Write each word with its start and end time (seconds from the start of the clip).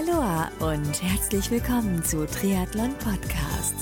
Aloha 0.00 0.50
und 0.60 1.02
herzlich 1.02 1.50
willkommen 1.50 2.02
zu 2.02 2.26
Triathlon 2.26 2.94
Podcast. 2.94 3.74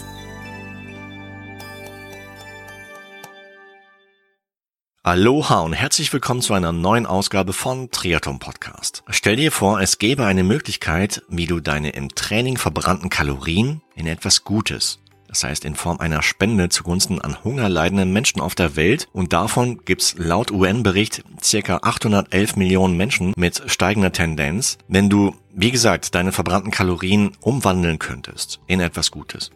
Aloha 5.05 5.61
und 5.61 5.75
herzlich 5.75 6.13
willkommen 6.13 6.41
zu 6.41 6.55
einer 6.55 6.73
neuen 6.73 7.07
Ausgabe 7.07 7.53
von 7.53 7.91
Triathlon 7.93 8.41
Podcast. 8.41 9.05
Stell 9.11 9.37
dir 9.37 9.53
vor, 9.53 9.81
es 9.81 9.99
gäbe 9.99 10.25
eine 10.27 10.43
Möglichkeit, 10.43 11.23
wie 11.29 11.47
du 11.47 11.61
deine 11.61 11.91
im 11.91 12.09
Training 12.09 12.57
verbrannten 12.57 13.11
Kalorien 13.11 13.83
in 13.95 14.09
etwas 14.09 14.43
Gutes, 14.43 14.99
das 15.29 15.45
heißt 15.45 15.65
in 15.65 15.75
Form 15.75 16.01
einer 16.01 16.23
Spende 16.23 16.69
zugunsten 16.71 17.21
an 17.21 17.43
hungerleidenden 17.45 18.13
Menschen 18.13 18.41
auf 18.41 18.55
der 18.55 18.77
Welt 18.77 19.09
und 19.13 19.33
davon 19.33 19.85
gibt's 19.85 20.15
laut 20.19 20.51
UN-Bericht 20.51 21.23
circa 21.43 21.81
811 21.83 22.57
Millionen 22.57 22.97
Menschen 22.97 23.35
mit 23.37 23.63
steigender 23.67 24.13
Tendenz, 24.13 24.79
wenn 24.89 25.09
du, 25.09 25.35
wie 25.55 25.71
gesagt, 25.71 26.15
deine 26.15 26.33
verbrannten 26.33 26.71
Kalorien 26.71 27.33
umwandeln 27.41 27.99
könntest 27.99 28.61
in 28.67 28.81
etwas 28.81 29.11
Gutes. 29.11 29.51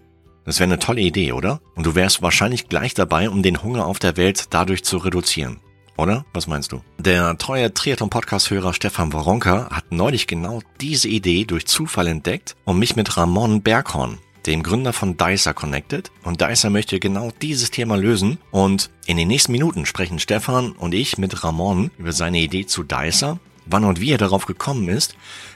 Das 0.44 0.58
wäre 0.58 0.68
eine 0.68 0.78
tolle 0.78 1.00
Idee, 1.00 1.32
oder? 1.32 1.60
Und 1.74 1.86
du 1.86 1.94
wärst 1.94 2.20
wahrscheinlich 2.20 2.68
gleich 2.68 2.94
dabei, 2.94 3.30
um 3.30 3.42
den 3.42 3.62
Hunger 3.62 3.86
auf 3.86 3.98
der 3.98 4.16
Welt 4.16 4.46
dadurch 4.50 4.84
zu 4.84 4.98
reduzieren. 4.98 5.60
Oder? 5.96 6.24
Was 6.32 6.46
meinst 6.46 6.72
du? 6.72 6.82
Der 6.98 7.36
treue 7.38 7.72
Triathlon-Podcast-Hörer 7.72 8.72
Stefan 8.72 9.12
Woronka 9.12 9.68
hat 9.70 9.92
neulich 9.92 10.26
genau 10.26 10.60
diese 10.80 11.08
Idee 11.08 11.44
durch 11.44 11.66
Zufall 11.66 12.08
entdeckt 12.08 12.56
und 12.64 12.78
mich 12.78 12.96
mit 12.96 13.16
Ramon 13.16 13.62
Berghorn, 13.62 14.18
dem 14.46 14.62
Gründer 14.62 14.92
von 14.92 15.16
Dicer, 15.16 15.54
connected. 15.54 16.10
Und 16.22 16.40
Dicer 16.40 16.70
möchte 16.70 17.00
genau 17.00 17.30
dieses 17.42 17.70
Thema 17.70 17.96
lösen. 17.96 18.38
Und 18.50 18.90
in 19.06 19.16
den 19.16 19.28
nächsten 19.28 19.52
Minuten 19.52 19.86
sprechen 19.86 20.18
Stefan 20.18 20.72
und 20.72 20.94
ich 20.94 21.18
mit 21.18 21.44
Ramon 21.44 21.90
über 21.98 22.12
seine 22.12 22.40
Idee 22.40 22.66
zu 22.66 22.82
Dicer, 22.82 23.38
wann 23.66 23.84
und 23.84 24.00
wie 24.00 24.10
er 24.10 24.18
darauf 24.18 24.46
gekommen 24.46 24.88
ist, 24.88 25.14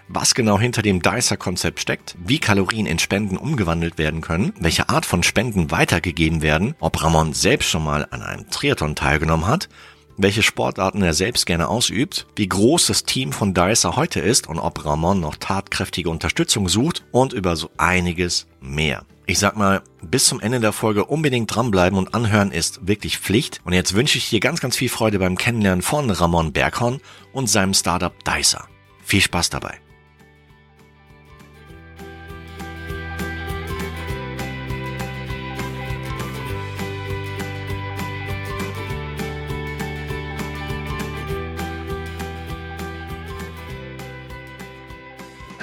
was 0.09 0.35
genau 0.35 0.59
hinter 0.59 0.83
dem 0.83 1.03
Dicer-Konzept 1.03 1.81
steckt, 1.81 2.15
wie 2.25 2.39
Kalorien 2.39 2.87
in 2.87 2.99
Spenden 2.99 3.37
umgewandelt 3.37 3.99
werden 3.99 4.21
können, 4.21 4.53
welche 4.61 4.89
Art 4.89 5.07
von 5.07 5.23
Spenden 5.23 5.71
weitergegeben 5.71 6.43
werden, 6.43 6.75
ob 6.79 7.03
Ramon 7.03 7.33
selbst 7.33 7.69
schon 7.69 7.85
mal 7.85 8.07
an 8.11 8.23
einem 8.23 8.49
Triathlon 8.51 8.95
teilgenommen 8.95 9.47
hat, 9.47 9.69
welche 10.17 10.43
Sportarten 10.43 11.03
er 11.03 11.15
selbst 11.15 11.47
gerne 11.47 11.69
ausübt, 11.69 12.27
wie 12.37 12.49
groß 12.49 12.87
das 12.87 13.05
Team 13.05 13.33
von 13.33 13.55
Dicer 13.55 13.97
heute 13.97 14.21
ist 14.21 14.49
und 14.49 14.59
ob 14.59 14.85
Ramon 14.85 15.21
noch 15.21 15.37
tatkräftige 15.37 16.11
Unterstützung 16.11 16.69
sucht 16.69 17.05
und 17.13 17.33
über 17.33 17.57
so 17.57 17.71
einiges 17.77 18.47
mehr. 18.61 19.05
Ich 19.29 19.41
sag 19.41 19.57
mal, 19.57 19.83
bis 20.03 20.27
zum 20.27 20.41
Ende 20.41 20.61
der 20.61 20.73
Folge 20.73 21.05
unbedingt 21.05 21.53
dranbleiben 21.55 21.99
und 21.99 22.15
anhören 22.15 22.53
ist 22.53 22.87
wirklich 22.87 23.19
Pflicht. 23.19 23.61
Und 23.65 23.73
jetzt 23.73 23.95
wünsche 23.95 24.19
ich 24.19 24.31
dir 24.31 24.39
ganz, 24.39 24.61
ganz 24.61 24.77
viel 24.77 24.89
Freude 24.89 25.19
beim 25.19 25.37
Kennenlernen 25.37 25.83
von 25.83 26.09
Ramon 26.09 26.53
Berghorn 26.53 27.01
und 27.33 27.49
seinem 27.49 27.75
Startup 27.75 28.13
Dicer. 28.25 28.69
Viel 29.03 29.21
Spaß 29.21 29.51
dabei. 29.51 29.81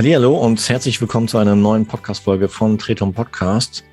Hallo 0.05 0.37
und 0.37 0.67
herzlich 0.67 0.99
willkommen 0.99 1.29
zu 1.29 1.37
einer 1.37 1.55
neuen 1.55 1.85
Podcast-Folge 1.85 2.49
von 2.49 2.77
Tretum 2.77 3.13
Podcast. 3.13 3.85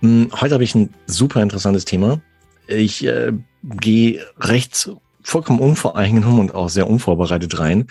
Hm, 0.00 0.30
heute 0.38 0.52
habe 0.52 0.64
ich 0.64 0.74
ein 0.74 0.92
super 1.06 1.42
interessantes 1.42 1.86
Thema. 1.86 2.20
Ich 2.68 3.06
äh, 3.06 3.32
gehe 3.62 4.22
recht 4.38 4.90
vollkommen 5.22 5.60
unvoreingenommen 5.60 6.40
und 6.40 6.54
auch 6.54 6.68
sehr 6.68 6.90
unvorbereitet 6.90 7.58
rein. 7.58 7.86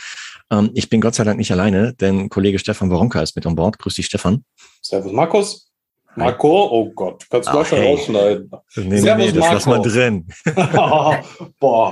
Ähm, 0.52 0.70
ich 0.76 0.90
bin 0.90 1.02
Gott 1.02 1.16
sei 1.16 1.24
Dank 1.24 1.40
nicht 1.40 1.52
alleine, 1.52 1.94
denn 1.94 2.30
Kollege 2.30 2.60
Stefan 2.60 2.92
Waronka 2.92 3.20
ist 3.20 3.36
mit 3.36 3.48
an 3.48 3.56
Bord. 3.56 3.80
Grüß 3.80 3.96
dich, 3.96 4.06
Stefan. 4.06 4.46
Servus, 4.84 5.12
Markus. 5.12 5.72
Marco, 6.16 6.68
oh 6.70 6.92
Gott, 6.94 7.26
kannst 7.32 7.50
du 7.50 7.54
das 7.54 7.68
schon 7.68 7.80
rausschneiden. 7.80 8.52
Nee, 8.76 9.00
Servus, 9.00 9.26
nee, 9.26 9.32
das 9.32 9.40
Marco. 9.40 9.54
lass 9.56 9.66
mal 9.66 9.82
drin. 9.82 10.28
Boah. 11.60 11.92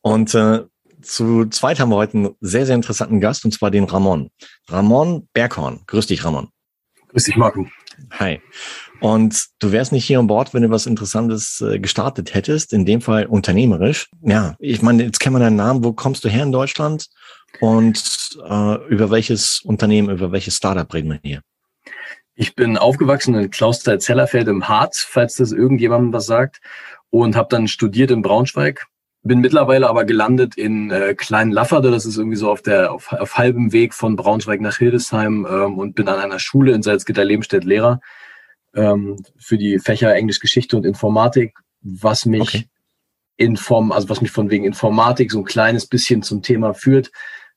Und 0.00 0.34
äh, 0.34 0.60
zu 1.08 1.46
zweit 1.46 1.80
haben 1.80 1.90
wir 1.90 1.96
heute 1.96 2.18
einen 2.18 2.36
sehr, 2.40 2.66
sehr 2.66 2.74
interessanten 2.74 3.20
Gast, 3.20 3.44
und 3.44 3.52
zwar 3.52 3.70
den 3.70 3.84
Ramon. 3.84 4.30
Ramon 4.68 5.28
Berghorn. 5.32 5.80
Grüß 5.86 6.06
dich, 6.06 6.24
Ramon. 6.24 6.48
Grüß 7.08 7.24
dich, 7.24 7.36
Marco. 7.36 7.66
Hi. 8.12 8.40
Und 9.00 9.46
du 9.58 9.72
wärst 9.72 9.92
nicht 9.92 10.04
hier 10.04 10.18
an 10.18 10.26
Bord, 10.26 10.54
wenn 10.54 10.62
du 10.62 10.70
was 10.70 10.86
Interessantes 10.86 11.60
äh, 11.60 11.78
gestartet 11.78 12.34
hättest, 12.34 12.72
in 12.72 12.84
dem 12.84 13.00
Fall 13.00 13.26
unternehmerisch. 13.26 14.08
Ja, 14.22 14.54
ich 14.58 14.82
meine, 14.82 15.04
jetzt 15.04 15.20
kennen 15.20 15.36
wir 15.36 15.40
deinen 15.40 15.56
Namen. 15.56 15.82
Wo 15.82 15.92
kommst 15.92 16.24
du 16.24 16.28
her 16.28 16.42
in 16.42 16.52
Deutschland? 16.52 17.08
Und 17.60 18.38
äh, 18.46 18.74
über 18.88 19.10
welches 19.10 19.60
Unternehmen, 19.64 20.10
über 20.10 20.32
welches 20.32 20.56
Startup 20.56 20.92
reden 20.92 21.10
wir 21.10 21.20
hier? 21.22 21.40
Ich 22.34 22.54
bin 22.54 22.76
aufgewachsen 22.76 23.34
in 23.34 23.50
Klauster-Zellerfeld 23.50 24.46
im 24.46 24.68
Harz, 24.68 25.04
falls 25.08 25.36
das 25.36 25.52
irgendjemandem 25.52 26.12
was 26.12 26.26
sagt, 26.26 26.60
und 27.10 27.34
habe 27.34 27.48
dann 27.50 27.66
studiert 27.66 28.10
in 28.10 28.22
Braunschweig 28.22 28.86
bin 29.22 29.40
mittlerweile 29.40 29.88
aber 29.88 30.04
gelandet 30.04 30.56
in 30.56 30.90
äh, 30.90 31.14
Klein 31.14 31.50
Lafferde, 31.50 31.90
das 31.90 32.06
ist 32.06 32.16
irgendwie 32.16 32.36
so 32.36 32.50
auf 32.50 32.62
der 32.62 32.92
auf, 32.92 33.12
auf 33.12 33.36
halbem 33.36 33.72
Weg 33.72 33.94
von 33.94 34.16
Braunschweig 34.16 34.60
nach 34.60 34.78
Hildesheim 34.78 35.46
ähm, 35.50 35.78
und 35.78 35.94
bin 35.94 36.08
an 36.08 36.20
einer 36.20 36.38
Schule 36.38 36.72
in 36.72 36.82
Salzgitter-Lebenstedt 36.82 37.64
Lehrer 37.64 38.00
ähm, 38.74 39.16
für 39.36 39.58
die 39.58 39.78
Fächer 39.78 40.14
Englisch, 40.14 40.40
Geschichte 40.40 40.76
und 40.76 40.86
Informatik, 40.86 41.58
was 41.82 42.26
mich 42.26 42.42
okay. 42.42 42.68
in 43.36 43.56
Form, 43.56 43.92
also 43.92 44.08
was 44.08 44.20
mich 44.20 44.30
von 44.30 44.50
wegen 44.50 44.64
Informatik 44.64 45.32
so 45.32 45.38
ein 45.38 45.44
kleines 45.44 45.86
bisschen 45.86 46.22
zum 46.22 46.42
Thema 46.42 46.74
führt, 46.74 47.10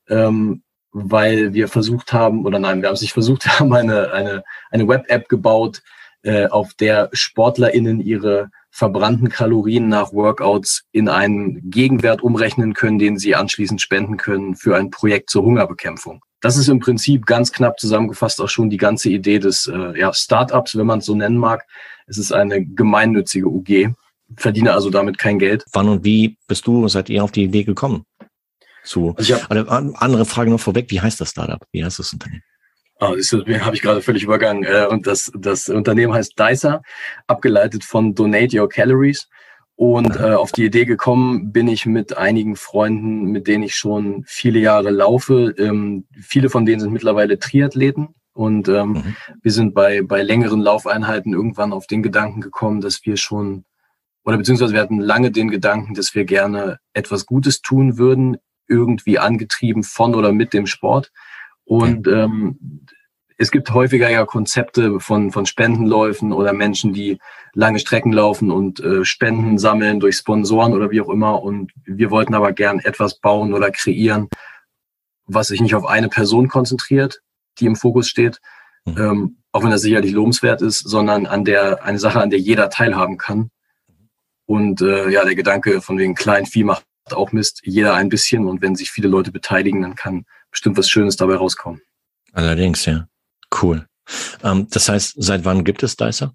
ähm, 0.08 0.62
weil 0.90 1.54
wir 1.54 1.68
versucht 1.68 2.12
haben, 2.12 2.44
oder 2.44 2.58
nein, 2.58 2.82
wir 2.82 2.88
haben 2.88 2.94
es 2.94 3.02
nicht 3.02 3.14
versucht, 3.14 3.46
haben 3.60 3.72
eine, 3.72 4.12
eine, 4.12 4.44
eine 4.70 4.88
Web-App 4.88 5.28
gebaut, 5.28 5.82
äh, 6.22 6.46
auf 6.46 6.74
der 6.74 7.10
SportlerInnen 7.12 8.00
ihre 8.00 8.50
verbrannten 8.72 9.28
Kalorien 9.28 9.88
nach 9.88 10.12
Workouts 10.12 10.84
in 10.92 11.08
einen 11.08 11.70
Gegenwert 11.70 12.22
umrechnen 12.22 12.72
können, 12.72 12.98
den 12.98 13.18
sie 13.18 13.34
anschließend 13.34 13.80
spenden 13.80 14.16
können 14.16 14.56
für 14.56 14.76
ein 14.76 14.90
Projekt 14.90 15.28
zur 15.28 15.44
Hungerbekämpfung. 15.44 16.24
Das 16.40 16.56
ist 16.56 16.68
im 16.68 16.80
Prinzip 16.80 17.26
ganz 17.26 17.52
knapp 17.52 17.78
zusammengefasst 17.78 18.40
auch 18.40 18.48
schon 18.48 18.70
die 18.70 18.78
ganze 18.78 19.10
Idee 19.10 19.38
des 19.38 19.66
äh, 19.66 19.98
ja, 19.98 20.12
Startups, 20.12 20.76
wenn 20.76 20.86
man 20.86 20.98
es 21.00 21.04
so 21.04 21.14
nennen 21.14 21.36
mag. 21.36 21.66
Es 22.06 22.16
ist 22.16 22.32
eine 22.32 22.64
gemeinnützige 22.64 23.46
UG, 23.46 23.94
verdiene 24.36 24.72
also 24.72 24.90
damit 24.90 25.18
kein 25.18 25.38
Geld. 25.38 25.64
Wann 25.72 25.88
und 25.88 26.04
wie 26.04 26.38
bist 26.48 26.66
du, 26.66 26.88
seid 26.88 27.10
ihr 27.10 27.22
auf 27.22 27.30
die 27.30 27.44
Idee 27.44 27.64
gekommen? 27.64 28.04
Zu, 28.84 29.14
also 29.16 29.34
hab, 29.34 29.50
also, 29.50 29.94
andere 29.96 30.24
Frage 30.24 30.50
noch 30.50 30.58
vorweg, 30.58 30.90
wie 30.90 31.00
heißt 31.00 31.20
das 31.20 31.30
Startup? 31.30 31.62
Wie 31.70 31.84
heißt 31.84 31.98
das 31.98 32.12
Unternehmen? 32.12 32.42
Oh, 33.02 33.16
das 33.16 33.32
habe 33.32 33.74
ich 33.74 33.82
gerade 33.82 34.00
völlig 34.00 34.22
übergangen. 34.22 34.62
Äh, 34.62 34.86
und 34.86 35.08
das, 35.08 35.32
das 35.36 35.68
Unternehmen 35.68 36.14
heißt 36.14 36.38
Dicer, 36.38 36.82
abgeleitet 37.26 37.82
von 37.82 38.14
Donate 38.14 38.60
Your 38.60 38.68
Calories. 38.68 39.28
Und 39.74 40.14
äh, 40.20 40.34
auf 40.34 40.52
die 40.52 40.66
Idee 40.66 40.84
gekommen 40.84 41.50
bin 41.50 41.66
ich 41.66 41.84
mit 41.84 42.16
einigen 42.16 42.54
Freunden, 42.54 43.24
mit 43.24 43.48
denen 43.48 43.64
ich 43.64 43.74
schon 43.74 44.22
viele 44.28 44.60
Jahre 44.60 44.90
laufe. 44.90 45.52
Ähm, 45.58 46.04
viele 46.20 46.48
von 46.48 46.64
denen 46.64 46.80
sind 46.80 46.92
mittlerweile 46.92 47.40
Triathleten. 47.40 48.14
Und 48.34 48.68
ähm, 48.68 48.92
mhm. 48.92 49.16
wir 49.42 49.50
sind 49.50 49.74
bei, 49.74 50.02
bei 50.02 50.22
längeren 50.22 50.60
Laufeinheiten 50.60 51.32
irgendwann 51.32 51.72
auf 51.72 51.88
den 51.88 52.04
Gedanken 52.04 52.40
gekommen, 52.40 52.80
dass 52.80 53.04
wir 53.04 53.16
schon, 53.16 53.64
oder 54.24 54.36
beziehungsweise 54.36 54.74
wir 54.74 54.80
hatten 54.80 55.00
lange 55.00 55.32
den 55.32 55.50
Gedanken, 55.50 55.94
dass 55.94 56.14
wir 56.14 56.24
gerne 56.24 56.78
etwas 56.92 57.26
Gutes 57.26 57.62
tun 57.62 57.98
würden, 57.98 58.36
irgendwie 58.68 59.18
angetrieben 59.18 59.82
von 59.82 60.14
oder 60.14 60.30
mit 60.30 60.52
dem 60.52 60.68
Sport. 60.68 61.10
Und 61.64 62.06
ähm, 62.08 62.86
es 63.38 63.50
gibt 63.50 63.70
häufiger 63.70 64.08
ja 64.08 64.24
Konzepte 64.24 65.00
von, 65.00 65.32
von 65.32 65.46
Spendenläufen 65.46 66.32
oder 66.32 66.52
Menschen, 66.52 66.92
die 66.92 67.18
lange 67.54 67.80
Strecken 67.80 68.12
laufen 68.12 68.50
und 68.50 68.80
äh, 68.80 69.04
Spenden 69.04 69.58
sammeln 69.58 70.00
durch 70.00 70.16
Sponsoren 70.16 70.74
oder 70.74 70.90
wie 70.90 71.00
auch 71.00 71.08
immer. 71.08 71.42
Und 71.42 71.72
wir 71.84 72.10
wollten 72.10 72.34
aber 72.34 72.52
gern 72.52 72.78
etwas 72.78 73.18
bauen 73.18 73.52
oder 73.52 73.70
kreieren, 73.70 74.28
was 75.26 75.48
sich 75.48 75.60
nicht 75.60 75.74
auf 75.74 75.86
eine 75.86 76.08
Person 76.08 76.48
konzentriert, 76.48 77.20
die 77.58 77.66
im 77.66 77.76
Fokus 77.76 78.08
steht, 78.08 78.40
mhm. 78.84 78.98
ähm, 78.98 79.36
auch 79.50 79.64
wenn 79.64 79.70
das 79.70 79.82
sicherlich 79.82 80.12
lobenswert 80.12 80.62
ist, 80.62 80.78
sondern 80.78 81.26
an 81.26 81.44
der 81.44 81.84
eine 81.84 81.98
Sache, 81.98 82.20
an 82.20 82.30
der 82.30 82.38
jeder 82.38 82.70
teilhaben 82.70 83.18
kann. 83.18 83.50
Und 84.46 84.80
äh, 84.82 85.10
ja, 85.10 85.24
der 85.24 85.34
Gedanke 85.34 85.80
von 85.80 85.98
wegen 85.98 86.14
klein 86.14 86.46
Vieh 86.46 86.64
macht 86.64 86.84
auch 87.10 87.32
Mist, 87.32 87.62
jeder 87.64 87.94
ein 87.94 88.08
bisschen. 88.08 88.46
Und 88.46 88.62
wenn 88.62 88.76
sich 88.76 88.90
viele 88.90 89.08
Leute 89.08 89.32
beteiligen, 89.32 89.82
dann 89.82 89.94
kann 89.94 90.26
bestimmt 90.52 90.76
was 90.78 90.88
Schönes 90.88 91.16
dabei 91.16 91.34
rauskommen. 91.34 91.82
Allerdings, 92.32 92.84
ja. 92.86 93.08
Cool. 93.60 93.86
Ähm, 94.42 94.68
das 94.70 94.88
heißt, 94.88 95.14
seit 95.18 95.44
wann 95.44 95.64
gibt 95.64 95.82
es 95.82 95.96
Dicer? 95.96 96.34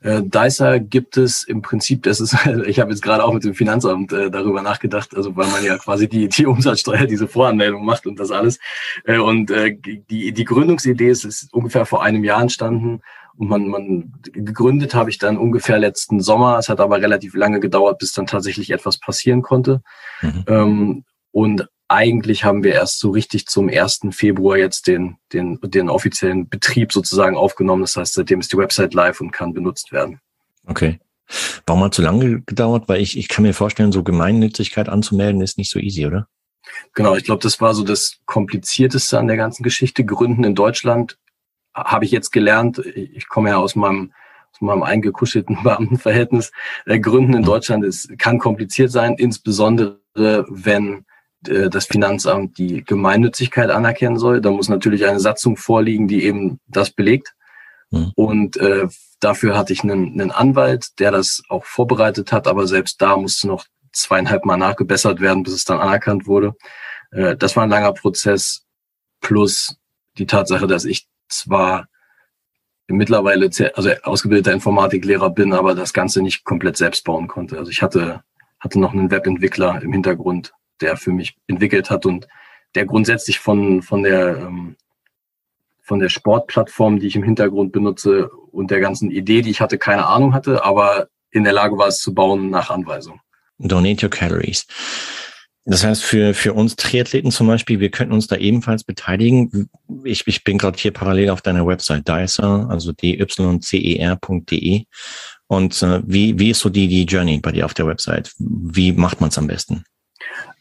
Äh, 0.00 0.22
Dicer 0.22 0.80
gibt 0.80 1.16
es 1.16 1.44
im 1.44 1.62
Prinzip, 1.62 2.02
das 2.02 2.20
ist, 2.20 2.34
ich 2.66 2.80
habe 2.80 2.90
jetzt 2.90 3.02
gerade 3.02 3.24
auch 3.24 3.32
mit 3.32 3.44
dem 3.44 3.54
Finanzamt 3.54 4.12
äh, 4.12 4.30
darüber 4.30 4.62
nachgedacht, 4.62 5.14
also 5.16 5.36
weil 5.36 5.48
man 5.48 5.64
ja 5.64 5.78
quasi 5.78 6.08
die, 6.08 6.28
die 6.28 6.46
Umsatzsteuer, 6.46 7.06
diese 7.06 7.28
Voranmeldung 7.28 7.84
macht 7.84 8.06
und 8.06 8.18
das 8.18 8.30
alles. 8.30 8.58
Äh, 9.04 9.18
und 9.18 9.50
äh, 9.50 9.76
die, 9.76 10.32
die 10.32 10.44
Gründungsidee 10.44 11.10
ist, 11.10 11.24
ist 11.24 11.52
ungefähr 11.52 11.86
vor 11.86 12.02
einem 12.02 12.24
Jahr 12.24 12.42
entstanden 12.42 13.00
und 13.36 13.48
man, 13.48 13.68
man 13.68 14.12
gegründet 14.32 14.94
habe 14.94 15.10
ich 15.10 15.18
dann 15.18 15.36
ungefähr 15.36 15.78
letzten 15.78 16.20
Sommer. 16.20 16.58
Es 16.58 16.68
hat 16.68 16.80
aber 16.80 17.00
relativ 17.00 17.34
lange 17.34 17.60
gedauert, 17.60 17.98
bis 17.98 18.12
dann 18.12 18.26
tatsächlich 18.26 18.70
etwas 18.70 18.98
passieren 18.98 19.42
konnte. 19.42 19.82
Mhm. 20.22 20.44
Ähm, 20.46 21.04
und 21.32 21.68
eigentlich 21.88 22.44
haben 22.44 22.64
wir 22.64 22.74
erst 22.74 22.98
so 22.98 23.10
richtig 23.10 23.46
zum 23.46 23.68
1. 23.68 24.00
Februar 24.10 24.56
jetzt 24.56 24.86
den, 24.86 25.18
den, 25.32 25.58
den 25.62 25.88
offiziellen 25.88 26.48
Betrieb 26.48 26.92
sozusagen 26.92 27.36
aufgenommen. 27.36 27.82
Das 27.82 27.96
heißt, 27.96 28.14
seitdem 28.14 28.40
ist 28.40 28.52
die 28.52 28.58
Website 28.58 28.94
live 28.94 29.20
und 29.20 29.30
kann 29.30 29.54
benutzt 29.54 29.92
werden. 29.92 30.20
Okay. 30.66 30.98
Warum 31.66 31.84
hat 31.84 31.94
zu 31.94 32.02
lange 32.02 32.42
gedauert? 32.42 32.88
Weil 32.88 33.00
ich, 33.00 33.18
ich 33.18 33.28
kann 33.28 33.44
mir 33.44 33.54
vorstellen, 33.54 33.92
so 33.92 34.02
Gemeinnützigkeit 34.02 34.88
anzumelden 34.88 35.40
ist 35.40 35.58
nicht 35.58 35.70
so 35.70 35.78
easy, 35.78 36.06
oder? 36.06 36.28
Genau, 36.94 37.14
ich 37.14 37.24
glaube, 37.24 37.42
das 37.42 37.60
war 37.60 37.74
so 37.74 37.84
das 37.84 38.18
Komplizierteste 38.26 39.18
an 39.18 39.28
der 39.28 39.36
ganzen 39.36 39.62
Geschichte. 39.62 40.04
Gründen 40.04 40.44
in 40.44 40.54
Deutschland 40.54 41.18
habe 41.74 42.04
ich 42.04 42.10
jetzt 42.10 42.30
gelernt. 42.30 42.78
Ich 42.78 43.28
komme 43.28 43.50
ja 43.50 43.56
aus 43.56 43.76
meinem 43.76 44.12
aus 44.52 44.60
meinem 44.60 44.82
eingekuschelten 44.82 45.58
Beamtenverhältnis. 45.62 46.50
Äh, 46.86 46.98
Gründen 46.98 47.34
in 47.34 47.42
mhm. 47.42 47.46
Deutschland 47.46 47.84
ist, 47.84 48.18
kann 48.18 48.38
kompliziert 48.38 48.90
sein, 48.90 49.14
insbesondere 49.16 50.00
wenn 50.14 51.04
das 51.48 51.86
Finanzamt 51.86 52.58
die 52.58 52.84
Gemeinnützigkeit 52.84 53.70
anerkennen 53.70 54.18
soll. 54.18 54.40
Da 54.40 54.50
muss 54.50 54.68
natürlich 54.68 55.06
eine 55.06 55.20
Satzung 55.20 55.56
vorliegen, 55.56 56.08
die 56.08 56.24
eben 56.24 56.60
das 56.66 56.90
belegt. 56.90 57.34
Mhm. 57.90 58.12
Und 58.14 58.56
äh, 58.56 58.88
dafür 59.20 59.56
hatte 59.56 59.72
ich 59.72 59.82
einen, 59.82 60.20
einen 60.20 60.30
Anwalt, 60.30 60.98
der 60.98 61.10
das 61.10 61.42
auch 61.48 61.64
vorbereitet 61.64 62.32
hat, 62.32 62.48
aber 62.48 62.66
selbst 62.66 63.00
da 63.00 63.16
musste 63.16 63.46
noch 63.48 63.64
zweieinhalb 63.92 64.44
Mal 64.44 64.56
nachgebessert 64.56 65.20
werden, 65.20 65.42
bis 65.42 65.54
es 65.54 65.64
dann 65.64 65.80
anerkannt 65.80 66.26
wurde. 66.26 66.54
Äh, 67.10 67.36
das 67.36 67.56
war 67.56 67.64
ein 67.64 67.70
langer 67.70 67.92
Prozess, 67.92 68.64
plus 69.20 69.76
die 70.18 70.26
Tatsache, 70.26 70.66
dass 70.66 70.84
ich 70.84 71.08
zwar 71.28 71.88
mittlerweile 72.88 73.50
also 73.74 73.90
ausgebildeter 74.02 74.52
Informatiklehrer 74.52 75.30
bin, 75.30 75.52
aber 75.52 75.74
das 75.74 75.92
Ganze 75.92 76.22
nicht 76.22 76.44
komplett 76.44 76.76
selbst 76.76 77.04
bauen 77.04 77.26
konnte. 77.26 77.58
Also 77.58 77.70
ich 77.70 77.82
hatte, 77.82 78.22
hatte 78.60 78.78
noch 78.78 78.92
einen 78.92 79.10
Webentwickler 79.10 79.82
im 79.82 79.92
Hintergrund, 79.92 80.52
der 80.80 80.96
für 80.96 81.12
mich 81.12 81.36
entwickelt 81.46 81.90
hat 81.90 82.06
und 82.06 82.26
der 82.74 82.86
grundsätzlich 82.86 83.38
von, 83.38 83.82
von 83.82 84.02
der, 84.02 84.36
ähm, 84.36 84.76
von 85.82 85.98
der 85.98 86.08
Sportplattform, 86.08 87.00
die 87.00 87.06
ich 87.06 87.16
im 87.16 87.22
Hintergrund 87.22 87.72
benutze 87.72 88.28
und 88.52 88.70
der 88.70 88.80
ganzen 88.80 89.10
Idee, 89.10 89.42
die 89.42 89.50
ich 89.50 89.60
hatte, 89.60 89.78
keine 89.78 90.06
Ahnung 90.06 90.34
hatte, 90.34 90.64
aber 90.64 91.08
in 91.30 91.44
der 91.44 91.52
Lage 91.52 91.78
war 91.78 91.88
es 91.88 91.98
zu 92.00 92.14
bauen 92.14 92.50
nach 92.50 92.70
Anweisung. 92.70 93.20
Donate 93.58 94.04
your 94.06 94.10
calories. 94.10 94.66
Das 95.68 95.84
heißt, 95.84 96.04
für, 96.04 96.32
für 96.32 96.52
uns 96.54 96.76
Triathleten 96.76 97.32
zum 97.32 97.48
Beispiel, 97.48 97.80
wir 97.80 97.90
könnten 97.90 98.14
uns 98.14 98.28
da 98.28 98.36
ebenfalls 98.36 98.84
beteiligen. 98.84 99.68
Ich, 100.04 100.24
ich 100.26 100.44
bin 100.44 100.58
gerade 100.58 100.78
hier 100.78 100.92
parallel 100.92 101.30
auf 101.30 101.42
deiner 101.42 101.66
Website, 101.66 102.06
Dicer, 102.06 102.68
also 102.70 102.92
dycer.de. 102.92 104.84
Und 105.48 105.82
äh, 105.82 106.02
wie, 106.06 106.38
wie 106.38 106.50
ist 106.50 106.60
so 106.60 106.68
die, 106.68 106.86
die 106.86 107.04
Journey 107.04 107.40
bei 107.40 107.50
dir 107.50 107.64
auf 107.64 107.74
der 107.74 107.88
Website? 107.88 108.32
Wie 108.38 108.92
macht 108.92 109.20
man 109.20 109.30
es 109.30 109.38
am 109.38 109.48
besten? 109.48 109.84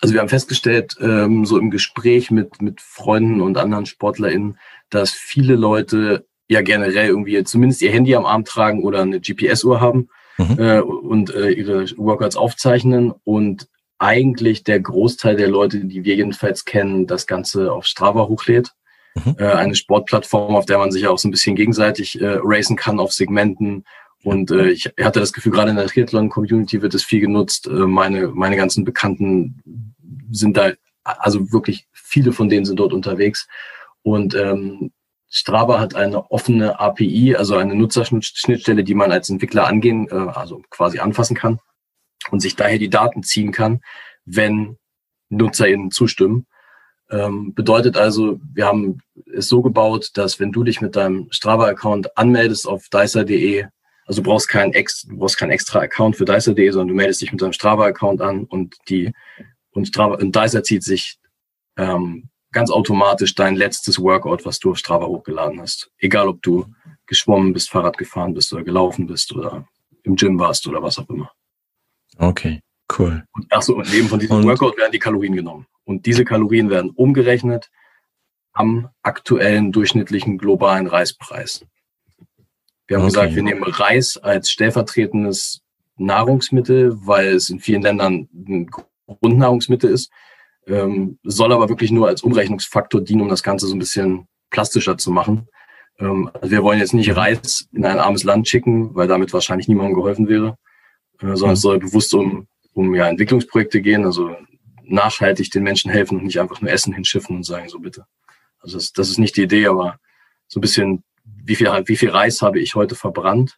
Also 0.05 0.13
wir 0.13 0.21
haben 0.21 0.29
festgestellt, 0.29 0.97
ähm, 1.01 1.47
so 1.47 1.57
im 1.57 1.71
Gespräch 1.71 2.29
mit, 2.29 2.61
mit 2.61 2.79
Freunden 2.79 3.41
und 3.41 3.57
anderen 3.57 3.87
SportlerInnen, 3.87 4.59
dass 4.91 5.09
viele 5.09 5.55
Leute 5.55 6.27
ja 6.47 6.61
generell 6.61 7.07
irgendwie 7.07 7.43
zumindest 7.43 7.81
ihr 7.81 7.89
Handy 7.89 8.13
am 8.13 8.27
Arm 8.27 8.45
tragen 8.45 8.83
oder 8.83 9.01
eine 9.01 9.19
GPS-Uhr 9.19 9.81
haben 9.81 10.09
mhm. 10.37 10.59
äh, 10.59 10.79
und 10.79 11.33
äh, 11.33 11.49
ihre 11.49 11.85
Workouts 11.97 12.35
aufzeichnen 12.35 13.13
und 13.23 13.67
eigentlich 13.97 14.63
der 14.63 14.79
Großteil 14.79 15.37
der 15.37 15.47
Leute, 15.47 15.83
die 15.85 16.03
wir 16.03 16.13
jedenfalls 16.13 16.65
kennen, 16.65 17.07
das 17.07 17.25
Ganze 17.25 17.73
auf 17.73 17.87
Strava 17.87 18.27
hochlädt. 18.27 18.73
Mhm. 19.15 19.37
Äh, 19.39 19.53
eine 19.53 19.73
Sportplattform, 19.73 20.55
auf 20.55 20.67
der 20.67 20.77
man 20.77 20.91
sich 20.91 21.07
auch 21.07 21.17
so 21.17 21.27
ein 21.27 21.31
bisschen 21.31 21.55
gegenseitig 21.55 22.21
äh, 22.21 22.37
racen 22.43 22.75
kann 22.75 22.99
auf 22.99 23.11
Segmenten. 23.11 23.85
Und 24.25 24.49
äh, 24.49 24.69
ich 24.69 24.91
hatte 24.99 25.19
das 25.19 25.33
Gefühl, 25.33 25.51
gerade 25.51 25.69
in 25.69 25.75
der 25.75 25.85
Triathlon-Community 25.85 26.81
wird 26.81 26.95
es 26.95 27.03
viel 27.03 27.19
genutzt. 27.19 27.67
Äh, 27.67 27.73
meine, 27.73 28.29
meine 28.29 28.55
ganzen 28.55 28.83
Bekannten 28.83 29.93
sind 30.31 30.57
da, 30.57 30.71
also 31.03 31.51
wirklich 31.51 31.87
viele 31.93 32.31
von 32.31 32.49
denen 32.49 32.65
sind 32.65 32.79
dort 32.79 32.91
unterwegs. 32.91 33.47
Und 34.01 34.33
ähm, 34.33 34.91
Strava 35.29 35.79
hat 35.79 35.93
eine 35.93 36.31
offene 36.31 36.79
API, 36.79 37.35
also 37.35 37.55
eine 37.55 37.75
Nutzerschnittstelle, 37.75 38.83
die 38.83 38.95
man 38.95 39.11
als 39.11 39.29
Entwickler 39.29 39.67
angehen, 39.67 40.07
äh, 40.09 40.15
also 40.15 40.63
quasi 40.71 40.97
anfassen 40.97 41.35
kann 41.35 41.59
und 42.31 42.39
sich 42.39 42.55
daher 42.55 42.79
die 42.79 42.89
Daten 42.89 43.21
ziehen 43.21 43.51
kann, 43.51 43.81
wenn 44.25 44.77
NutzerInnen 45.29 45.91
zustimmen. 45.91 46.47
Ähm, 47.11 47.53
bedeutet 47.53 47.95
also, 47.95 48.39
wir 48.55 48.65
haben 48.65 49.01
es 49.31 49.49
so 49.49 49.61
gebaut, 49.61 50.09
dass 50.15 50.39
wenn 50.39 50.51
du 50.51 50.63
dich 50.63 50.81
mit 50.81 50.95
deinem 50.95 51.27
Strava-Account 51.29 52.17
anmeldest 52.17 52.67
auf 52.67 52.89
dicer.de, 52.89 53.67
also 54.05 54.21
du 54.21 54.29
brauchst 54.29 54.47
keinen 54.47 54.73
ex, 54.73 55.03
du 55.03 55.17
brauchst 55.17 55.37
keinen 55.37 55.51
extra 55.51 55.79
Account 55.79 56.15
für 56.15 56.25
dicer.de, 56.25 56.69
sondern 56.69 56.89
du 56.89 56.93
meldest 56.93 57.21
dich 57.21 57.31
mit 57.31 57.41
deinem 57.41 57.53
Strava-Account 57.53 58.21
an 58.21 58.45
und 58.45 58.75
die 58.87 59.13
und 59.71 59.87
Strava 59.87 60.15
und 60.15 60.35
Dicer 60.35 60.63
zieht 60.63 60.83
sich 60.83 61.19
ähm, 61.77 62.29
ganz 62.51 62.71
automatisch 62.71 63.35
dein 63.35 63.55
letztes 63.55 63.99
Workout, 63.99 64.45
was 64.45 64.59
du 64.59 64.71
auf 64.71 64.77
Strava 64.77 65.05
hochgeladen 65.05 65.59
hast. 65.59 65.91
Egal, 65.97 66.29
ob 66.29 66.41
du 66.41 66.65
geschwommen 67.05 67.51
bist, 67.51 67.69
Fahrrad 67.69 67.97
gefahren 67.97 68.33
bist 68.33 68.53
oder 68.53 68.63
gelaufen 68.63 69.07
bist 69.07 69.33
oder 69.33 69.67
im 70.03 70.15
Gym 70.15 70.39
warst 70.39 70.65
oder 70.67 70.81
was 70.81 70.97
auch 70.97 71.09
immer. 71.09 71.31
Okay, 72.17 72.61
cool. 72.97 73.25
Und, 73.33 73.47
ach 73.49 73.61
so, 73.61 73.75
und 73.75 73.93
eben 73.93 74.07
von 74.07 74.19
diesem 74.19 74.37
und, 74.37 74.45
Workout 74.45 74.77
werden 74.77 74.93
die 74.93 74.99
Kalorien 74.99 75.35
genommen. 75.35 75.67
Und 75.83 76.05
diese 76.05 76.23
Kalorien 76.23 76.69
werden 76.69 76.91
umgerechnet 76.91 77.69
am 78.53 78.89
aktuellen 79.03 79.73
durchschnittlichen 79.73 80.37
globalen 80.37 80.87
Reispreis. 80.87 81.65
Wir 82.87 82.97
haben 82.97 83.03
okay. 83.03 83.13
gesagt, 83.13 83.35
wir 83.35 83.43
nehmen 83.43 83.63
Reis 83.63 84.17
als 84.17 84.49
stellvertretendes 84.49 85.61
Nahrungsmittel, 85.97 86.95
weil 87.05 87.29
es 87.29 87.49
in 87.49 87.59
vielen 87.59 87.81
Ländern 87.81 88.27
ein 88.33 88.69
Grundnahrungsmittel 89.07 89.91
ist, 89.91 90.11
ähm, 90.67 91.19
soll 91.23 91.53
aber 91.53 91.69
wirklich 91.69 91.91
nur 91.91 92.07
als 92.07 92.23
Umrechnungsfaktor 92.23 93.01
dienen, 93.01 93.21
um 93.21 93.29
das 93.29 93.43
Ganze 93.43 93.67
so 93.67 93.75
ein 93.75 93.79
bisschen 93.79 94.27
plastischer 94.49 94.97
zu 94.97 95.11
machen. 95.11 95.47
Ähm, 95.99 96.29
also 96.33 96.51
wir 96.51 96.63
wollen 96.63 96.79
jetzt 96.79 96.93
nicht 96.93 97.09
mhm. 97.09 97.15
Reis 97.15 97.67
in 97.71 97.85
ein 97.85 97.99
armes 97.99 98.23
Land 98.23 98.47
schicken, 98.47 98.93
weil 98.95 99.07
damit 99.07 99.33
wahrscheinlich 99.33 99.67
niemandem 99.67 99.95
geholfen 99.95 100.27
wäre, 100.27 100.57
äh, 101.21 101.35
sondern 101.35 101.53
es 101.53 101.61
soll 101.61 101.79
bewusst 101.79 102.13
um, 102.13 102.47
um 102.73 102.93
ja, 102.95 103.07
Entwicklungsprojekte 103.07 103.81
gehen, 103.81 104.05
also 104.05 104.35
nachhaltig 104.83 105.51
den 105.51 105.63
Menschen 105.63 105.91
helfen 105.91 106.17
und 106.17 106.25
nicht 106.25 106.39
einfach 106.39 106.61
nur 106.61 106.71
Essen 106.71 106.93
hinschiffen 106.93 107.37
und 107.37 107.43
sagen, 107.43 107.69
so 107.69 107.79
bitte. 107.79 108.05
Also 108.59 108.77
das, 108.77 108.91
das 108.93 109.09
ist 109.09 109.17
nicht 109.17 109.37
die 109.37 109.43
Idee, 109.43 109.67
aber 109.67 109.99
so 110.47 110.59
ein 110.59 110.61
bisschen, 110.61 111.03
wie 111.25 111.55
viel, 111.55 111.67
wie 111.85 111.97
viel 111.97 112.09
Reis 112.09 112.41
habe 112.41 112.59
ich 112.59 112.75
heute 112.75 112.95
verbrannt? 112.95 113.57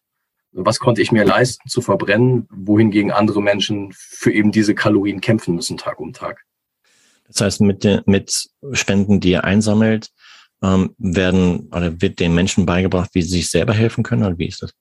Was 0.52 0.80
konnte 0.80 1.02
ich 1.02 1.12
mir 1.12 1.25
leisten 1.25 1.69
zu 1.69 1.81
verbrennen, 1.81 2.48
wohingegen 2.50 3.12
andere 3.12 3.42
Menschen 3.42 3.94
für 3.94 4.31
eben 4.31 4.52
diese 4.52 4.75
Kalorien 4.75 5.22
kämpfen 5.22 5.56
müssen 5.56 5.78
Tag 5.78 6.00
um 6.00 6.14
Tag? 6.14 6.44
Das 7.28 7.42
heißt, 7.42 7.62
mit, 7.62 7.84
de, 7.84 8.02
mit 8.06 8.50
Spenden, 8.72 9.19
die 9.19 9.31
ihr 9.31 9.44
einsammelt, 9.44 10.10
ähm, 10.64 10.96
werden 10.98 11.69
oder 11.74 12.02
wird 12.02 12.19
den 12.19 12.34
Menschen 12.34 12.65
beigebracht, 12.65 13.10
wie 13.13 13.22
sie 13.22 13.38
sich 13.38 13.50
selber 13.50 13.74
helfen 13.74 14.03
können 14.03 14.24
oder 14.24 14.38
wie 14.38 14.48
ist 14.48 14.63
das? 14.63 14.74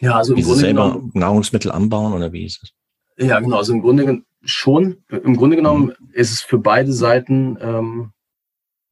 Ja, 0.00 0.14
also 0.14 0.32
im 0.32 0.38
wie 0.38 0.42
Grunde 0.42 0.58
sie 0.58 0.64
selber 0.66 0.92
genommen, 0.92 1.10
Nahrungsmittel 1.14 1.70
anbauen 1.70 2.12
oder 2.12 2.32
wie 2.32 2.44
ist 2.44 2.62
es? 2.62 3.26
Ja, 3.26 3.40
genau. 3.40 3.56
Also 3.56 3.72
im 3.72 3.82
Grunde 3.82 4.22
schon. 4.42 5.04
Im 5.10 5.36
Grunde 5.36 5.56
genommen 5.56 5.86
mhm. 5.86 6.10
ist 6.12 6.32
es 6.32 6.40
für 6.40 6.58
beide 6.58 6.92
Seiten 6.92 7.58
ähm, 7.60 8.12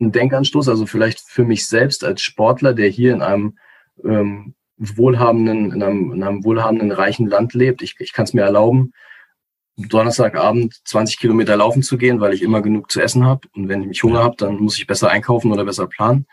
ein 0.00 0.12
Denkanstoß. 0.12 0.68
Also 0.68 0.86
vielleicht 0.86 1.20
für 1.20 1.44
mich 1.44 1.66
selbst 1.66 2.04
als 2.04 2.22
Sportler, 2.22 2.74
der 2.74 2.88
hier 2.88 3.12
in 3.12 3.22
einem 3.22 3.58
ähm, 4.04 4.54
wohlhabenden, 4.76 5.72
in 5.72 5.82
einem, 5.82 6.12
in 6.12 6.22
einem 6.22 6.44
wohlhabenden, 6.44 6.92
reichen 6.92 7.26
Land 7.26 7.54
lebt. 7.54 7.82
Ich, 7.82 7.96
ich 7.98 8.12
kann 8.12 8.24
es 8.24 8.34
mir 8.34 8.42
erlauben, 8.42 8.92
Donnerstagabend 9.78 10.74
20 10.84 11.18
Kilometer 11.18 11.56
laufen 11.56 11.82
zu 11.82 11.98
gehen, 11.98 12.20
weil 12.20 12.32
ich 12.32 12.42
immer 12.42 12.62
genug 12.62 12.90
zu 12.90 13.00
essen 13.00 13.24
habe. 13.26 13.46
Und 13.54 13.68
wenn 13.68 13.90
ich 13.90 14.02
Hunger 14.02 14.22
habe, 14.22 14.36
dann 14.38 14.56
muss 14.56 14.78
ich 14.78 14.86
besser 14.86 15.10
einkaufen 15.10 15.52
oder 15.52 15.64
besser 15.64 15.86
planen. 15.86 16.26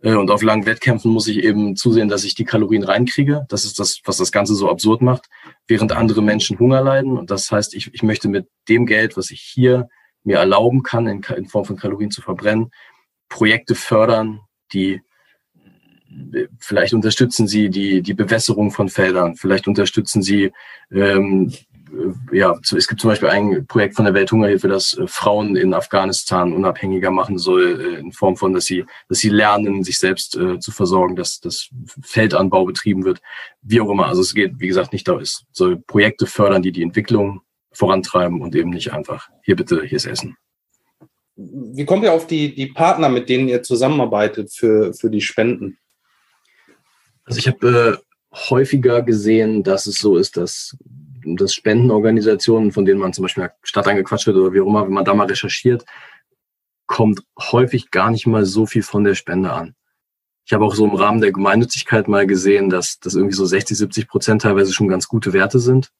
Äh, 0.00 0.14
und 0.14 0.30
auf 0.30 0.42
langen 0.42 0.66
Wettkämpfen 0.66 1.10
muss 1.10 1.28
ich 1.28 1.42
eben 1.42 1.76
zusehen, 1.76 2.08
dass 2.08 2.24
ich 2.24 2.34
die 2.34 2.44
Kalorien 2.44 2.84
reinkriege. 2.84 3.46
Das 3.48 3.64
ist 3.64 3.78
das, 3.78 4.00
was 4.04 4.16
das 4.16 4.32
Ganze 4.32 4.54
so 4.54 4.70
absurd 4.70 5.02
macht, 5.02 5.26
während 5.66 5.92
andere 5.92 6.22
Menschen 6.22 6.58
Hunger 6.58 6.80
leiden. 6.82 7.18
Und 7.18 7.30
das 7.30 7.50
heißt, 7.50 7.74
ich, 7.74 7.92
ich 7.92 8.02
möchte 8.02 8.28
mit 8.28 8.48
dem 8.68 8.86
Geld, 8.86 9.16
was 9.16 9.30
ich 9.30 9.40
hier 9.40 9.88
mir 10.24 10.38
erlauben 10.38 10.82
kann, 10.82 11.06
in, 11.06 11.22
in 11.36 11.46
Form 11.46 11.64
von 11.64 11.76
Kalorien 11.76 12.10
zu 12.10 12.22
verbrennen, 12.22 12.70
Projekte 13.28 13.74
fördern, 13.74 14.40
die 14.72 15.00
vielleicht 16.58 16.94
unterstützen 16.94 17.46
sie 17.46 17.68
die, 17.68 18.00
die 18.00 18.14
Bewässerung 18.14 18.70
von 18.70 18.88
Feldern, 18.88 19.36
vielleicht 19.36 19.68
unterstützen 19.68 20.22
sie 20.22 20.52
ähm, 20.90 21.52
äh, 21.90 22.38
ja, 22.38 22.58
es 22.76 22.88
gibt 22.88 23.00
zum 23.00 23.10
Beispiel 23.10 23.28
ein 23.28 23.66
Projekt 23.66 23.96
von 23.96 24.04
der 24.04 24.14
Welthungerhilfe, 24.14 24.68
das 24.68 24.94
äh, 24.94 25.06
Frauen 25.06 25.56
in 25.56 25.74
Afghanistan 25.74 26.52
unabhängiger 26.52 27.10
machen 27.10 27.38
soll, 27.38 27.80
äh, 27.80 28.00
in 28.00 28.12
Form 28.12 28.36
von, 28.36 28.52
dass 28.52 28.64
sie, 28.64 28.84
dass 29.08 29.18
sie 29.18 29.28
lernen, 29.28 29.84
sich 29.84 29.98
selbst 29.98 30.36
äh, 30.36 30.58
zu 30.58 30.72
versorgen, 30.72 31.16
dass 31.16 31.40
das 31.40 31.68
Feldanbau 32.02 32.64
betrieben 32.64 33.04
wird, 33.04 33.20
wie 33.62 33.80
auch 33.80 33.90
immer. 33.90 34.06
Also 34.06 34.22
es 34.22 34.34
geht, 34.34 34.58
wie 34.58 34.68
gesagt, 34.68 34.92
nicht 34.92 35.06
da, 35.08 35.18
es 35.20 35.44
soll 35.52 35.78
Projekte 35.78 36.26
fördern, 36.26 36.62
die 36.62 36.72
die 36.72 36.82
Entwicklung 36.82 37.42
vorantreiben 37.72 38.40
und 38.40 38.54
eben 38.54 38.70
nicht 38.70 38.92
einfach, 38.92 39.28
hier 39.42 39.56
bitte, 39.56 39.82
hier 39.82 39.96
ist 39.96 40.06
Essen. 40.06 40.36
Wie 41.36 41.84
kommt 41.84 42.02
ihr 42.02 42.12
auf 42.12 42.26
die, 42.26 42.54
die 42.54 42.66
Partner, 42.66 43.08
mit 43.08 43.28
denen 43.28 43.48
ihr 43.48 43.62
zusammenarbeitet 43.62 44.52
für, 44.52 44.94
für 44.94 45.10
die 45.10 45.20
Spenden? 45.20 45.78
Also 47.24 47.38
ich 47.38 47.48
habe 47.48 48.00
äh, 48.02 48.36
häufiger 48.50 49.02
gesehen, 49.02 49.62
dass 49.62 49.86
es 49.86 49.98
so 49.98 50.16
ist, 50.16 50.36
dass 50.36 50.76
dass 51.34 51.54
Spendenorganisationen, 51.54 52.70
von 52.70 52.84
denen 52.84 53.00
man 53.00 53.12
zum 53.12 53.22
Beispiel 53.22 53.50
Stadt 53.62 53.88
angequatscht 53.88 54.26
wird 54.26 54.36
oder 54.36 54.52
wie 54.52 54.60
auch 54.60 54.66
immer, 54.66 54.84
wenn 54.84 54.92
man 54.92 55.04
da 55.04 55.14
mal 55.14 55.26
recherchiert, 55.26 55.84
kommt 56.86 57.20
häufig 57.38 57.90
gar 57.90 58.10
nicht 58.10 58.26
mal 58.26 58.44
so 58.44 58.64
viel 58.64 58.82
von 58.82 59.02
der 59.02 59.16
Spende 59.16 59.52
an. 59.52 59.74
Ich 60.44 60.52
habe 60.52 60.64
auch 60.64 60.74
so 60.74 60.84
im 60.84 60.94
Rahmen 60.94 61.20
der 61.20 61.32
Gemeinnützigkeit 61.32 62.06
mal 62.06 62.26
gesehen, 62.26 62.70
dass 62.70 63.00
das 63.00 63.16
irgendwie 63.16 63.34
so 63.34 63.44
60, 63.44 63.76
70 63.76 64.08
Prozent 64.08 64.42
teilweise 64.42 64.72
schon 64.72 64.86
ganz 64.86 65.08
gute 65.08 65.32
Werte 65.32 65.58
sind. 65.58 65.90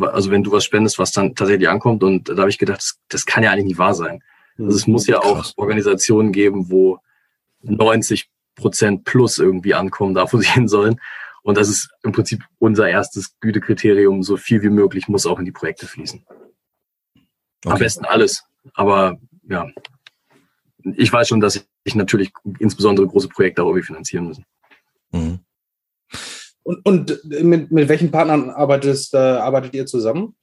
Also 0.00 0.30
wenn 0.30 0.42
du 0.42 0.52
was 0.52 0.64
spendest, 0.64 0.98
was 0.98 1.12
dann 1.12 1.34
tatsächlich 1.34 1.68
ankommt. 1.68 2.04
Und 2.04 2.28
da 2.28 2.36
habe 2.36 2.50
ich 2.50 2.58
gedacht, 2.58 2.78
das, 2.78 3.00
das 3.08 3.24
kann 3.24 3.42
ja 3.42 3.50
eigentlich 3.50 3.64
nicht 3.64 3.78
wahr 3.78 3.94
sein. 3.94 4.22
Also 4.58 4.76
es 4.76 4.86
muss 4.86 5.06
ja 5.06 5.20
auch 5.20 5.52
Organisationen 5.56 6.32
geben, 6.32 6.70
wo 6.70 6.98
90 7.62 8.30
Prozent 8.54 9.04
plus 9.04 9.38
irgendwie 9.38 9.74
ankommen, 9.74 10.14
da 10.14 10.30
wo 10.32 10.38
sie 10.38 10.46
hin 10.52 10.68
sollen. 10.68 11.00
Und 11.42 11.58
das 11.58 11.68
ist 11.68 11.90
im 12.02 12.12
Prinzip 12.12 12.42
unser 12.58 12.88
erstes 12.88 13.38
Gütekriterium. 13.40 14.22
So 14.22 14.36
viel 14.36 14.62
wie 14.62 14.70
möglich 14.70 15.08
muss 15.08 15.26
auch 15.26 15.38
in 15.38 15.44
die 15.44 15.52
Projekte 15.52 15.86
fließen. 15.86 16.24
Okay. 17.64 17.72
Am 17.72 17.78
besten 17.78 18.04
alles. 18.06 18.44
Aber 18.72 19.18
ja, 19.48 19.68
ich 20.96 21.12
weiß 21.12 21.28
schon, 21.28 21.40
dass 21.40 21.66
ich 21.84 21.94
natürlich 21.94 22.32
insbesondere 22.58 23.06
große 23.06 23.28
Projekte 23.28 23.62
auch 23.62 23.68
irgendwie 23.68 23.86
finanzieren 23.86 24.28
müssen. 24.28 24.46
Mhm. 25.12 25.40
Und, 26.62 26.86
und 26.86 27.24
mit, 27.24 27.70
mit 27.70 27.88
welchen 27.88 28.10
Partnern 28.10 28.48
arbeitet, 28.48 29.10
äh, 29.12 29.18
arbeitet 29.18 29.74
ihr 29.74 29.84
zusammen? 29.84 30.34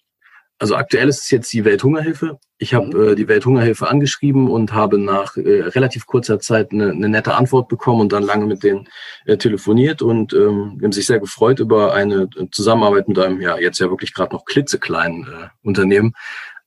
Also 0.61 0.75
aktuell 0.75 1.09
ist 1.09 1.21
es 1.21 1.31
jetzt 1.31 1.51
die 1.53 1.65
Welthungerhilfe. 1.65 2.37
Ich 2.59 2.75
habe 2.75 2.85
mhm. 2.85 3.13
äh, 3.13 3.15
die 3.15 3.27
Welthungerhilfe 3.27 3.89
angeschrieben 3.89 4.47
und 4.47 4.73
habe 4.73 4.99
nach 4.99 5.35
äh, 5.35 5.61
relativ 5.63 6.05
kurzer 6.05 6.39
Zeit 6.39 6.71
eine, 6.71 6.91
eine, 6.91 7.09
nette 7.09 7.33
Antwort 7.33 7.67
bekommen 7.67 8.01
und 8.01 8.11
dann 8.13 8.21
lange 8.21 8.45
mit 8.45 8.61
denen 8.61 8.87
äh, 9.25 9.37
telefoniert 9.37 10.03
und 10.03 10.33
ähm, 10.33 10.79
haben 10.79 10.91
sich 10.91 11.07
sehr 11.07 11.19
gefreut 11.19 11.59
über 11.59 11.95
eine 11.95 12.29
Zusammenarbeit 12.51 13.07
mit 13.07 13.17
einem 13.17 13.41
ja 13.41 13.57
jetzt 13.57 13.79
ja 13.79 13.89
wirklich 13.89 14.13
gerade 14.13 14.35
noch 14.35 14.45
klitzekleinen 14.45 15.23
äh, 15.23 15.47
Unternehmen. 15.63 16.13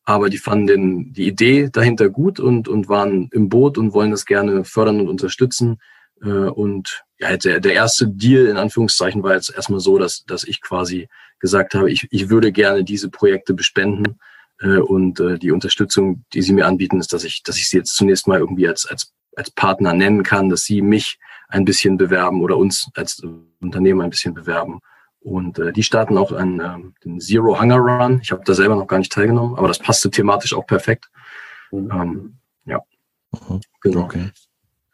Aber 0.04 0.28
die 0.28 0.38
fanden 0.38 0.66
den, 0.66 1.12
die 1.12 1.28
Idee 1.28 1.68
dahinter 1.70 2.08
gut 2.08 2.40
und, 2.40 2.66
und 2.66 2.88
waren 2.88 3.28
im 3.30 3.48
Boot 3.48 3.78
und 3.78 3.92
wollen 3.92 4.10
das 4.10 4.26
gerne 4.26 4.64
fördern 4.64 5.02
und 5.02 5.08
unterstützen. 5.08 5.78
Äh, 6.22 6.28
und 6.28 7.04
ja, 7.18 7.36
der, 7.36 7.60
der 7.60 7.74
erste 7.74 8.08
Deal 8.08 8.46
in 8.46 8.56
Anführungszeichen 8.56 9.22
war 9.22 9.34
jetzt 9.34 9.54
erstmal 9.54 9.80
so, 9.80 9.98
dass, 9.98 10.24
dass 10.24 10.44
ich 10.44 10.60
quasi 10.60 11.08
gesagt 11.38 11.74
habe, 11.74 11.90
ich, 11.90 12.06
ich 12.10 12.30
würde 12.30 12.52
gerne 12.52 12.84
diese 12.84 13.10
Projekte 13.10 13.54
bespenden. 13.54 14.18
Äh, 14.60 14.78
und 14.78 15.20
äh, 15.20 15.38
die 15.38 15.50
Unterstützung, 15.50 16.24
die 16.32 16.42
sie 16.42 16.52
mir 16.52 16.66
anbieten, 16.66 17.00
ist, 17.00 17.12
dass 17.12 17.24
ich, 17.24 17.42
dass 17.42 17.56
ich 17.56 17.68
sie 17.68 17.78
jetzt 17.78 17.96
zunächst 17.96 18.26
mal 18.26 18.38
irgendwie 18.38 18.68
als, 18.68 18.86
als, 18.86 19.12
als 19.36 19.50
Partner 19.50 19.92
nennen 19.92 20.22
kann, 20.22 20.48
dass 20.48 20.64
sie 20.64 20.82
mich 20.82 21.18
ein 21.48 21.64
bisschen 21.64 21.96
bewerben 21.96 22.42
oder 22.42 22.56
uns 22.56 22.88
als 22.94 23.22
Unternehmen 23.60 24.00
ein 24.00 24.10
bisschen 24.10 24.34
bewerben. 24.34 24.80
Und 25.20 25.58
äh, 25.58 25.72
die 25.72 25.82
starten 25.82 26.18
auch 26.18 26.32
einen, 26.32 26.60
äh, 26.60 26.76
den 27.04 27.20
Zero 27.20 27.60
Hunger 27.60 27.78
Run. 27.78 28.20
Ich 28.22 28.30
habe 28.30 28.42
da 28.44 28.54
selber 28.54 28.76
noch 28.76 28.86
gar 28.86 28.98
nicht 28.98 29.12
teilgenommen, 29.12 29.56
aber 29.56 29.68
das 29.68 29.78
passte 29.78 30.10
thematisch 30.10 30.54
auch 30.54 30.66
perfekt. 30.66 31.10
Mhm. 31.70 31.90
Ähm, 31.90 32.36
ja, 32.66 32.80
mhm. 33.32 33.60
genau. 33.80 34.02
Okay. 34.02 34.30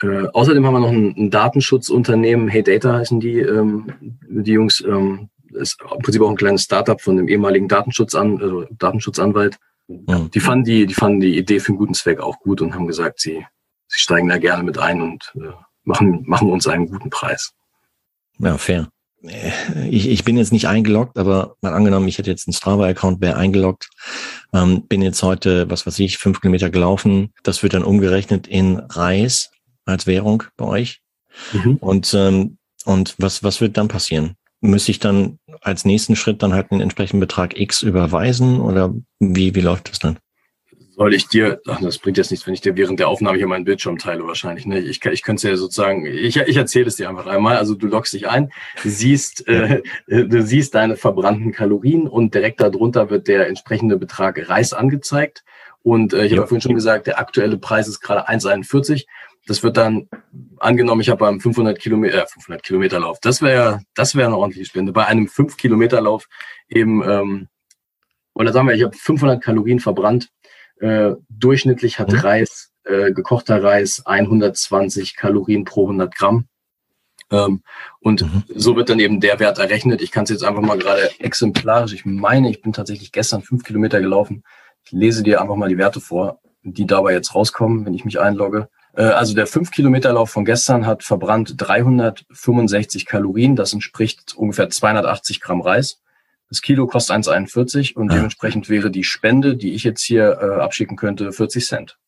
Äh, 0.02 0.26
außerdem 0.32 0.66
haben 0.66 0.74
wir 0.74 0.80
noch 0.80 0.90
ein, 0.90 1.14
ein 1.16 1.30
Datenschutzunternehmen, 1.30 2.48
Hey 2.48 2.62
Data 2.62 2.94
heißen 2.94 3.20
die, 3.20 3.38
ähm, 3.40 3.92
die 4.28 4.52
Jungs, 4.52 4.82
ähm, 4.86 5.28
ist 5.52 5.78
im 5.82 6.02
Prinzip 6.02 6.22
auch 6.22 6.30
ein 6.30 6.36
kleines 6.36 6.62
Startup 6.62 7.00
von 7.00 7.16
dem 7.16 7.28
ehemaligen 7.28 7.68
Datenschutzan 7.68 8.40
also 8.40 8.66
Datenschutzanwalt. 8.70 9.58
Mhm. 9.88 10.30
Die 10.30 10.40
fanden 10.40 10.64
die, 10.64 10.86
die 10.86 10.94
fanden 10.94 11.20
die 11.20 11.36
Idee 11.36 11.60
für 11.60 11.68
einen 11.68 11.78
guten 11.78 11.94
Zweck 11.94 12.20
auch 12.20 12.38
gut 12.38 12.60
und 12.60 12.74
haben 12.74 12.86
gesagt, 12.86 13.20
sie, 13.20 13.44
sie 13.88 14.00
steigen 14.00 14.28
da 14.28 14.38
gerne 14.38 14.62
mit 14.62 14.78
ein 14.78 15.02
und 15.02 15.32
äh, 15.36 15.52
machen, 15.84 16.22
machen 16.26 16.50
uns 16.50 16.66
einen 16.66 16.86
guten 16.86 17.10
Preis. 17.10 17.52
Ja, 18.38 18.56
fair. 18.56 18.88
Ich, 19.90 20.08
ich 20.08 20.24
bin 20.24 20.38
jetzt 20.38 20.52
nicht 20.52 20.66
eingeloggt, 20.66 21.18
aber 21.18 21.56
mal 21.60 21.74
angenommen, 21.74 22.08
ich 22.08 22.16
hätte 22.16 22.30
jetzt 22.30 22.48
einen 22.48 22.54
Strava-Account, 22.54 23.20
wäre 23.20 23.36
eingeloggt, 23.36 23.90
ähm, 24.54 24.86
bin 24.86 25.02
jetzt 25.02 25.22
heute, 25.22 25.68
was 25.68 25.86
weiß 25.86 25.98
ich, 25.98 26.16
fünf 26.16 26.40
Kilometer 26.40 26.70
gelaufen. 26.70 27.34
Das 27.42 27.62
wird 27.62 27.74
dann 27.74 27.84
umgerechnet 27.84 28.46
in 28.46 28.78
Reis 28.78 29.50
als 29.90 30.06
Währung 30.06 30.44
bei 30.56 30.64
euch. 30.66 31.00
Mhm. 31.52 31.76
Und, 31.76 32.14
ähm, 32.14 32.58
und 32.84 33.14
was, 33.18 33.42
was 33.42 33.60
wird 33.60 33.76
dann 33.76 33.88
passieren? 33.88 34.34
Müsste 34.60 34.90
ich 34.90 34.98
dann 34.98 35.38
als 35.62 35.84
nächsten 35.84 36.16
Schritt 36.16 36.42
dann 36.42 36.52
halt 36.52 36.70
einen 36.70 36.80
entsprechenden 36.80 37.20
Betrag 37.20 37.58
X 37.58 37.82
überweisen 37.82 38.60
oder 38.60 38.94
wie, 39.18 39.54
wie 39.54 39.60
läuft 39.60 39.90
das 39.90 39.98
dann? 39.98 40.18
Soll 41.00 41.14
ich 41.14 41.28
dir, 41.28 41.62
ach, 41.66 41.80
das 41.80 41.96
bringt 41.96 42.18
jetzt 42.18 42.30
nichts, 42.30 42.46
wenn 42.46 42.52
ich 42.52 42.60
dir 42.60 42.76
während 42.76 43.00
der 43.00 43.08
Aufnahme 43.08 43.38
hier 43.38 43.46
meinen 43.46 43.64
Bildschirm 43.64 43.96
teile 43.96 44.26
wahrscheinlich. 44.26 44.66
Ne? 44.66 44.80
Ich, 44.80 45.02
ich 45.02 45.22
könnte 45.22 45.46
es 45.46 45.50
ja 45.50 45.56
sozusagen, 45.56 46.04
ich, 46.04 46.36
ich 46.36 46.56
erzähle 46.58 46.88
es 46.88 46.96
dir 46.96 47.08
einfach 47.08 47.26
einmal. 47.26 47.56
Also 47.56 47.74
du 47.74 47.86
loggst 47.86 48.12
dich 48.12 48.28
ein, 48.28 48.52
siehst, 48.84 49.48
äh, 49.48 49.80
du 50.06 50.42
siehst 50.42 50.74
deine 50.74 50.96
verbrannten 50.96 51.52
Kalorien 51.52 52.06
und 52.06 52.34
direkt 52.34 52.60
darunter 52.60 53.08
wird 53.08 53.28
der 53.28 53.48
entsprechende 53.48 53.96
Betrag 53.96 54.46
Reis 54.50 54.74
angezeigt. 54.74 55.42
Und 55.82 56.12
äh, 56.12 56.26
ich 56.26 56.32
ja. 56.32 56.38
habe 56.38 56.48
vorhin 56.48 56.60
schon 56.60 56.74
gesagt, 56.74 57.06
der 57.06 57.18
aktuelle 57.18 57.56
Preis 57.56 57.88
ist 57.88 58.00
gerade 58.00 58.28
1,41. 58.28 59.06
Das 59.50 59.64
wird 59.64 59.76
dann 59.78 60.08
angenommen, 60.60 61.00
ich 61.00 61.08
habe 61.08 61.18
beim 61.18 61.40
500 61.40 61.76
Kilometer, 61.76 62.22
äh, 62.22 62.26
500 62.28 62.62
Kilometer 62.62 63.00
Lauf. 63.00 63.18
Das 63.20 63.42
wäre, 63.42 63.80
das 63.96 64.14
wäre 64.14 64.28
eine 64.28 64.36
ordentliche 64.36 64.64
Spende. 64.64 64.92
Bei 64.92 65.06
einem 65.06 65.26
5 65.26 65.56
Kilometer 65.56 66.00
Lauf 66.00 66.28
eben, 66.68 67.02
ähm, 67.02 67.48
oder 68.32 68.52
sagen 68.52 68.68
wir, 68.68 68.76
ich 68.76 68.84
habe 68.84 68.96
500 68.96 69.42
Kalorien 69.42 69.80
verbrannt. 69.80 70.30
Äh, 70.78 71.14
durchschnittlich 71.28 71.98
hat 71.98 72.12
mhm. 72.12 72.20
Reis, 72.20 72.70
äh, 72.84 73.10
gekochter 73.10 73.60
Reis 73.60 74.06
120 74.06 75.16
Kalorien 75.16 75.64
pro 75.64 75.82
100 75.86 76.14
Gramm. 76.14 76.46
Ähm, 77.32 77.64
und 77.98 78.22
mhm. 78.22 78.44
so 78.54 78.76
wird 78.76 78.88
dann 78.88 79.00
eben 79.00 79.18
der 79.18 79.40
Wert 79.40 79.58
errechnet. 79.58 80.00
Ich 80.00 80.12
kann 80.12 80.22
es 80.22 80.30
jetzt 80.30 80.44
einfach 80.44 80.62
mal 80.62 80.78
gerade 80.78 81.10
exemplarisch. 81.18 81.92
Ich 81.92 82.04
meine, 82.04 82.50
ich 82.50 82.62
bin 82.62 82.72
tatsächlich 82.72 83.10
gestern 83.10 83.42
fünf 83.42 83.64
Kilometer 83.64 84.00
gelaufen. 84.00 84.44
Ich 84.84 84.92
lese 84.92 85.24
dir 85.24 85.40
einfach 85.40 85.56
mal 85.56 85.68
die 85.68 85.76
Werte 85.76 86.00
vor, 86.00 86.38
die 86.62 86.86
dabei 86.86 87.14
jetzt 87.14 87.34
rauskommen, 87.34 87.84
wenn 87.84 87.94
ich 87.94 88.04
mich 88.04 88.20
einlogge. 88.20 88.68
Äh, 88.94 89.02
also 89.02 89.34
der 89.34 89.46
5-Kilometer-Lauf 89.46 90.30
von 90.30 90.44
gestern 90.44 90.86
hat 90.86 91.02
verbrannt 91.02 91.54
365 91.56 93.06
Kalorien. 93.06 93.56
Das 93.56 93.72
entspricht 93.72 94.34
ungefähr 94.36 94.70
280 94.70 95.40
Gramm 95.40 95.60
Reis. 95.60 96.00
Das 96.48 96.62
Kilo 96.62 96.86
kostet 96.86 97.16
1,41 97.16 97.94
und 97.94 98.10
ja. 98.10 98.16
dementsprechend 98.16 98.68
wäre 98.68 98.90
die 98.90 99.04
Spende, 99.04 99.56
die 99.56 99.72
ich 99.74 99.84
jetzt 99.84 100.02
hier 100.02 100.38
äh, 100.40 100.60
abschicken 100.60 100.96
könnte, 100.96 101.32
40 101.32 101.64
Cent. 101.64 101.98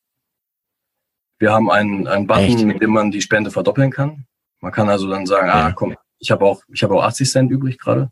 Wir 1.38 1.52
haben 1.52 1.70
einen, 1.70 2.08
einen 2.08 2.26
Button, 2.26 2.44
Echt? 2.44 2.64
mit 2.64 2.82
dem 2.82 2.90
man 2.90 3.10
die 3.10 3.20
Spende 3.20 3.50
verdoppeln 3.50 3.90
kann. 3.90 4.26
Man 4.60 4.72
kann 4.72 4.88
also 4.88 5.08
dann 5.08 5.26
sagen, 5.26 5.48
ah, 5.48 5.58
ja. 5.58 5.66
ah 5.66 5.72
komm, 5.72 5.96
ich 6.18 6.30
habe 6.30 6.44
auch, 6.44 6.62
ich 6.72 6.82
habe 6.82 6.94
auch 6.94 7.04
80 7.04 7.30
Cent 7.30 7.50
übrig 7.50 7.78
gerade. 7.78 8.10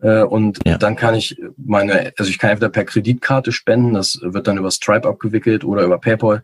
Äh, 0.00 0.22
und 0.22 0.58
ja. 0.66 0.78
dann 0.78 0.96
kann 0.96 1.14
ich 1.14 1.40
meine, 1.56 2.12
also 2.18 2.28
ich 2.28 2.38
kann 2.38 2.50
entweder 2.50 2.70
per 2.70 2.84
Kreditkarte 2.84 3.52
spenden, 3.52 3.94
das 3.94 4.18
wird 4.20 4.48
dann 4.48 4.58
über 4.58 4.70
Stripe 4.70 5.08
abgewickelt 5.08 5.64
oder 5.64 5.82
über 5.82 5.98
PayPal 5.98 6.42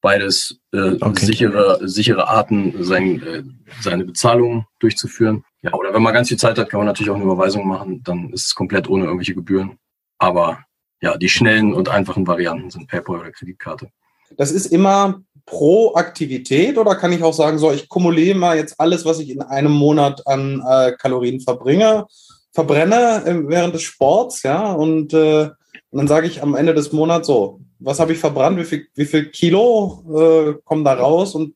beides 0.00 0.60
äh, 0.72 0.96
okay. 1.00 1.24
sichere, 1.24 1.78
sichere 1.88 2.28
Arten, 2.28 2.74
sein, 2.82 3.22
äh, 3.22 3.42
seine 3.80 4.04
Bezahlung 4.04 4.66
durchzuführen. 4.78 5.44
Ja, 5.62 5.74
oder 5.74 5.92
wenn 5.92 6.02
man 6.02 6.14
ganz 6.14 6.28
viel 6.28 6.38
Zeit 6.38 6.58
hat, 6.58 6.70
kann 6.70 6.78
man 6.78 6.86
natürlich 6.86 7.10
auch 7.10 7.16
eine 7.16 7.24
Überweisung 7.24 7.66
machen, 7.66 8.02
dann 8.04 8.30
ist 8.32 8.46
es 8.46 8.54
komplett 8.54 8.88
ohne 8.88 9.04
irgendwelche 9.04 9.34
Gebühren. 9.34 9.78
Aber 10.18 10.64
ja, 11.02 11.16
die 11.16 11.28
schnellen 11.28 11.72
und 11.74 11.88
einfachen 11.88 12.26
Varianten 12.26 12.70
sind 12.70 12.88
PayPal 12.88 13.20
oder 13.20 13.30
Kreditkarte. 13.30 13.90
Das 14.36 14.52
ist 14.52 14.66
immer 14.66 15.22
pro 15.44 15.94
Aktivität 15.94 16.78
oder 16.78 16.94
kann 16.94 17.12
ich 17.12 17.22
auch 17.22 17.32
sagen, 17.32 17.58
so, 17.58 17.72
ich 17.72 17.88
kumuliere 17.88 18.38
mal 18.38 18.56
jetzt 18.56 18.78
alles, 18.78 19.04
was 19.04 19.18
ich 19.18 19.30
in 19.30 19.42
einem 19.42 19.72
Monat 19.72 20.26
an 20.26 20.62
äh, 20.66 20.92
Kalorien 20.92 21.40
verbringe, 21.40 22.06
verbrenne 22.52 23.24
äh, 23.26 23.48
während 23.48 23.74
des 23.74 23.82
Sports, 23.82 24.42
ja, 24.42 24.72
und, 24.72 25.12
äh, 25.12 25.50
und 25.90 25.98
dann 25.98 26.08
sage 26.08 26.26
ich 26.26 26.42
am 26.42 26.54
Ende 26.54 26.74
des 26.74 26.92
Monats 26.92 27.26
so, 27.26 27.60
was 27.80 27.98
habe 27.98 28.12
ich 28.12 28.18
verbrannt, 28.18 28.58
wie 28.58 28.64
viel, 28.64 28.86
wie 28.94 29.06
viel 29.06 29.26
Kilo 29.26 30.04
äh, 30.08 30.60
kommen 30.64 30.84
da 30.84 30.94
raus 30.94 31.34
und 31.34 31.54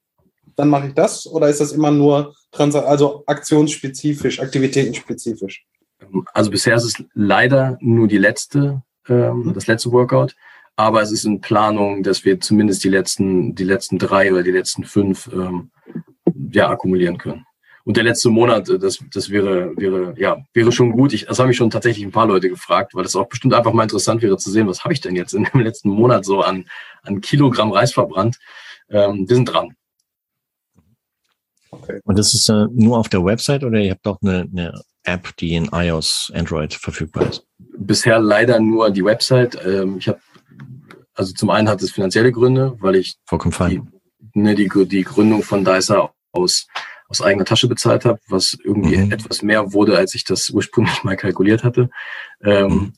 dann 0.57 0.69
mache 0.69 0.89
ich 0.89 0.95
das? 0.95 1.27
Oder 1.27 1.49
ist 1.49 1.61
das 1.61 1.73
immer 1.73 1.91
nur 1.91 2.35
Trans 2.51 2.75
also 2.75 3.25
aktionsspezifisch, 3.27 4.41
aktivitätenspezifisch? 4.41 5.67
Also 6.33 6.51
bisher 6.51 6.77
ist 6.77 6.85
es 6.85 7.05
leider 7.15 7.77
nur 7.81 8.09
die 8.09 8.19
letzte, 8.19 8.83
ähm, 9.09 9.53
das 9.55 9.67
letzte 9.67 9.93
Workout. 9.93 10.35
Aber 10.77 11.03
es 11.03 11.13
ist 11.13 11.25
in 11.25 11.41
Planung, 11.41 12.03
dass 12.03 12.25
wir 12.25 12.41
zumindest 12.41 12.83
die 12.83 12.89
letzten, 12.89 13.55
die 13.55 13.65
letzten 13.65 13.99
drei 13.99 14.33
oder 14.33 14.43
die 14.43 14.51
letzten 14.51 14.85
fünf 14.85 15.31
ähm, 15.33 15.71
ja, 16.51 16.69
akkumulieren 16.69 17.19
können. 17.19 17.47
Und 17.85 17.97
der 17.97 18.05
letzte 18.05 18.31
Monat, 18.31 18.69
äh, 18.69 18.79
das, 18.79 18.99
das 19.13 19.31
wäre, 19.31 19.77
wäre, 19.77 20.15
ja, 20.17 20.45
wäre 20.53 20.73
schon 20.73 20.93
gut. 20.93 21.13
Ich, 21.13 21.27
das 21.27 21.39
haben 21.39 21.49
mich 21.49 21.57
schon 21.57 21.71
tatsächlich 21.71 22.05
ein 22.05 22.13
paar 22.13 22.27
Leute 22.27 22.49
gefragt, 22.49 22.95
weil 22.95 23.03
das 23.03 23.15
auch 23.15 23.29
bestimmt 23.29 23.55
einfach 23.55 23.73
mal 23.73 23.83
interessant 23.83 24.23
wäre 24.23 24.37
zu 24.39 24.51
sehen, 24.51 24.67
was 24.67 24.85
habe 24.85 24.95
ich 24.95 25.01
denn 25.01 25.17
jetzt 25.17 25.35
in 25.35 25.45
dem 25.45 25.61
letzten 25.61 25.91
Monat 25.91 26.25
so 26.25 26.41
an, 26.41 26.67
an 27.03 27.21
Kilogramm 27.21 27.73
Reis 27.73 27.93
verbrannt. 27.93 28.39
Ähm, 28.89 29.29
wir 29.29 29.37
sind 29.37 29.47
dran. 29.47 29.77
Okay. 31.71 32.01
Und 32.05 32.19
das 32.19 32.35
ist 32.35 32.49
äh, 32.49 32.67
nur 32.73 32.99
auf 32.99 33.09
der 33.09 33.25
Website 33.25 33.65
oder 33.65 33.81
ihr 33.81 33.91
habt 33.91 34.07
auch 34.07 34.19
eine, 34.23 34.49
eine 34.51 34.83
App, 35.05 35.37
die 35.37 35.55
in 35.55 35.69
iOS, 35.73 36.33
Android 36.35 36.73
verfügbar 36.75 37.29
ist? 37.29 37.47
Bisher 37.59 38.19
leider 38.19 38.59
nur 38.61 38.91
die 38.91 39.05
Website. 39.05 39.59
Ähm, 39.65 39.99
ich 39.99 40.09
habe, 40.09 40.21
also 41.15 41.33
zum 41.35 41.51
einen 41.51 41.69
hat 41.69 41.83
es 41.83 41.93
finanzielle 41.93 42.33
Gründe, 42.33 42.77
weil 42.81 42.97
ich 42.97 43.17
Vollkommen 43.27 43.53
fein. 43.53 43.91
Die, 44.35 44.41
ne, 44.41 44.55
die, 44.55 44.71
die 44.87 45.03
Gründung 45.03 45.43
von 45.43 45.65
Dicer 45.65 46.13
aus 46.33 46.67
aus 47.21 47.23
eigener 47.27 47.45
Tasche 47.45 47.69
bezahlt 47.69 48.05
habe, 48.05 48.19
was 48.29 48.57
irgendwie 48.65 48.97
Mhm. 48.97 49.13
etwas 49.13 49.43
mehr 49.43 49.73
wurde, 49.73 49.97
als 49.97 50.15
ich 50.15 50.25
das 50.25 50.51
ursprünglich 50.51 51.03
mal 51.05 51.17
kalkuliert 51.17 51.63
hatte. 51.65 51.91
Ähm, 52.43 52.69
Mhm. 52.73 52.93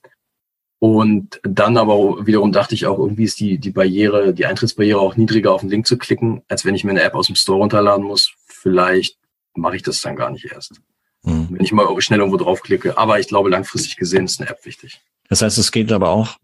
Und 0.79 1.41
dann 1.43 1.79
aber 1.79 2.27
wiederum 2.27 2.53
dachte 2.53 2.75
ich 2.75 2.85
auch, 2.87 2.99
irgendwie 2.99 3.25
ist 3.25 3.41
die, 3.41 3.57
die 3.59 3.71
Barriere, 3.71 4.35
die 4.35 4.45
Eintrittsbarriere 4.45 5.01
auch 5.01 5.17
niedriger 5.17 5.53
auf 5.53 5.63
den 5.63 5.71
Link 5.71 5.87
zu 5.87 5.97
klicken, 5.97 6.43
als 6.49 6.67
wenn 6.67 6.75
ich 6.75 6.85
mir 6.85 6.91
eine 6.91 7.01
App 7.03 7.15
aus 7.15 7.27
dem 7.29 7.35
Store 7.35 7.59
runterladen 7.59 8.05
muss. 8.05 8.35
Vielleicht 8.47 9.17
mache 9.55 9.77
ich 9.77 9.83
das 9.83 10.03
dann 10.03 10.17
gar 10.17 10.31
nicht 10.31 10.45
erst, 10.53 10.81
Mhm. 11.25 11.49
wenn 11.51 11.65
ich 11.65 11.73
mal 11.73 11.99
schnell 12.03 12.19
irgendwo 12.21 12.37
draufklicke. 12.37 12.99
Aber 12.99 13.19
ich 13.19 13.27
glaube, 13.29 13.49
langfristig 13.49 13.97
gesehen 13.97 14.27
ist 14.27 14.39
eine 14.41 14.51
App 14.51 14.65
wichtig. 14.67 15.01
Das 15.31 15.41
heißt, 15.41 15.57
es 15.57 15.73
geht 15.73 15.91
aber 15.93 16.11
auch 16.11 16.37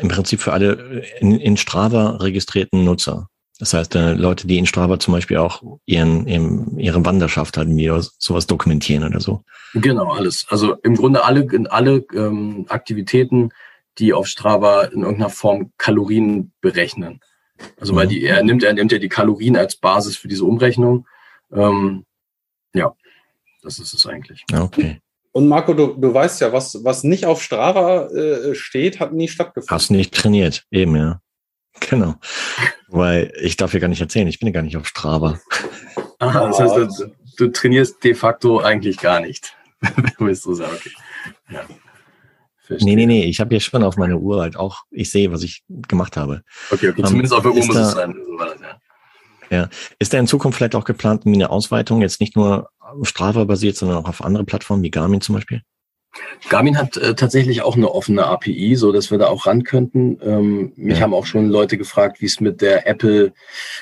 im 0.00 0.08
Prinzip 0.08 0.40
für 0.40 0.52
alle 0.54 1.04
in, 1.20 1.38
in 1.38 1.56
Strava 1.58 2.16
registrierten 2.16 2.84
Nutzer. 2.84 3.28
Das 3.58 3.72
heißt, 3.72 3.94
äh, 3.94 4.14
Leute, 4.14 4.46
die 4.46 4.58
in 4.58 4.66
Strava 4.66 4.98
zum 4.98 5.14
Beispiel 5.14 5.36
auch 5.36 5.62
ihren, 5.86 6.26
ihren, 6.26 6.78
ihre 6.78 7.04
Wanderschaft 7.04 7.56
hatten, 7.56 7.76
wie 7.76 7.90
sowas 8.18 8.46
dokumentieren 8.46 9.04
oder 9.04 9.20
so. 9.20 9.42
Genau, 9.74 10.12
alles. 10.12 10.46
Also 10.48 10.74
im 10.82 10.96
Grunde 10.96 11.24
alle, 11.24 11.46
alle 11.70 12.04
ähm, 12.14 12.66
Aktivitäten, 12.68 13.50
die 13.98 14.12
auf 14.12 14.26
Strava 14.26 14.84
in 14.84 15.02
irgendeiner 15.02 15.30
Form 15.30 15.72
Kalorien 15.78 16.52
berechnen. 16.60 17.20
Also 17.78 17.94
weil 17.94 18.06
Mhm. 18.06 18.10
die, 18.10 18.24
er 18.24 18.42
nimmt, 18.42 18.64
er 18.64 18.72
nimmt 18.72 18.90
ja 18.90 18.98
die 18.98 19.08
Kalorien 19.08 19.56
als 19.56 19.76
Basis 19.76 20.16
für 20.16 20.26
diese 20.26 20.44
Umrechnung. 20.44 21.06
Ähm, 21.52 22.04
ja, 22.74 22.92
das 23.62 23.78
ist 23.78 23.94
es 23.94 24.06
eigentlich. 24.06 24.44
Ja, 24.50 24.62
Okay. 24.62 25.00
Und 25.36 25.48
Marco, 25.48 25.74
du, 25.74 25.88
du 25.94 26.14
weißt 26.14 26.42
ja, 26.42 26.52
was, 26.52 26.78
was 26.84 27.02
nicht 27.02 27.26
auf 27.26 27.42
Strava 27.42 28.06
äh, 28.06 28.54
steht, 28.54 29.00
hat 29.00 29.12
nie 29.12 29.26
stattgefunden. 29.26 29.74
Hast 29.74 29.90
nicht 29.90 30.14
trainiert, 30.14 30.64
eben, 30.70 30.94
ja. 30.94 31.20
Genau. 31.80 32.14
Weil 32.88 33.32
ich 33.40 33.56
darf 33.56 33.74
ja 33.74 33.80
gar 33.80 33.88
nicht 33.88 34.00
erzählen, 34.00 34.28
ich 34.28 34.38
bin 34.38 34.46
ja 34.48 34.52
gar 34.52 34.62
nicht 34.62 34.76
auf 34.76 34.86
Strava. 34.86 35.40
Aha, 36.18 36.46
das 36.48 36.60
heißt, 36.60 36.76
du, 37.00 37.12
du 37.36 37.48
trainierst 37.52 38.02
de 38.04 38.14
facto 38.14 38.60
eigentlich 38.60 38.98
gar 38.98 39.20
nicht. 39.20 39.56
Wenn 39.80 40.12
du 40.18 40.34
so 40.34 40.54
sagen. 40.54 40.72
Okay. 40.74 40.90
Ja. 41.50 41.62
Verstehe. 42.66 42.86
Nee, 42.86 42.96
nee, 42.96 43.06
nee, 43.06 43.24
ich 43.24 43.40
habe 43.40 43.52
ja 43.54 43.60
schon 43.60 43.82
auf 43.82 43.96
meiner 43.98 44.16
Uhr 44.16 44.40
halt 44.40 44.56
auch, 44.56 44.84
ich 44.90 45.10
sehe, 45.10 45.30
was 45.30 45.42
ich 45.42 45.64
gemacht 45.68 46.16
habe. 46.16 46.42
Okay, 46.70 46.88
okay. 46.88 47.00
Ähm, 47.02 47.06
Zumindest 47.06 47.34
auf 47.34 47.42
der 47.42 47.52
Uhr 47.52 47.58
ist 47.58 47.66
muss 47.66 47.76
da- 47.76 47.82
es 47.88 47.92
sein. 47.92 48.14
So 48.14 48.38
war 48.38 48.46
das, 48.46 48.60
ja. 49.50 49.68
Ist 49.98 50.14
da 50.14 50.18
in 50.18 50.26
Zukunft 50.26 50.56
vielleicht 50.56 50.74
auch 50.74 50.84
geplant, 50.86 51.26
eine 51.26 51.50
Ausweitung, 51.50 52.00
jetzt 52.00 52.20
nicht 52.20 52.34
nur 52.34 52.70
Strava 53.02 53.44
basiert, 53.44 53.76
sondern 53.76 53.98
auch 53.98 54.08
auf 54.08 54.24
andere 54.24 54.44
Plattformen 54.44 54.82
wie 54.82 54.90
Garmin 54.90 55.20
zum 55.20 55.34
Beispiel? 55.34 55.60
Garmin 56.48 56.78
hat 56.78 56.96
äh, 56.96 57.14
tatsächlich 57.14 57.62
auch 57.62 57.76
eine 57.76 57.90
offene 57.90 58.26
API, 58.26 58.76
so 58.76 58.92
dass 58.92 59.10
wir 59.10 59.18
da 59.18 59.26
auch 59.26 59.46
ran 59.46 59.64
könnten. 59.64 60.18
Ähm, 60.22 60.72
mich 60.76 60.98
Ja. 60.98 61.04
haben 61.04 61.14
auch 61.14 61.26
schon 61.26 61.48
Leute 61.48 61.76
gefragt, 61.78 62.20
wie 62.20 62.26
es 62.26 62.40
mit 62.40 62.60
der 62.60 62.86
Apple 62.86 63.32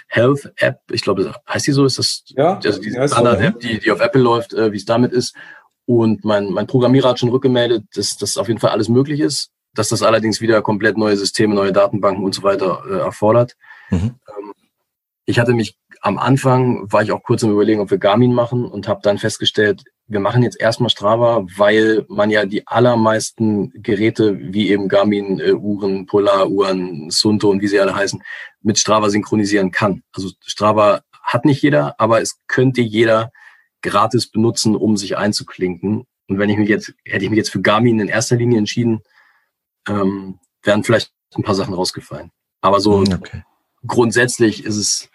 Health 0.08 0.52
App, 0.56 0.80
ich 0.90 1.02
glaube, 1.02 1.34
heißt 1.48 1.66
die 1.66 1.72
so, 1.72 1.84
ist 1.84 1.98
das 1.98 2.24
Ja, 2.28 2.58
also 2.64 2.80
die 2.80 2.96
heißt 2.98 3.14
so, 3.14 3.20
Standard-App, 3.20 3.60
die, 3.60 3.78
die 3.78 3.90
auf 3.90 4.00
Apple 4.00 4.22
läuft, 4.22 4.54
äh, 4.54 4.72
wie 4.72 4.76
es 4.76 4.84
damit 4.84 5.12
ist. 5.12 5.34
Und 5.84 6.24
mein, 6.24 6.50
mein 6.50 6.66
Programmierer 6.66 7.10
hat 7.10 7.18
schon 7.18 7.28
rückgemeldet, 7.30 7.84
dass 7.94 8.16
das 8.16 8.36
auf 8.36 8.48
jeden 8.48 8.60
Fall 8.60 8.70
alles 8.70 8.88
möglich 8.88 9.20
ist, 9.20 9.50
dass 9.74 9.88
das 9.88 10.02
allerdings 10.02 10.40
wieder 10.40 10.62
komplett 10.62 10.96
neue 10.96 11.16
Systeme, 11.16 11.54
neue 11.54 11.72
Datenbanken 11.72 12.24
und 12.24 12.34
so 12.34 12.42
weiter 12.42 12.82
äh, 12.88 12.98
erfordert. 12.98 13.56
Mhm. 13.90 14.14
Ähm, 14.28 14.52
ich 15.24 15.38
hatte 15.38 15.54
mich 15.54 15.76
am 16.00 16.18
Anfang, 16.18 16.90
war 16.92 17.02
ich 17.02 17.12
auch 17.12 17.22
kurz 17.22 17.42
im 17.42 17.50
Überlegen, 17.52 17.80
ob 17.80 17.90
wir 17.90 17.98
Garmin 17.98 18.32
machen 18.32 18.64
und 18.64 18.88
habe 18.88 19.00
dann 19.02 19.18
festgestellt, 19.18 19.84
wir 20.06 20.20
machen 20.20 20.42
jetzt 20.42 20.60
erstmal 20.60 20.90
Strava, 20.90 21.46
weil 21.56 22.04
man 22.08 22.30
ja 22.30 22.44
die 22.44 22.66
allermeisten 22.66 23.72
Geräte, 23.82 24.38
wie 24.38 24.70
eben 24.70 24.88
Garmin-Uhren, 24.88 26.06
Polar-Uhren, 26.06 27.10
Sunto 27.10 27.48
und 27.50 27.62
wie 27.62 27.68
sie 27.68 27.80
alle 27.80 27.94
heißen, 27.94 28.22
mit 28.60 28.78
Strava 28.78 29.08
synchronisieren 29.10 29.70
kann. 29.70 30.02
Also 30.12 30.30
Strava 30.44 31.02
hat 31.22 31.44
nicht 31.44 31.62
jeder, 31.62 31.94
aber 31.98 32.20
es 32.20 32.38
könnte 32.46 32.82
jeder 32.82 33.32
gratis 33.80 34.28
benutzen, 34.30 34.76
um 34.76 34.96
sich 34.96 35.16
einzuklinken. 35.16 36.06
Und 36.28 36.38
wenn 36.38 36.50
ich 36.50 36.58
mich 36.58 36.68
jetzt, 36.68 36.92
hätte 37.04 37.24
ich 37.24 37.30
mich 37.30 37.38
jetzt 37.38 37.50
für 37.50 37.62
Garmin 37.62 38.00
in 38.00 38.08
erster 38.08 38.36
Linie 38.36 38.58
entschieden, 38.58 39.02
ähm, 39.88 40.38
wären 40.62 40.84
vielleicht 40.84 41.12
ein 41.34 41.42
paar 41.42 41.54
Sachen 41.54 41.74
rausgefallen. 41.74 42.30
Aber 42.60 42.80
so 42.80 42.98
Mhm, 42.98 43.12
Okay. 43.14 43.44
grundsätzlich 43.86 44.64
ist 44.64 44.76
es, 44.76 45.10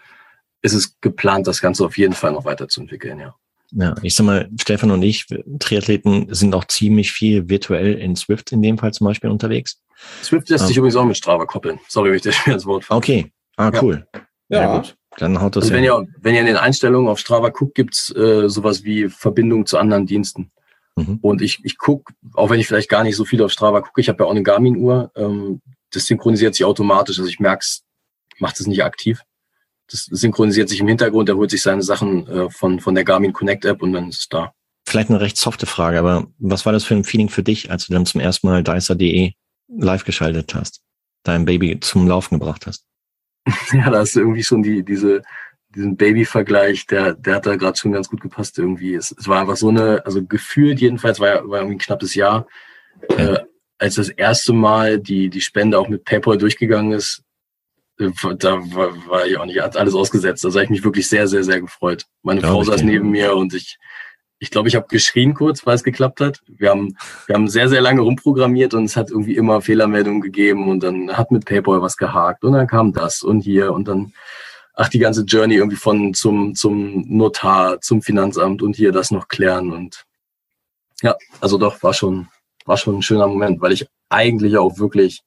ist 0.62 0.74
es 0.74 1.00
geplant, 1.02 1.48
das 1.48 1.62
Ganze 1.62 1.86
auf 1.86 1.98
jeden 1.98 2.14
Fall 2.14 2.32
noch 2.32 2.46
weiterzuentwickeln, 2.46 3.20
ja. 3.20 3.36
Ja, 3.72 3.96
ich 4.02 4.16
sag 4.16 4.26
mal, 4.26 4.50
Stefan 4.60 4.92
und 4.92 5.02
ich, 5.04 5.26
Triathleten, 5.60 6.34
sind 6.34 6.56
auch 6.56 6.66
ziemlich 6.66 7.12
viel 7.12 7.50
virtuell 7.50 7.94
in 7.96 8.16
Swift 8.16 8.52
in 8.52 8.62
dem 8.62 8.78
Fall 8.78 8.94
zum 8.94 9.06
Beispiel 9.08 9.30
unterwegs. 9.30 9.82
Swift 10.24 10.50
lässt 10.50 10.64
Ah. 10.64 10.68
sich 10.68 10.78
übrigens 10.78 10.96
auch 10.96 11.06
mit 11.06 11.18
Strava 11.18 11.46
koppeln. 11.46 11.80
Sorry, 11.88 12.10
wenn 12.10 12.16
ich 12.18 12.22
das 12.22 12.36
schwer 12.36 12.54
ins 12.54 12.66
Wort 12.66 12.86
falle. 12.86 12.98
Okay. 13.00 13.32
Ah, 13.58 13.72
Ja. 13.74 13.82
cool. 13.84 14.08
Ja. 14.50 14.78
gut. 14.78 14.96
Dann 15.18 15.42
haut 15.42 15.56
das 15.56 15.64
Also 15.66 15.74
wenn 15.74 15.84
ja. 15.84 16.00
ihr, 16.00 16.08
wenn 16.22 16.36
ihr 16.36 16.42
in 16.42 16.46
den 16.46 16.58
Einstellungen 16.58 17.10
auf 17.10 17.20
Strava 17.20 17.50
guckt, 17.50 17.76
gibt's 17.76 18.14
äh, 18.16 18.48
sowas 18.48 18.84
wie 18.84 19.10
Verbindung 19.10 19.66
zu 19.66 19.78
anderen 19.80 20.06
Diensten. 20.06 20.52
Mhm. 20.96 21.18
Und 21.22 21.42
ich, 21.42 21.60
ich 21.64 21.78
guck, 21.78 22.12
auch 22.36 22.50
wenn 22.52 22.60
ich 22.60 22.68
vielleicht 22.68 22.88
gar 22.90 23.04
nicht 23.04 23.16
so 23.16 23.26
viel 23.26 23.42
auf 23.42 23.52
Strava 23.52 23.82
gucke, 23.82 24.00
ich 24.00 24.10
habe 24.10 24.24
ja 24.24 24.28
auch 24.28 24.32
eine 24.32 24.44
Garmin-Uhr, 24.44 25.12
ähm, 25.16 25.62
das 25.92 26.06
synchronisiert 26.06 26.54
sich 26.56 26.64
automatisch. 26.66 27.18
Also 27.18 27.30
ich 27.30 27.40
merk's, 27.40 27.84
macht 28.40 28.60
es 28.60 28.68
nicht 28.68 28.84
aktiv. 28.84 29.22
Das 29.90 30.06
synchronisiert 30.06 30.70
sich 30.70 30.80
im 30.80 30.88
Hintergrund, 30.88 31.30
er 31.30 31.36
holt 31.38 31.50
sich 31.52 31.62
seine 31.62 31.82
Sachen 31.82 32.28
äh, 32.28 32.50
von, 32.50 32.80
von 32.80 32.94
der 32.96 33.04
Garmin 33.06 33.34
Connect 33.34 33.66
App 33.66 33.82
und 33.82 33.94
dann 33.94 34.10
ist 34.10 34.20
es 34.20 34.28
da. 34.30 34.52
Vielleicht 34.88 35.10
eine 35.10 35.20
recht 35.22 35.38
softe 35.38 35.66
Frage, 35.66 36.00
aber 36.00 36.28
was 36.40 36.66
war 36.66 36.74
das 36.74 36.84
für 36.84 36.96
ein 36.96 37.04
Feeling 37.04 37.30
für 37.30 37.44
dich, 37.44 37.72
als 37.72 37.88
du 37.88 37.94
dann 37.94 38.06
zum 38.06 38.22
ersten 38.22 38.48
Mal 38.48 38.64
Dicer.de 38.64 39.32
live 39.70 40.04
geschaltet 40.06 40.54
hast? 40.56 40.82
Dein 41.24 41.46
Baby 41.46 41.80
zum 41.80 42.08
Laufen 42.08 42.40
gebracht 42.40 42.68
hast? 42.68 42.86
Ja, 43.74 43.90
da 43.90 44.02
ist 44.02 44.16
irgendwie 44.16 44.44
schon 44.44 44.62
die, 44.64 44.84
diese, 44.84 45.22
diesen 45.76 45.96
Baby-Vergleich, 45.98 46.86
der, 46.88 47.14
der 47.14 47.36
hat 47.36 47.46
da 47.46 47.56
gerade 47.56 47.78
schon 47.78 47.92
ganz 47.94 48.10
gut 48.10 48.22
gepasst 48.22 48.58
irgendwie. 48.60 48.94
Es, 48.96 49.14
es 49.18 49.28
war 49.28 49.40
einfach 49.42 49.58
so 49.58 49.70
eine, 49.70 50.06
also 50.06 50.24
gefühlt 50.26 50.80
jedenfalls 50.82 51.20
war, 51.20 51.28
ja- 51.28 51.48
war 51.50 51.60
irgendwie 51.60 51.76
ein 51.76 51.80
knappes 51.80 52.14
Jahr, 52.16 52.48
Ja. 53.12 53.34
äh, 53.36 53.40
als 53.80 53.96
das 53.96 54.10
erste 54.10 54.54
Mal 54.54 55.00
die, 55.00 55.30
die 55.30 55.40
Spende 55.42 55.78
auch 55.80 55.88
mit 55.88 56.04
PayPal 56.04 56.38
durchgegangen 56.38 56.94
ist, 56.94 57.22
da 57.98 58.58
war, 58.76 59.08
war 59.08 59.26
ich 59.26 59.38
auch 59.38 59.46
nicht, 59.46 59.60
hat 59.60 59.78
alles 59.78 59.96
ausgesetzt. 59.96 60.44
Da 60.44 60.50
habe 60.50 60.64
ich 60.64 60.70
mich 60.70 60.84
wirklich 60.84 61.08
sehr, 61.08 61.28
sehr, 61.28 61.44
sehr 61.44 61.62
gefreut. 61.62 62.06
Meine 62.22 62.42
Glaub 62.42 62.54
Frau 62.54 62.64
saß 62.64 62.84
neben 62.84 63.10
mir 63.10 63.36
und 63.36 63.54
ich, 63.54 63.78
ich 64.40 64.52
glaube, 64.52 64.68
ich 64.68 64.76
habe 64.76 64.86
geschrien 64.88 65.34
kurz, 65.34 65.66
weil 65.66 65.76
es 65.76 65.84
geklappt 65.84 66.22
hat. 66.22 66.42
Wir 66.48 66.70
haben, 66.70 66.96
wir 67.26 67.36
haben 67.36 67.48
sehr, 67.48 67.70
sehr 67.70 67.82
lange 67.82 68.02
rumprogrammiert 68.02 68.76
und 68.76 68.86
es 68.86 68.96
hat 68.96 69.10
irgendwie 69.10 69.36
immer 69.36 69.62
Fehlermeldungen 69.62 70.22
gegeben 70.22 70.70
und 70.70 70.84
dann 70.84 71.18
hat 71.18 71.32
mit 71.32 71.46
PayPal 71.46 71.82
was 71.82 71.98
gehakt 71.98 72.44
und 72.44 72.54
dann 72.54 72.68
kam 72.68 72.94
das 72.94 73.24
und 73.24 73.42
hier 73.42 73.74
und 73.74 73.88
dann, 73.88 74.14
ach, 74.76 74.90
die 74.90 75.00
ganze 75.00 75.24
Journey 75.24 75.56
irgendwie 75.56 75.78
von 75.78 76.14
zum, 76.14 76.54
zum 76.54 77.04
Notar, 77.08 77.82
zum 77.82 78.04
Finanzamt 78.04 78.62
und 78.62 78.76
hier 78.76 78.92
das 78.92 79.10
noch 79.10 79.28
klären 79.28 79.72
und 79.72 80.06
ja, 81.02 81.16
also 81.42 81.58
doch, 81.58 81.82
war 81.84 81.94
schon, 81.94 82.28
war 82.66 82.78
schon 82.78 82.98
ein 82.98 83.02
schöner 83.04 83.28
Moment, 83.28 83.62
weil 83.62 83.72
ich 83.72 83.88
eigentlich 84.10 84.58
auch 84.58 84.78
wirklich, 84.78 85.24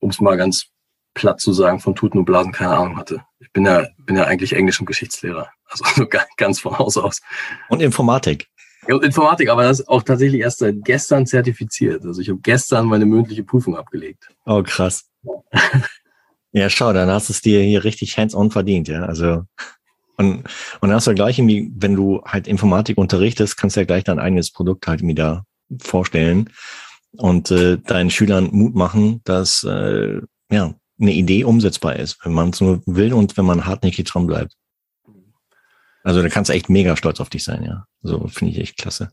um 0.00 0.10
es 0.10 0.20
mal 0.20 0.36
ganz 0.36 0.70
platt 1.14 1.40
zu 1.40 1.52
sagen, 1.52 1.80
von 1.80 1.94
Tuten 1.94 2.18
und 2.18 2.24
Blasen 2.24 2.52
keine 2.52 2.70
Ahnung 2.76 2.96
hatte. 2.96 3.22
Ich 3.40 3.52
bin 3.52 3.64
ja, 3.64 3.86
bin 3.98 4.16
ja 4.16 4.24
eigentlich 4.24 4.52
Englisch- 4.52 4.80
und 4.80 4.86
Geschichtslehrer. 4.86 5.48
Also 5.68 5.84
so 5.96 6.06
ga- 6.06 6.26
ganz 6.36 6.60
von 6.60 6.78
Haus 6.78 6.96
aus. 6.96 7.20
Und 7.68 7.82
Informatik. 7.82 8.46
Ja, 8.88 8.96
Informatik, 9.02 9.50
aber 9.50 9.64
das 9.64 9.80
ist 9.80 9.88
auch 9.88 10.02
tatsächlich 10.02 10.40
erst 10.40 10.58
seit 10.58 10.84
gestern 10.84 11.26
zertifiziert. 11.26 12.04
Also 12.04 12.20
ich 12.20 12.28
habe 12.30 12.40
gestern 12.42 12.86
meine 12.86 13.04
mündliche 13.06 13.44
Prüfung 13.44 13.76
abgelegt. 13.76 14.28
Oh, 14.46 14.62
krass. 14.62 15.08
Ja, 16.52 16.68
schau, 16.68 16.92
dann 16.92 17.08
hast 17.08 17.28
du 17.28 17.32
es 17.32 17.42
dir 17.42 17.60
hier 17.62 17.84
richtig 17.84 18.18
hands-on 18.18 18.50
verdient, 18.50 18.88
ja. 18.88 19.04
Also, 19.04 19.44
und, 20.16 20.38
und 20.38 20.48
dann 20.82 20.94
hast 20.94 21.06
du 21.06 21.14
gleich 21.14 21.38
irgendwie, 21.38 21.70
wenn 21.76 21.94
du 21.94 22.22
halt 22.24 22.48
Informatik 22.48 22.98
unterrichtest, 22.98 23.56
kannst 23.56 23.76
du 23.76 23.80
ja 23.80 23.86
gleich 23.86 24.02
dein 24.02 24.18
eigenes 24.18 24.50
Produkt 24.50 24.86
halt 24.88 25.00
wieder 25.02 25.44
vorstellen 25.80 26.50
und 27.12 27.52
äh, 27.52 27.78
deinen 27.78 28.10
Schülern 28.10 28.48
Mut 28.50 28.74
machen, 28.74 29.20
dass 29.22 29.62
äh, 29.62 30.20
ja 30.50 30.74
eine 31.00 31.12
Idee 31.12 31.44
umsetzbar 31.44 31.96
ist, 31.96 32.18
wenn 32.24 32.32
man 32.32 32.50
es 32.50 32.60
nur 32.60 32.82
will 32.86 33.12
und 33.12 33.36
wenn 33.36 33.44
man 33.46 33.66
hartnäckig 33.66 34.04
dran 34.04 34.26
bleibt. 34.26 34.56
Also 36.02 36.22
da 36.22 36.28
kannst 36.28 36.48
du 36.48 36.54
echt 36.54 36.70
mega 36.70 36.96
stolz 36.96 37.20
auf 37.20 37.30
dich 37.30 37.44
sein, 37.44 37.62
ja. 37.62 37.84
So 38.02 38.26
finde 38.28 38.52
ich 38.52 38.60
echt 38.60 38.78
klasse. 38.78 39.10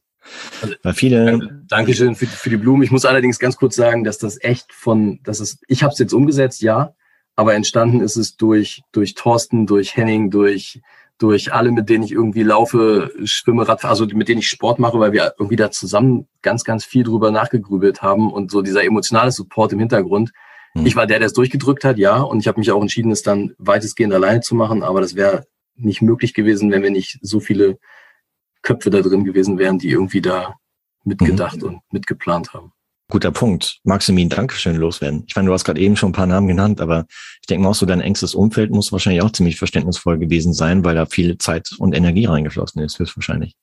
Also, 0.61 0.75
Weil 0.83 0.93
viele, 0.93 1.25
Danke- 1.25 1.63
Dankeschön 1.67 2.15
für, 2.15 2.27
für 2.27 2.49
die 2.49 2.57
Blumen. 2.57 2.83
Ich 2.83 2.91
muss 2.91 3.05
allerdings 3.05 3.39
ganz 3.39 3.57
kurz 3.57 3.75
sagen, 3.75 4.03
dass 4.03 4.17
das 4.17 4.41
echt 4.41 4.71
von, 4.73 5.19
dass 5.23 5.39
es, 5.39 5.59
ich 5.67 5.83
habe 5.83 5.93
es 5.93 5.99
jetzt 5.99 6.13
umgesetzt, 6.13 6.61
ja, 6.61 6.93
aber 7.35 7.55
entstanden 7.55 8.01
ist 8.01 8.15
es 8.15 8.35
durch, 8.35 8.81
durch 8.91 9.13
Thorsten, 9.15 9.67
durch 9.67 9.95
Henning, 9.95 10.31
durch, 10.31 10.81
durch 11.17 11.53
alle, 11.53 11.71
mit 11.71 11.89
denen 11.89 12.03
ich 12.03 12.11
irgendwie 12.11 12.43
laufe, 12.43 13.11
schwimme, 13.25 13.67
Radfahre, 13.67 13.91
also 13.91 14.05
mit 14.05 14.27
denen 14.27 14.39
ich 14.39 14.47
Sport 14.47 14.79
mache, 14.79 14.99
weil 14.99 15.11
wir 15.13 15.33
irgendwie 15.37 15.55
da 15.55 15.71
zusammen 15.71 16.27
ganz, 16.41 16.63
ganz 16.63 16.83
viel 16.85 17.03
drüber 17.03 17.31
nachgegrübelt 17.31 18.01
haben 18.01 18.31
und 18.31 18.51
so 18.51 18.61
dieser 18.61 18.83
emotionale 18.83 19.31
Support 19.31 19.73
im 19.73 19.79
Hintergrund. 19.79 20.31
Hm. 20.77 20.85
Ich 20.85 20.95
war 20.95 21.07
der, 21.07 21.19
der 21.19 21.27
es 21.27 21.33
durchgedrückt 21.33 21.83
hat, 21.83 21.97
ja, 21.97 22.21
und 22.21 22.39
ich 22.39 22.47
habe 22.47 22.59
mich 22.59 22.71
auch 22.71 22.81
entschieden, 22.81 23.11
es 23.11 23.23
dann 23.23 23.53
weitestgehend 23.57 24.13
alleine 24.13 24.41
zu 24.41 24.55
machen, 24.55 24.83
aber 24.83 25.01
das 25.01 25.15
wäre 25.15 25.45
nicht 25.75 26.01
möglich 26.01 26.33
gewesen, 26.33 26.71
wenn 26.71 26.83
wir 26.83 26.91
nicht 26.91 27.19
so 27.21 27.39
viele 27.39 27.77
Köpfe 28.61 28.89
da 28.89 29.01
drin 29.01 29.23
gewesen 29.23 29.57
wären, 29.57 29.79
die 29.79 29.89
irgendwie 29.89 30.21
da 30.21 30.55
mitgedacht 31.03 31.63
und 31.63 31.79
mitgeplant 31.91 32.53
haben. 32.53 32.71
guter 33.09 33.31
Punkt. 33.31 33.79
Ein 33.85 34.29
Dankeschön 34.29 34.75
loswerden? 34.75 35.23
Ich 35.27 35.35
meine, 35.35 35.47
du 35.47 35.53
hast 35.53 35.63
gerade 35.63 35.79
eben 35.79 35.95
schon 35.95 36.09
ein 36.09 36.13
paar 36.13 36.27
Namen 36.27 36.47
genannt, 36.47 36.81
aber 36.81 37.05
ich 37.41 37.47
denke 37.47 37.63
mal 37.63 37.69
auch 37.69 37.75
so, 37.75 37.85
dein 37.85 38.01
engstes 38.01 38.35
Umfeld 38.35 38.71
muss 38.71 38.91
wahrscheinlich 38.91 39.21
auch 39.21 39.31
ziemlich 39.31 39.57
verständnisvoll 39.57 40.17
gewesen 40.17 40.53
sein, 40.53 40.83
weil 40.83 40.95
da 40.95 41.05
viel 41.05 41.37
Zeit 41.37 41.69
und 41.77 41.95
Energie 41.95 42.25
reingeflossen 42.25 42.81
ist, 42.81 42.99
höchstwahrscheinlich. 42.99 43.53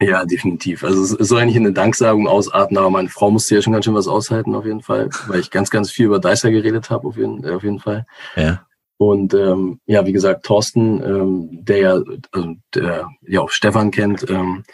Ja, 0.00 0.24
definitiv. 0.24 0.82
Also 0.82 1.16
es 1.16 1.28
soll 1.28 1.46
nicht 1.46 1.56
in 1.56 1.64
eine 1.64 1.72
Danksagung 1.72 2.26
ausarten, 2.26 2.76
aber 2.76 2.90
meine 2.90 3.08
Frau 3.08 3.30
musste 3.30 3.54
ja 3.54 3.62
schon 3.62 3.72
ganz 3.72 3.84
schön 3.84 3.94
was 3.94 4.08
aushalten, 4.08 4.54
auf 4.54 4.66
jeden 4.66 4.82
Fall, 4.82 5.08
weil 5.28 5.40
ich 5.40 5.50
ganz, 5.50 5.70
ganz 5.70 5.90
viel 5.90 6.06
über 6.06 6.18
Dicer 6.18 6.50
geredet 6.50 6.90
habe, 6.90 7.06
auf 7.06 7.16
jeden, 7.16 7.48
auf 7.48 7.62
jeden 7.62 7.78
Fall. 7.78 8.04
Ja. 8.34 8.66
Und 8.96 9.34
ähm, 9.34 9.80
ja, 9.86 10.04
wie 10.06 10.12
gesagt, 10.12 10.44
Thorsten, 10.44 11.02
ähm, 11.02 11.48
der 11.64 11.78
ja, 11.78 12.02
also 12.32 12.54
der 12.74 13.08
ja 13.22 13.40
auch 13.40 13.50
Stefan 13.50 13.90
kennt, 13.90 14.28
ähm, 14.28 14.64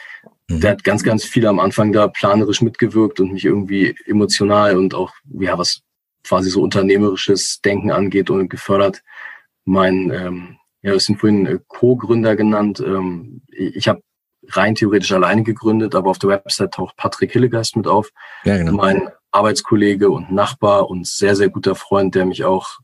mhm. 0.48 0.60
der 0.60 0.72
hat 0.72 0.84
ganz, 0.84 1.02
ganz 1.02 1.24
viel 1.24 1.46
am 1.46 1.58
Anfang 1.58 1.92
da 1.92 2.08
planerisch 2.08 2.62
mitgewirkt 2.62 3.20
und 3.20 3.32
mich 3.32 3.44
irgendwie 3.44 3.94
emotional 4.06 4.76
und 4.76 4.94
auch, 4.94 5.12
ja, 5.38 5.56
was 5.58 5.82
quasi 6.24 6.50
so 6.50 6.62
unternehmerisches 6.62 7.60
Denken 7.62 7.90
angeht 7.90 8.30
und 8.30 8.48
gefördert. 8.48 9.02
Mein, 9.64 10.10
ähm, 10.10 10.56
ja, 10.82 10.92
das 10.92 11.04
sind 11.04 11.18
vorhin 11.18 11.46
äh, 11.46 11.58
Co-Gründer 11.66 12.36
genannt. 12.36 12.80
Ähm, 12.80 13.42
ich 13.48 13.88
habe 13.88 14.02
rein 14.48 14.74
theoretisch 14.74 15.12
alleine 15.12 15.42
gegründet, 15.42 15.94
aber 15.94 16.10
auf 16.10 16.18
der 16.18 16.30
Website 16.30 16.74
taucht 16.74 16.96
Patrick 16.96 17.32
Hillegeist 17.32 17.76
mit 17.76 17.86
auf. 17.86 18.10
Ja, 18.44 18.56
genau. 18.56 18.72
Mein 18.72 19.10
Arbeitskollege 19.30 20.10
und 20.10 20.32
Nachbar 20.32 20.88
und 20.88 21.06
sehr, 21.06 21.36
sehr 21.36 21.50
guter 21.50 21.74
Freund, 21.74 22.14
der 22.14 22.26
mich 22.26 22.44
auch 22.44 22.78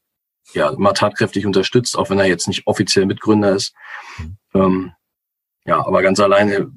ja, 0.53 0.73
mal 0.77 0.93
tatkräftig 0.93 1.47
unterstützt, 1.47 1.99
auch 1.99 2.11
wenn 2.11 2.19
er 2.19 2.27
jetzt 2.27 2.47
nicht 2.47 2.67
offiziell 2.67 3.07
Mitgründer 3.07 3.53
ist. 3.53 3.75
Mhm. 4.19 4.37
Ähm, 4.55 4.93
ja, 5.65 5.85
aber 5.85 6.03
ganz 6.03 6.21
alleine 6.21 6.71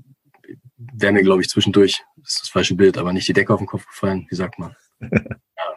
wäre 0.78 1.14
mir, 1.14 1.24
glaube 1.24 1.42
ich, 1.42 1.50
zwischendurch, 1.50 2.04
das 2.18 2.34
ist 2.34 2.42
das 2.44 2.50
falsche 2.50 2.76
Bild, 2.76 2.98
aber 2.98 3.14
nicht 3.14 3.28
die 3.28 3.34
Decke 3.34 3.54
auf 3.54 3.60
den 3.60 3.68
Kopf 3.68 3.86
gefallen, 3.86 4.26
wie 4.30 4.36
sagt 4.36 4.58
man? 4.58 4.76
ja, 5.02 5.10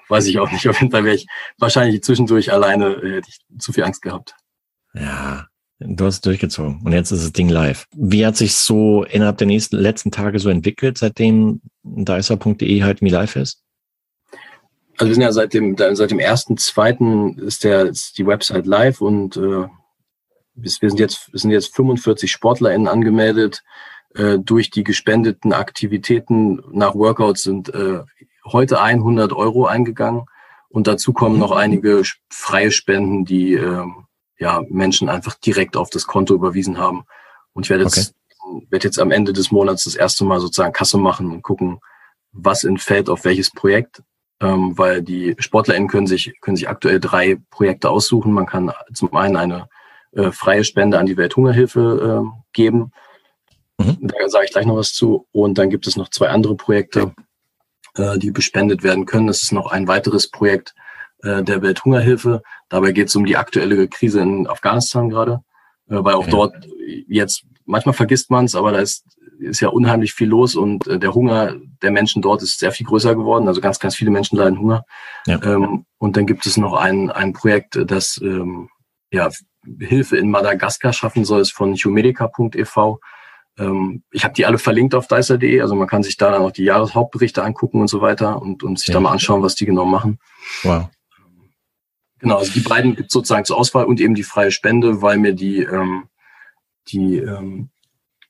weiß 0.08 0.26
ich 0.26 0.38
auch 0.38 0.50
nicht. 0.50 0.66
Auf 0.68 0.80
jeden 0.80 0.90
Fall 0.90 1.04
wäre 1.04 1.16
ich 1.16 1.26
wahrscheinlich 1.58 2.02
zwischendurch 2.02 2.52
alleine, 2.52 2.94
äh, 2.94 3.16
hätte 3.16 3.28
ich 3.28 3.40
zu 3.58 3.72
viel 3.72 3.84
Angst 3.84 4.00
gehabt. 4.00 4.34
Ja, 4.94 5.46
Du 5.86 6.04
hast 6.04 6.24
durchgezogen 6.26 6.80
und 6.84 6.92
jetzt 6.92 7.10
ist 7.10 7.24
das 7.24 7.32
Ding 7.32 7.48
live. 7.48 7.86
Wie 7.94 8.24
hat 8.24 8.36
sich 8.36 8.54
so 8.54 9.04
innerhalb 9.04 9.38
der 9.38 9.46
nächsten 9.46 9.76
letzten 9.76 10.10
Tage 10.10 10.38
so 10.38 10.48
entwickelt, 10.48 10.98
seitdem 10.98 11.60
dicer.de 11.82 12.82
halt 12.82 13.00
wie 13.00 13.08
live 13.08 13.36
ist? 13.36 13.62
Also 14.98 15.08
wir 15.08 15.14
sind 15.14 15.22
ja 15.22 15.32
seit 15.32 15.54
dem 15.54 15.76
seit 15.76 16.10
dem 16.10 16.18
ersten 16.18 16.56
zweiten 16.56 17.38
ist 17.38 17.64
der 17.64 17.86
ist 17.86 18.18
die 18.18 18.26
Website 18.26 18.66
live 18.66 19.00
und 19.00 19.36
äh, 19.36 19.66
wir 20.54 20.70
sind 20.70 21.00
jetzt 21.00 21.32
wir 21.32 21.40
sind 21.40 21.50
jetzt 21.50 21.74
45 21.74 22.30
SportlerInnen 22.30 22.88
angemeldet. 22.88 23.62
Äh, 24.14 24.38
durch 24.38 24.70
die 24.70 24.84
gespendeten 24.84 25.52
Aktivitäten 25.52 26.62
nach 26.70 26.94
Workouts 26.94 27.42
sind 27.44 27.74
äh, 27.74 28.00
heute 28.44 28.80
100 28.80 29.32
Euro 29.32 29.66
eingegangen 29.66 30.26
und 30.68 30.86
dazu 30.86 31.12
kommen 31.12 31.38
noch 31.38 31.52
einige 31.52 32.02
freie 32.28 32.70
Spenden, 32.70 33.24
die 33.24 33.54
äh, 33.54 33.84
ja, 34.38 34.62
Menschen 34.68 35.08
einfach 35.08 35.34
direkt 35.34 35.76
auf 35.76 35.90
das 35.90 36.06
Konto 36.06 36.34
überwiesen 36.34 36.78
haben. 36.78 37.04
Und 37.52 37.66
ich 37.66 37.70
werde 37.70 37.84
jetzt, 37.84 38.14
okay. 38.40 38.66
werde 38.70 38.86
jetzt 38.86 38.98
am 38.98 39.10
Ende 39.10 39.32
des 39.32 39.50
Monats 39.50 39.84
das 39.84 39.94
erste 39.94 40.24
Mal 40.24 40.40
sozusagen 40.40 40.72
Kasse 40.72 40.98
machen 40.98 41.30
und 41.30 41.42
gucken, 41.42 41.80
was 42.32 42.64
entfällt 42.64 43.08
auf 43.08 43.24
welches 43.24 43.50
Projekt. 43.50 44.02
Ähm, 44.40 44.76
weil 44.76 45.02
die 45.02 45.36
SportlerInnen 45.38 45.88
können 45.88 46.08
sich, 46.08 46.32
können 46.40 46.56
sich 46.56 46.68
aktuell 46.68 46.98
drei 46.98 47.38
Projekte 47.50 47.90
aussuchen. 47.90 48.32
Man 48.32 48.46
kann 48.46 48.72
zum 48.92 49.14
einen 49.14 49.36
eine 49.36 49.68
äh, 50.12 50.32
freie 50.32 50.64
Spende 50.64 50.98
an 50.98 51.06
die 51.06 51.16
Welthungerhilfe 51.16 52.24
äh, 52.24 52.40
geben. 52.52 52.90
Mhm. 53.78 53.98
Da 54.00 54.28
sage 54.28 54.46
ich 54.46 54.52
gleich 54.52 54.66
noch 54.66 54.76
was 54.76 54.92
zu. 54.92 55.28
Und 55.32 55.58
dann 55.58 55.70
gibt 55.70 55.86
es 55.86 55.96
noch 55.96 56.08
zwei 56.08 56.28
andere 56.28 56.56
Projekte, 56.56 57.14
äh, 57.94 58.18
die 58.18 58.30
bespendet 58.30 58.82
werden 58.82 59.06
können. 59.06 59.26
Das 59.26 59.42
ist 59.42 59.52
noch 59.52 59.70
ein 59.70 59.88
weiteres 59.88 60.28
Projekt, 60.28 60.74
äh, 61.22 61.42
der 61.42 61.62
Welthungerhilfe. 61.62 62.42
Dabei 62.68 62.92
geht 62.92 63.08
es 63.08 63.16
um 63.16 63.24
die 63.24 63.36
aktuelle 63.36 63.88
Krise 63.88 64.20
in 64.20 64.46
Afghanistan 64.46 65.08
gerade, 65.08 65.40
äh, 65.88 65.96
weil 66.02 66.14
auch 66.14 66.26
ja. 66.26 66.30
dort 66.30 66.54
jetzt, 67.06 67.44
manchmal 67.64 67.94
vergisst 67.94 68.30
man 68.30 68.44
es, 68.44 68.54
aber 68.54 68.72
da 68.72 68.78
ist, 68.78 69.04
ist 69.38 69.60
ja 69.60 69.68
unheimlich 69.68 70.14
viel 70.14 70.28
los 70.28 70.54
und 70.54 70.86
äh, 70.86 70.98
der 70.98 71.14
Hunger 71.14 71.56
der 71.82 71.90
Menschen 71.90 72.22
dort 72.22 72.42
ist 72.42 72.58
sehr 72.58 72.72
viel 72.72 72.86
größer 72.86 73.14
geworden. 73.14 73.48
Also 73.48 73.60
ganz, 73.60 73.78
ganz 73.78 73.96
viele 73.96 74.10
Menschen 74.10 74.38
leiden 74.38 74.58
Hunger. 74.58 74.84
Ja. 75.26 75.42
Ähm, 75.42 75.84
und 75.98 76.16
dann 76.16 76.26
gibt 76.26 76.46
es 76.46 76.56
noch 76.56 76.74
ein, 76.74 77.10
ein 77.10 77.32
Projekt, 77.32 77.78
das 77.86 78.20
ähm, 78.22 78.68
ja, 79.12 79.30
Hilfe 79.80 80.16
in 80.16 80.30
Madagaskar 80.30 80.92
schaffen 80.92 81.24
soll, 81.24 81.40
ist 81.40 81.52
von 81.52 81.74
humedica.ev. 81.74 82.98
Ähm, 83.58 84.02
ich 84.10 84.24
habe 84.24 84.34
die 84.34 84.46
alle 84.46 84.58
verlinkt 84.58 84.94
auf 84.94 85.06
dicer.de, 85.06 85.60
also 85.60 85.74
man 85.74 85.88
kann 85.88 86.02
sich 86.02 86.16
da 86.16 86.30
dann 86.30 86.42
auch 86.42 86.52
die 86.52 86.64
Jahreshauptberichte 86.64 87.42
angucken 87.42 87.80
und 87.80 87.88
so 87.88 88.00
weiter 88.00 88.40
und, 88.40 88.62
und 88.62 88.78
sich 88.78 88.88
ja. 88.88 88.94
da 88.94 89.00
mal 89.00 89.12
anschauen, 89.12 89.42
was 89.42 89.54
die 89.54 89.66
genau 89.66 89.84
machen. 89.84 90.18
Wow. 90.62 90.88
Genau, 92.22 92.38
also 92.38 92.52
die 92.52 92.60
beiden 92.60 92.94
gibt 92.94 93.10
sozusagen 93.10 93.44
zur 93.44 93.58
Auswahl 93.58 93.84
und 93.84 94.00
eben 94.00 94.14
die 94.14 94.22
freie 94.22 94.52
Spende, 94.52 95.02
weil 95.02 95.18
mir 95.18 95.34
die, 95.34 95.64
ähm, 95.64 96.04
die 96.86 97.18
ähm, 97.18 97.70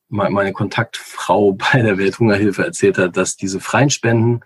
meine 0.08 0.52
Kontaktfrau 0.52 1.52
bei 1.72 1.82
der 1.82 1.98
Welthungerhilfe 1.98 2.64
erzählt 2.64 2.96
hat, 2.96 3.18
dass 3.18 3.36
diese 3.36 3.60
freien 3.60 3.90
Spenden 3.90 4.40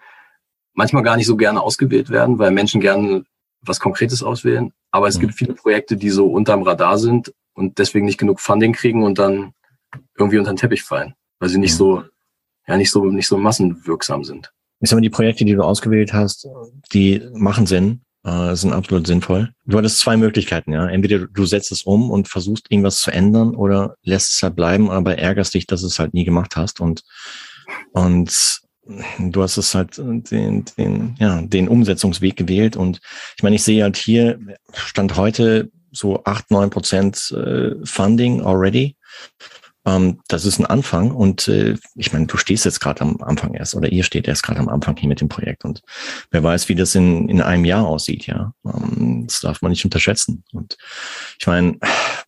manchmal 0.74 1.04
gar 1.04 1.16
nicht 1.16 1.26
so 1.26 1.36
gerne 1.36 1.62
ausgewählt 1.62 2.10
werden, 2.10 2.40
weil 2.40 2.50
Menschen 2.50 2.80
gerne 2.80 3.24
was 3.60 3.78
Konkretes 3.78 4.24
auswählen. 4.24 4.72
Aber 4.90 5.06
es 5.06 5.16
mhm. 5.16 5.22
gibt 5.22 5.34
viele 5.34 5.54
Projekte, 5.54 5.96
die 5.96 6.10
so 6.10 6.26
unterm 6.26 6.64
Radar 6.64 6.98
sind 6.98 7.32
und 7.54 7.78
deswegen 7.78 8.04
nicht 8.04 8.18
genug 8.18 8.40
Funding 8.40 8.72
kriegen 8.72 9.04
und 9.04 9.20
dann 9.20 9.52
irgendwie 10.18 10.38
unter 10.38 10.52
den 10.52 10.56
Teppich 10.56 10.82
fallen, 10.82 11.14
weil 11.38 11.50
sie 11.50 11.58
nicht 11.58 11.74
mhm. 11.74 11.78
so, 11.78 12.04
ja, 12.66 12.76
nicht 12.76 12.90
so, 12.90 13.04
nicht 13.04 13.28
so 13.28 13.38
massenwirksam 13.38 14.24
sind. 14.24 14.52
Ich 14.80 14.90
sag 14.90 14.96
mal, 14.96 15.02
die 15.02 15.10
Projekte, 15.10 15.44
die 15.44 15.54
du 15.54 15.62
ausgewählt 15.62 16.12
hast, 16.12 16.48
die 16.92 17.22
machen 17.32 17.66
Sinn, 17.66 18.02
äh, 18.26 18.56
sind 18.56 18.72
absolut 18.72 19.06
sinnvoll. 19.06 19.52
Du 19.64 19.78
hattest 19.78 20.00
zwei 20.00 20.16
Möglichkeiten, 20.16 20.72
ja. 20.72 20.86
Entweder 20.88 21.26
du 21.26 21.46
setzt 21.46 21.70
es 21.70 21.84
um 21.84 22.10
und 22.10 22.28
versuchst 22.28 22.70
irgendwas 22.70 23.00
zu 23.00 23.12
ändern 23.12 23.54
oder 23.54 23.94
lässt 24.02 24.32
es 24.32 24.42
halt 24.42 24.56
bleiben, 24.56 24.90
aber 24.90 25.16
ärgerst 25.16 25.54
dich, 25.54 25.66
dass 25.66 25.82
du 25.82 25.86
es 25.86 25.98
halt 25.98 26.12
nie 26.12 26.24
gemacht 26.24 26.56
hast 26.56 26.80
und, 26.80 27.02
und 27.92 28.60
du 29.18 29.42
hast 29.42 29.56
es 29.56 29.74
halt 29.74 29.98
den, 29.98 30.64
den, 30.76 31.14
ja, 31.18 31.40
den 31.42 31.68
Umsetzungsweg 31.68 32.36
gewählt 32.36 32.76
und 32.76 33.00
ich 33.36 33.42
meine, 33.42 33.56
ich 33.56 33.62
sehe 33.62 33.82
halt 33.84 33.96
hier, 33.96 34.38
Stand 34.74 35.16
heute 35.16 35.70
so 35.92 36.22
acht 36.24 36.50
neun 36.50 36.70
Prozent 36.70 37.32
äh, 37.32 37.74
Funding 37.84 38.42
already. 38.42 38.96
Ähm, 39.86 40.20
das 40.28 40.44
ist 40.44 40.58
ein 40.58 40.66
Anfang 40.66 41.12
und 41.12 41.46
äh, 41.46 41.76
ich 41.94 42.12
meine, 42.12 42.26
du 42.26 42.36
stehst 42.36 42.64
jetzt 42.64 42.80
gerade 42.80 43.02
am 43.02 43.22
Anfang 43.22 43.54
erst 43.54 43.76
oder 43.76 43.90
ihr 43.90 44.02
steht 44.02 44.26
erst 44.26 44.42
gerade 44.42 44.58
am 44.58 44.68
Anfang 44.68 44.96
hier 44.96 45.08
mit 45.08 45.20
dem 45.20 45.28
Projekt 45.28 45.64
und 45.64 45.82
wer 46.32 46.42
weiß, 46.42 46.68
wie 46.68 46.74
das 46.74 46.94
in, 46.96 47.28
in 47.28 47.40
einem 47.40 47.64
Jahr 47.64 47.86
aussieht, 47.86 48.26
ja. 48.26 48.52
Ähm, 48.64 49.26
das 49.26 49.40
darf 49.40 49.62
man 49.62 49.70
nicht 49.70 49.84
unterschätzen. 49.84 50.42
Und 50.52 50.76
ich 51.38 51.46
meine, 51.46 51.78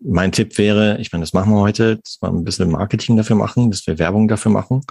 mein 0.01 0.33
Tipp 0.33 0.57
wäre, 0.57 0.99
ich 0.99 1.13
meine, 1.13 1.25
das 1.25 1.33
machen 1.33 1.53
wir 1.53 1.61
heute, 1.61 1.97
dass 1.99 2.19
wir 2.23 2.29
ein 2.29 2.45
bisschen 2.45 2.71
Marketing 2.71 3.17
dafür 3.17 3.37
machen, 3.37 3.71
dass 3.71 3.87
wir 3.87 3.99
Werbung 3.99 4.29
dafür 4.29 4.53
machen. 4.53 4.83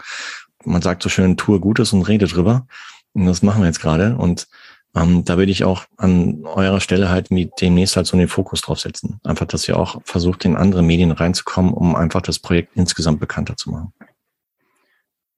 Man 0.65 0.81
sagt 0.81 1.03
so 1.03 1.09
schön, 1.09 1.37
tue 1.37 1.59
Gutes 1.59 1.93
und 1.93 2.03
rede 2.03 2.27
drüber. 2.27 2.67
Und 3.13 3.25
das 3.25 3.41
machen 3.41 3.61
wir 3.61 3.67
jetzt 3.67 3.79
gerade. 3.79 4.15
Und 4.17 4.47
ähm, 4.95 5.23
da 5.25 5.37
würde 5.37 5.51
ich 5.51 5.63
auch 5.63 5.85
an 5.97 6.43
eurer 6.45 6.79
Stelle 6.79 7.09
halt 7.09 7.31
mit 7.31 7.51
demnächst 7.61 7.95
halt 7.95 8.07
so 8.07 8.17
den 8.17 8.27
Fokus 8.27 8.61
drauf 8.61 8.79
setzen. 8.79 9.19
Einfach, 9.23 9.45
dass 9.45 9.67
ihr 9.67 9.77
auch 9.77 10.01
versucht, 10.05 10.45
in 10.45 10.55
andere 10.55 10.81
Medien 10.81 11.11
reinzukommen, 11.11 11.73
um 11.73 11.95
einfach 11.95 12.21
das 12.21 12.39
Projekt 12.39 12.75
insgesamt 12.75 13.19
bekannter 13.19 13.55
zu 13.55 13.71
machen. 13.71 13.93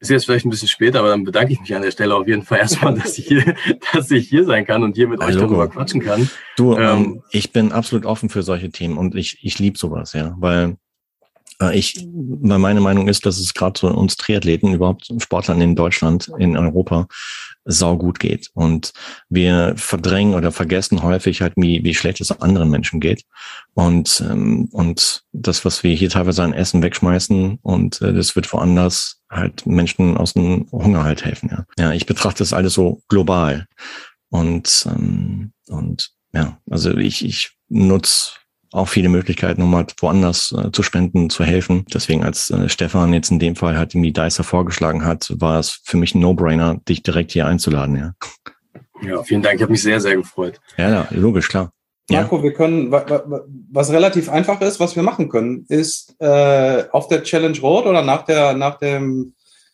Ist 0.01 0.09
jetzt 0.09 0.25
vielleicht 0.25 0.45
ein 0.45 0.49
bisschen 0.49 0.69
später, 0.69 0.99
aber 0.99 1.09
dann 1.09 1.25
bedanke 1.25 1.51
ich 1.51 1.59
mich 1.59 1.75
an 1.75 1.81
der 1.81 1.91
Stelle 1.91 2.15
auf 2.15 2.25
jeden 2.25 2.43
Fall 2.43 2.59
erstmal, 2.59 2.93
dass 2.93 3.17
ich 3.17 3.27
hier, 3.27 3.53
dass 3.93 4.09
ich 4.11 4.29
hier 4.29 4.45
sein 4.45 4.65
kann 4.65 4.81
und 4.83 4.95
hier 4.95 5.09
mit 5.09 5.19
euch 5.19 5.35
Logo. 5.35 5.47
darüber 5.47 5.67
quatschen 5.67 6.01
kann. 6.01 6.29
Du, 6.55 6.77
ähm, 6.77 6.81
ähm, 6.81 7.23
ich 7.31 7.51
bin 7.51 7.73
absolut 7.73 8.05
offen 8.05 8.29
für 8.29 8.41
solche 8.41 8.69
Themen 8.69 8.97
und 8.97 9.15
ich, 9.15 9.39
ich 9.41 9.59
liebe 9.59 9.77
sowas, 9.77 10.13
ja, 10.13 10.35
weil 10.39 10.77
ich, 11.73 12.07
weil 12.13 12.59
meine 12.59 12.79
Meinung 12.79 13.07
ist, 13.07 13.25
dass 13.25 13.37
es 13.37 13.53
gerade 13.53 13.79
so 13.79 13.87
uns 13.89 14.15
Triathleten, 14.15 14.73
überhaupt 14.73 15.11
Sportlern 15.17 15.59
in 15.61 15.75
Deutschland, 15.75 16.31
in 16.37 16.57
Europa, 16.57 17.07
sau 17.65 17.97
gut 17.97 18.19
geht. 18.19 18.49
Und 18.53 18.93
wir 19.29 19.73
verdrängen 19.75 20.35
oder 20.35 20.51
vergessen 20.51 21.03
häufig 21.03 21.41
halt, 21.41 21.53
wie, 21.57 21.83
wie 21.83 21.93
schlecht 21.93 22.21
es 22.21 22.31
anderen 22.31 22.69
Menschen 22.69 22.99
geht. 22.99 23.23
Und, 23.73 24.23
ähm, 24.29 24.69
und 24.71 25.23
das, 25.33 25.65
was 25.65 25.83
wir 25.83 25.93
hier 25.93 26.09
teilweise 26.09 26.43
an 26.43 26.53
Essen 26.53 26.81
wegschmeißen 26.81 27.59
und 27.61 28.01
äh, 28.01 28.13
das 28.13 28.35
wird 28.35 28.51
woanders 28.53 29.21
halt 29.29 29.65
Menschen 29.65 30.17
aus 30.17 30.33
dem 30.33 30.67
Hunger 30.71 31.03
halt 31.03 31.25
helfen. 31.25 31.49
Ja, 31.51 31.65
ja 31.77 31.93
ich 31.93 32.05
betrachte 32.05 32.39
das 32.39 32.53
alles 32.53 32.73
so 32.73 33.01
global. 33.09 33.67
Und, 34.29 34.87
ähm, 34.89 35.51
und 35.67 36.11
ja, 36.33 36.57
also 36.69 36.95
ich, 36.95 37.25
ich 37.25 37.51
nutze 37.67 38.38
auch 38.71 38.87
viele 38.87 39.09
Möglichkeiten, 39.09 39.61
um 39.61 39.75
halt 39.75 39.95
woanders 39.99 40.53
äh, 40.57 40.71
zu 40.71 40.83
spenden, 40.83 41.29
zu 41.29 41.43
helfen. 41.43 41.85
Deswegen, 41.93 42.23
als 42.23 42.49
äh, 42.51 42.69
Stefan 42.69 43.13
jetzt 43.13 43.31
in 43.31 43.39
dem 43.39 43.55
Fall 43.55 43.77
halt 43.77 43.93
irgendwie 43.93 44.11
Dicer 44.11 44.43
vorgeschlagen 44.43 45.05
hat, 45.05 45.33
war 45.35 45.59
es 45.59 45.81
für 45.83 45.97
mich 45.97 46.13
ein 46.13 46.21
No-Brainer, 46.21 46.79
dich 46.87 47.01
direkt 47.01 47.31
hier 47.31 47.45
einzuladen, 47.45 47.95
ja. 47.95 48.13
Ja, 49.01 49.23
vielen 49.23 49.41
Dank. 49.41 49.55
Ich 49.55 49.61
habe 49.61 49.71
mich 49.71 49.81
sehr, 49.81 50.01
sehr 50.01 50.17
gefreut. 50.17 50.59
Ja, 50.77 50.89
ja 50.89 51.07
logisch, 51.11 51.47
klar. 51.47 51.71
Marco, 52.09 52.37
ja. 52.37 52.43
wir 52.43 52.53
können, 52.53 52.91
was 52.91 53.91
relativ 53.91 54.29
einfach 54.29 54.59
ist, 54.61 54.79
was 54.79 54.95
wir 54.95 55.03
machen 55.03 55.29
können, 55.29 55.65
ist 55.69 56.15
äh, 56.19 56.83
auf 56.91 57.07
der 57.07 57.23
Challenge 57.23 57.59
Road 57.59 57.85
oder 57.85 58.01
nach 58.01 58.23
der, 58.23 58.53
nach 58.53 58.79
dem 58.79 59.33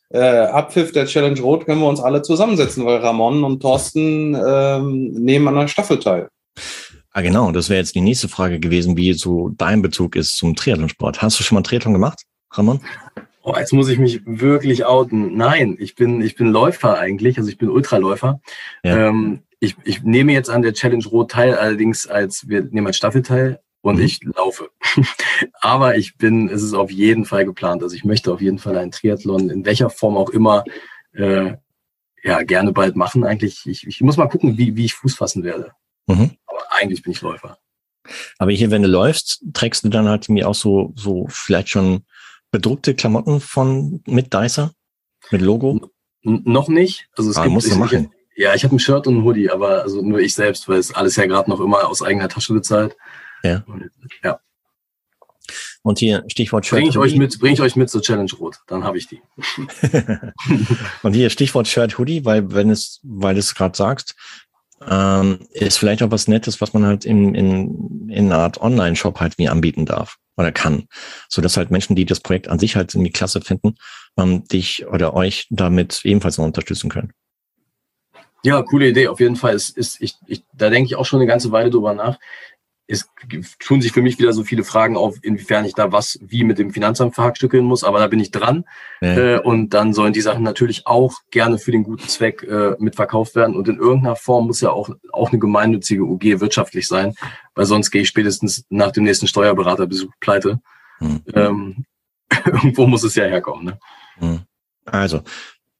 äh, 0.10 0.19
Abpfiff 0.19 0.91
der 0.91 1.05
Challenge 1.05 1.39
Rot 1.39 1.65
können 1.65 1.81
wir 1.81 1.88
uns 1.88 2.01
alle 2.01 2.21
zusammensetzen, 2.21 2.86
weil 2.86 2.97
Ramon 2.97 3.43
und 3.43 3.62
Thorsten 3.62 4.36
ähm, 4.36 5.12
nehmen 5.13 5.47
an 5.47 5.55
der 5.55 5.67
Staffel 5.67 5.99
teil. 5.99 6.29
Ah, 7.17 7.21
genau. 7.21 7.54
Das 7.54 7.69
wäre 7.69 7.80
jetzt 7.80 7.95
die 7.95 8.01
nächste 8.01 8.28
Frage 8.28 8.60
gewesen, 8.60 8.97
wie 8.97 9.13
so 9.13 9.47
dein 9.47 9.82
Bezug 9.82 10.17
ist 10.17 10.36
zum 10.36 10.54
Triathlonsport. 10.54 11.21
Hast 11.21 11.39
du 11.39 11.43
schon 11.43 11.56
mal 11.56 11.62
Triathlon 11.62 11.93
gemacht, 11.93 12.23
Ramon? 12.51 12.82
Oh, 13.41 13.54
jetzt 13.58 13.71
muss 13.71 13.88
ich 13.88 13.99
mich 13.99 14.19
wirklich 14.25 14.84
outen. 14.84 15.34
Nein, 15.38 15.78
ich 15.80 15.95
bin, 15.95 16.19
ich 16.19 16.36
bin 16.36 16.47
Läufer 16.47 16.99
eigentlich, 16.99 17.38
also 17.38 17.49
ich 17.49 17.58
bin 17.58 17.69
Ultraläufer. 17.69 18.41
Ja. 18.84 19.08
Ähm, 19.08 19.43
ich, 19.62 19.78
ich 19.86 20.04
nehme 20.04 20.34
jetzt 20.34 20.49
an 20.49 20.62
der 20.62 20.73
Challenge 20.73 21.06
Rot 21.06 21.32
teil, 21.32 21.56
allerdings 21.56 22.06
als 22.06 22.49
wir 22.49 22.63
nehmen 22.63 22.88
als 22.88 22.97
Staffel 22.97 23.21
teil 23.21 23.62
und 23.80 23.95
mhm. 23.95 24.04
ich 24.04 24.19
laufe. 24.36 24.71
Aber 25.62 25.95
ich 25.95 26.17
bin, 26.17 26.49
es 26.49 26.63
ist 26.63 26.73
auf 26.73 26.91
jeden 26.91 27.23
Fall 27.23 27.45
geplant. 27.45 27.82
Also 27.82 27.95
ich 27.95 28.04
möchte 28.04 28.34
auf 28.34 28.41
jeden 28.41 28.60
Fall 28.60 28.78
einen 28.78 28.91
Triathlon 28.91 29.49
in 29.49 29.63
welcher 29.63 29.89
Form 29.89 30.17
auch 30.17 30.32
immer 30.32 30.65
äh, 31.13 31.54
ja 32.21 32.41
gerne 32.43 32.73
bald 32.73 32.97
machen. 32.97 33.23
Eigentlich, 33.23 33.62
ich, 33.67 33.88
ich 33.88 34.01
muss 34.01 34.17
mal 34.17 34.28
gucken, 34.28 34.58
wie, 34.58 34.75
wie 34.75 34.84
ich 34.84 34.95
Fuß 34.95 35.15
fassen 35.15 35.45
werde. 35.45 35.71
Mhm. 36.08 36.32
Eigentlich 36.79 37.03
bin 37.03 37.11
ich 37.11 37.21
Läufer. 37.21 37.57
Aber 38.38 38.51
hier, 38.51 38.71
wenn 38.71 38.83
du 38.83 38.88
läufst, 38.88 39.43
trägst 39.53 39.83
du 39.83 39.89
dann 39.89 40.07
halt 40.07 40.25
irgendwie 40.25 40.43
auch 40.43 40.55
so, 40.55 40.93
so 40.95 41.27
vielleicht 41.29 41.69
schon 41.69 42.05
bedruckte 42.51 42.93
Klamotten 42.95 43.41
von 43.41 44.01
mit 44.05 44.33
Dicer? 44.33 44.73
Mit 45.31 45.41
Logo? 45.41 45.89
N 46.23 46.41
noch 46.45 46.67
nicht. 46.67 47.07
Also 47.17 47.29
es 47.29 47.38
ah, 47.38 47.43
gibt, 47.43 47.53
musst 47.53 47.71
du 47.71 47.75
machen. 47.75 48.11
ja, 48.35 48.53
ich 48.53 48.63
habe 48.63 48.75
ein 48.75 48.79
Shirt 48.79 49.07
und 49.07 49.17
ein 49.17 49.23
Hoodie, 49.23 49.49
aber 49.49 49.81
also 49.81 50.01
nur 50.01 50.19
ich 50.19 50.33
selbst, 50.33 50.67
weil 50.67 50.79
es 50.79 50.93
alles 50.93 51.15
ja 51.15 51.25
gerade 51.25 51.49
noch 51.49 51.59
immer 51.59 51.88
aus 51.88 52.01
eigener 52.01 52.29
Tasche 52.29 52.53
bezahlt. 52.53 52.95
Ja. 53.43 53.63
ja. 54.23 54.39
Und 55.83 55.99
hier 55.99 56.23
Stichwort 56.27 56.65
Shirt. 56.65 56.79
Bring 56.79 56.89
ich 56.89 56.97
euch 56.97 57.15
mit, 57.15 57.39
bring 57.39 57.53
ich 57.53 57.61
euch 57.61 57.75
mit 57.75 57.89
zur 57.89 58.01
Challenge 58.01 58.31
Rot, 58.39 58.57
dann 58.67 58.83
habe 58.83 58.97
ich 58.97 59.07
die. 59.07 59.21
und 61.03 61.13
hier 61.13 61.29
Stichwort 61.29 61.67
Shirt 61.67 61.99
Hoodie, 61.99 62.25
weil 62.25 62.51
wenn 62.51 62.71
es, 62.71 62.99
weil 63.03 63.35
du 63.35 63.39
es 63.39 63.53
gerade 63.53 63.77
sagst, 63.77 64.15
ähm, 64.88 65.39
ist 65.51 65.77
vielleicht 65.77 66.03
auch 66.03 66.11
was 66.11 66.27
Nettes, 66.27 66.61
was 66.61 66.73
man 66.73 66.85
halt 66.85 67.05
in, 67.05 67.33
in, 67.33 68.09
in 68.09 68.31
einer 68.31 68.41
Art 68.41 68.61
Online-Shop 68.61 69.19
halt 69.19 69.38
wie 69.38 69.49
anbieten 69.49 69.85
darf 69.85 70.17
oder 70.38 70.51
kann, 70.51 70.88
so 71.29 71.41
dass 71.41 71.57
halt 71.57 71.71
Menschen, 71.71 71.95
die 71.95 72.05
das 72.05 72.19
Projekt 72.19 72.47
an 72.47 72.59
sich 72.59 72.75
halt 72.75 72.93
in 72.93 73.03
die 73.03 73.11
Klasse 73.11 73.41
finden, 73.41 73.75
ähm, 74.17 74.45
dich 74.47 74.85
oder 74.88 75.13
euch 75.13 75.47
damit 75.49 76.01
ebenfalls 76.03 76.38
noch 76.38 76.45
unterstützen 76.45 76.89
können. 76.89 77.13
Ja, 78.43 78.61
coole 78.61 78.89
Idee. 78.89 79.07
Auf 79.07 79.19
jeden 79.19 79.38
Fall 79.38 79.55
ist, 79.55 79.75
ist 79.75 79.99
ich, 80.01 80.15
ich, 80.27 80.43
da 80.53 80.69
denke 80.69 80.85
ich 80.85 80.95
auch 80.95 81.05
schon 81.05 81.19
eine 81.19 81.27
ganze 81.27 81.51
Weile 81.51 81.71
drüber 81.71 81.95
nach 81.95 82.19
es 82.88 83.10
tun 83.60 83.82
sich 83.82 83.91
für 83.91 84.02
mich 84.02 84.19
wieder 84.19 84.34
so 84.34 84.43
viele 84.43 84.63
Fragen 84.63 84.95
auf, 84.95 85.17
inwiefern 85.24 85.65
ich 85.65 85.74
da 85.74 85.91
was 85.91 86.19
wie 86.21 86.43
mit 86.43 86.60
dem 86.60 86.71
Finanzamt 86.71 87.15
verhackstückeln 87.15 87.65
muss, 87.65 87.84
aber 87.84 88.00
da 88.00 88.08
bin 88.08 88.19
ich 88.19 88.30
dran. 88.32 88.65
Ja. 89.02 89.17
Äh, 89.17 89.39
und 89.39 89.69
dann 89.74 89.93
sollen 89.93 90.13
die 90.13 90.21
Sachen 90.21 90.43
natürlich 90.43 90.86
auch 90.86 91.13
gerne 91.32 91.58
für 91.58 91.71
den 91.71 91.84
guten 91.84 92.08
Zweck 92.08 92.43
äh, 92.43 92.76
mitverkauft 92.78 93.36
werden. 93.36 93.56
Und 93.56 93.67
in 93.67 93.78
irgendeiner 93.78 94.15
Form 94.15 94.48
muss 94.48 94.62
ja 94.62 94.69
auch, 94.69 94.89
auch 95.12 95.32
eine 95.32 95.39
gemeinnützige 95.39 96.04
UG 96.04 96.39
wirtschaftlich 96.39 96.88
sein, 96.88 97.15
weil 97.56 97.65
sonst 97.65 97.89
gehe 97.89 98.04
ich 98.04 98.08
spätestens 98.08 98.65
nach 98.69 98.91
dem 98.91 99.04
nächsten 99.04 99.28
Steuerberaterbesuch 99.28 100.12
pleite. 100.19 100.60
Mhm. 101.00 101.21
Ähm, 101.34 101.86
irgendwo 102.45 102.86
muss 102.86 103.04
es 103.04 103.15
ja 103.15 103.24
herkommen. 103.24 103.65
Ne? 103.65 103.80
Mhm. 104.19 104.39
Also, 104.86 105.21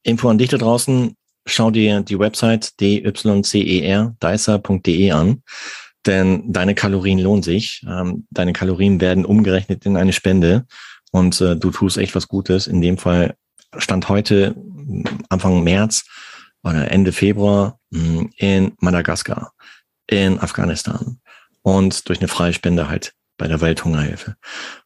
Info 0.02 0.30
an 0.30 0.40
dich 0.40 0.50
da 0.50 0.58
draußen, 0.58 1.16
schau 1.46 1.70
dir 1.70 2.02
die 2.02 2.18
Website 2.18 2.80
dycer, 2.80 4.16
dicer.de 4.22 5.12
an 5.12 5.44
denn 6.06 6.52
deine 6.52 6.76
Kalorien 6.76 7.20
lohnen 7.20 7.44
sich. 7.44 7.84
Ähm, 7.88 8.28
deine 8.30 8.54
Kalorien 8.54 9.02
werden 9.02 9.26
umgerechnet 9.26 9.86
in 9.86 9.98
eine 9.98 10.14
Spende 10.14 10.66
und 11.12 11.40
äh, 11.42 11.56
du 11.56 11.72
tust 11.72 11.98
echt 11.98 12.16
was 12.16 12.28
Gutes. 12.28 12.68
In 12.68 12.82
dem 12.82 12.98
Fall 12.98 13.36
stand 13.78 14.10
heute 14.10 14.56
Anfang 15.30 15.64
März 15.64 16.06
oder 16.64 16.92
Ende 16.92 17.12
Februar 17.12 17.80
hm, 17.94 18.32
in 18.38 18.74
Madagaskar, 18.80 19.54
in 20.08 20.40
Afghanistan 20.40 21.20
und 21.62 22.08
durch 22.10 22.20
eine 22.20 22.28
freie 22.28 22.54
Spende 22.54 22.90
halt 22.90 23.14
bei 23.38 23.48
der 23.48 23.62
Welthungerhilfe. 23.62 24.36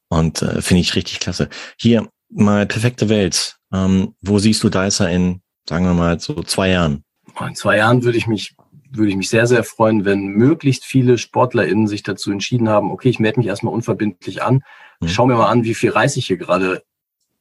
Und 0.08 0.42
äh, 0.42 0.62
finde 0.62 0.82
ich 0.82 0.96
richtig 0.96 1.20
klasse. 1.20 1.50
Hier 1.78 2.10
mal 2.30 2.66
perfekte 2.66 3.10
Welt. 3.10 3.58
Ähm, 3.72 4.16
wo 4.22 4.40
siehst 4.40 4.64
du 4.64 4.70
Dicer 4.70 5.10
in, 5.10 5.42
sagen 5.68 5.86
wir 5.86 5.94
mal, 5.94 6.20
so 6.20 6.42
zwei 6.44 6.70
Jahren? 6.70 7.04
In 7.40 7.56
zwei 7.56 7.78
Jahren 7.78 8.04
würde 8.04 8.18
ich 8.18 8.28
mich 8.28 8.56
würde 8.92 9.10
ich 9.10 9.18
mich 9.18 9.30
sehr, 9.30 9.48
sehr 9.48 9.64
freuen, 9.64 10.06
wenn 10.06 10.28
möglichst 10.28 10.86
viele 10.86 11.18
SportlerInnen 11.18 11.88
sich 11.88 12.04
dazu 12.04 12.32
entschieden 12.32 12.70
haben, 12.70 12.92
okay, 12.92 13.10
ich 13.10 13.20
melde 13.20 13.40
mich 13.40 13.48
erstmal 13.48 13.74
unverbindlich 13.74 14.42
an, 14.42 14.64
mhm. 15.00 15.08
schau 15.08 15.26
mir 15.26 15.36
mal 15.36 15.50
an, 15.50 15.64
wie 15.64 15.76
viel 15.76 15.92
Reis 15.92 16.18
ich 16.18 16.28
hier 16.28 16.38
gerade 16.38 16.84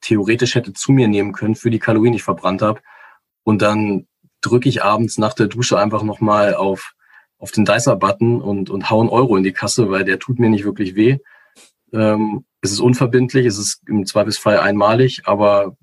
theoretisch 0.01 0.55
hätte 0.55 0.73
zu 0.73 0.93
mir 0.93 1.09
nehmen 1.09 1.33
können 1.33 1.55
für 1.55 1.71
die 1.71 1.79
Kalorien, 1.79 2.13
die 2.13 2.19
ich 2.19 2.23
verbrannt 2.23 2.63
habe. 2.63 2.81
Und 3.43 3.63
dann 3.63 4.07
drücke 4.41 4.69
ich 4.69 4.83
abends 4.83 5.19
nach 5.19 5.35
der 5.35 5.47
Dusche 5.47 5.79
einfach 5.79 6.03
nochmal 6.03 6.55
auf, 6.55 6.93
auf 7.39 7.51
den 7.51 7.65
Dicer-Button 7.65 8.41
und, 8.41 8.71
und 8.71 8.91
hau 8.91 9.01
einen 9.01 9.09
Euro 9.09 9.37
in 9.37 9.43
die 9.43 9.53
Kasse, 9.53 9.91
weil 9.91 10.05
der 10.05 10.19
tut 10.19 10.39
mir 10.39 10.51
nicht 10.51 10.65
wirklich 10.65 10.95
weh. 10.95 11.19
Ähm, 11.93 12.45
es 12.61 12.73
ist 12.73 12.81
unverbindlich, 12.81 13.47
es 13.47 13.59
ist 13.59 13.83
im 13.89 14.05
Zweifelsfall 14.05 14.59
einmalig, 14.59 15.23
aber 15.25 15.77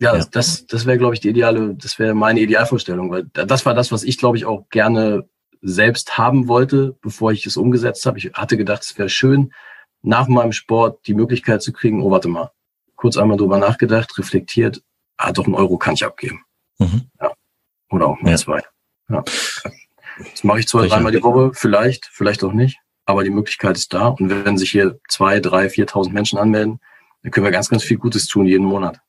ja, 0.00 0.16
ja. 0.16 0.24
das, 0.30 0.66
das 0.66 0.86
wäre, 0.86 0.98
glaube 0.98 1.14
ich, 1.14 1.20
die 1.20 1.28
ideale, 1.28 1.74
das 1.74 1.98
wäre 1.98 2.14
meine 2.14 2.40
Idealvorstellung, 2.40 3.10
weil 3.10 3.24
das 3.32 3.66
war 3.66 3.74
das, 3.74 3.92
was 3.92 4.02
ich, 4.02 4.18
glaube 4.18 4.38
ich, 4.38 4.46
auch 4.46 4.68
gerne 4.70 5.28
selbst 5.60 6.16
haben 6.16 6.48
wollte, 6.48 6.96
bevor 7.02 7.32
ich 7.32 7.44
es 7.44 7.58
umgesetzt 7.58 8.06
habe. 8.06 8.18
Ich 8.18 8.32
hatte 8.32 8.56
gedacht, 8.56 8.82
es 8.82 8.96
wäre 8.98 9.10
schön, 9.10 9.52
nach 10.02 10.26
meinem 10.26 10.52
Sport 10.52 11.06
die 11.06 11.12
Möglichkeit 11.12 11.62
zu 11.62 11.72
kriegen, 11.72 12.02
oh, 12.02 12.10
warte 12.10 12.28
mal, 12.28 12.50
kurz 12.96 13.18
einmal 13.18 13.36
drüber 13.36 13.58
nachgedacht, 13.58 14.16
reflektiert, 14.18 14.82
ah, 15.18 15.32
doch 15.32 15.44
einen 15.44 15.54
Euro 15.54 15.76
kann 15.76 15.94
ich 15.94 16.04
abgeben. 16.04 16.44
Mhm. 16.78 17.10
Ja. 17.20 17.32
Oder 17.90 18.06
auch 18.06 18.20
mal 18.22 18.30
ja. 18.30 18.36
zwei. 18.36 18.62
Ja. 19.10 19.22
Das 19.22 20.44
mache 20.44 20.60
ich 20.60 20.68
zwar 20.68 20.86
dreimal 20.86 21.12
die 21.12 21.22
Woche, 21.22 21.50
vielleicht, 21.52 22.06
vielleicht 22.06 22.42
auch 22.42 22.52
nicht, 22.52 22.78
aber 23.04 23.22
die 23.22 23.30
Möglichkeit 23.30 23.76
ist 23.76 23.92
da. 23.92 24.08
Und 24.08 24.30
wenn 24.30 24.56
sich 24.56 24.70
hier 24.70 24.98
zwei, 25.08 25.40
drei, 25.40 25.68
viertausend 25.68 26.14
Menschen 26.14 26.38
anmelden, 26.38 26.80
dann 27.22 27.32
können 27.32 27.44
wir 27.44 27.50
ganz, 27.50 27.68
ganz 27.68 27.82
viel 27.82 27.98
Gutes 27.98 28.26
tun 28.26 28.46
jeden 28.46 28.64
Monat. 28.64 29.00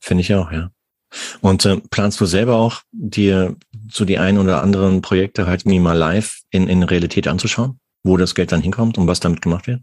Finde 0.00 0.22
ich 0.22 0.34
auch, 0.34 0.50
ja. 0.50 0.70
Und 1.40 1.64
äh, 1.64 1.78
planst 1.90 2.20
du 2.20 2.26
selber 2.26 2.56
auch, 2.56 2.82
dir 2.92 3.56
so 3.90 4.04
die 4.04 4.18
ein 4.18 4.38
oder 4.38 4.62
anderen 4.62 5.02
Projekte 5.02 5.46
halt 5.46 5.66
mir 5.66 5.80
mal 5.80 5.96
live 5.96 6.40
in, 6.50 6.68
in 6.68 6.82
Realität 6.82 7.26
anzuschauen, 7.28 7.80
wo 8.04 8.16
das 8.16 8.34
Geld 8.34 8.52
dann 8.52 8.62
hinkommt 8.62 8.96
und 8.96 9.06
was 9.06 9.20
damit 9.20 9.42
gemacht 9.42 9.66
wird? 9.66 9.82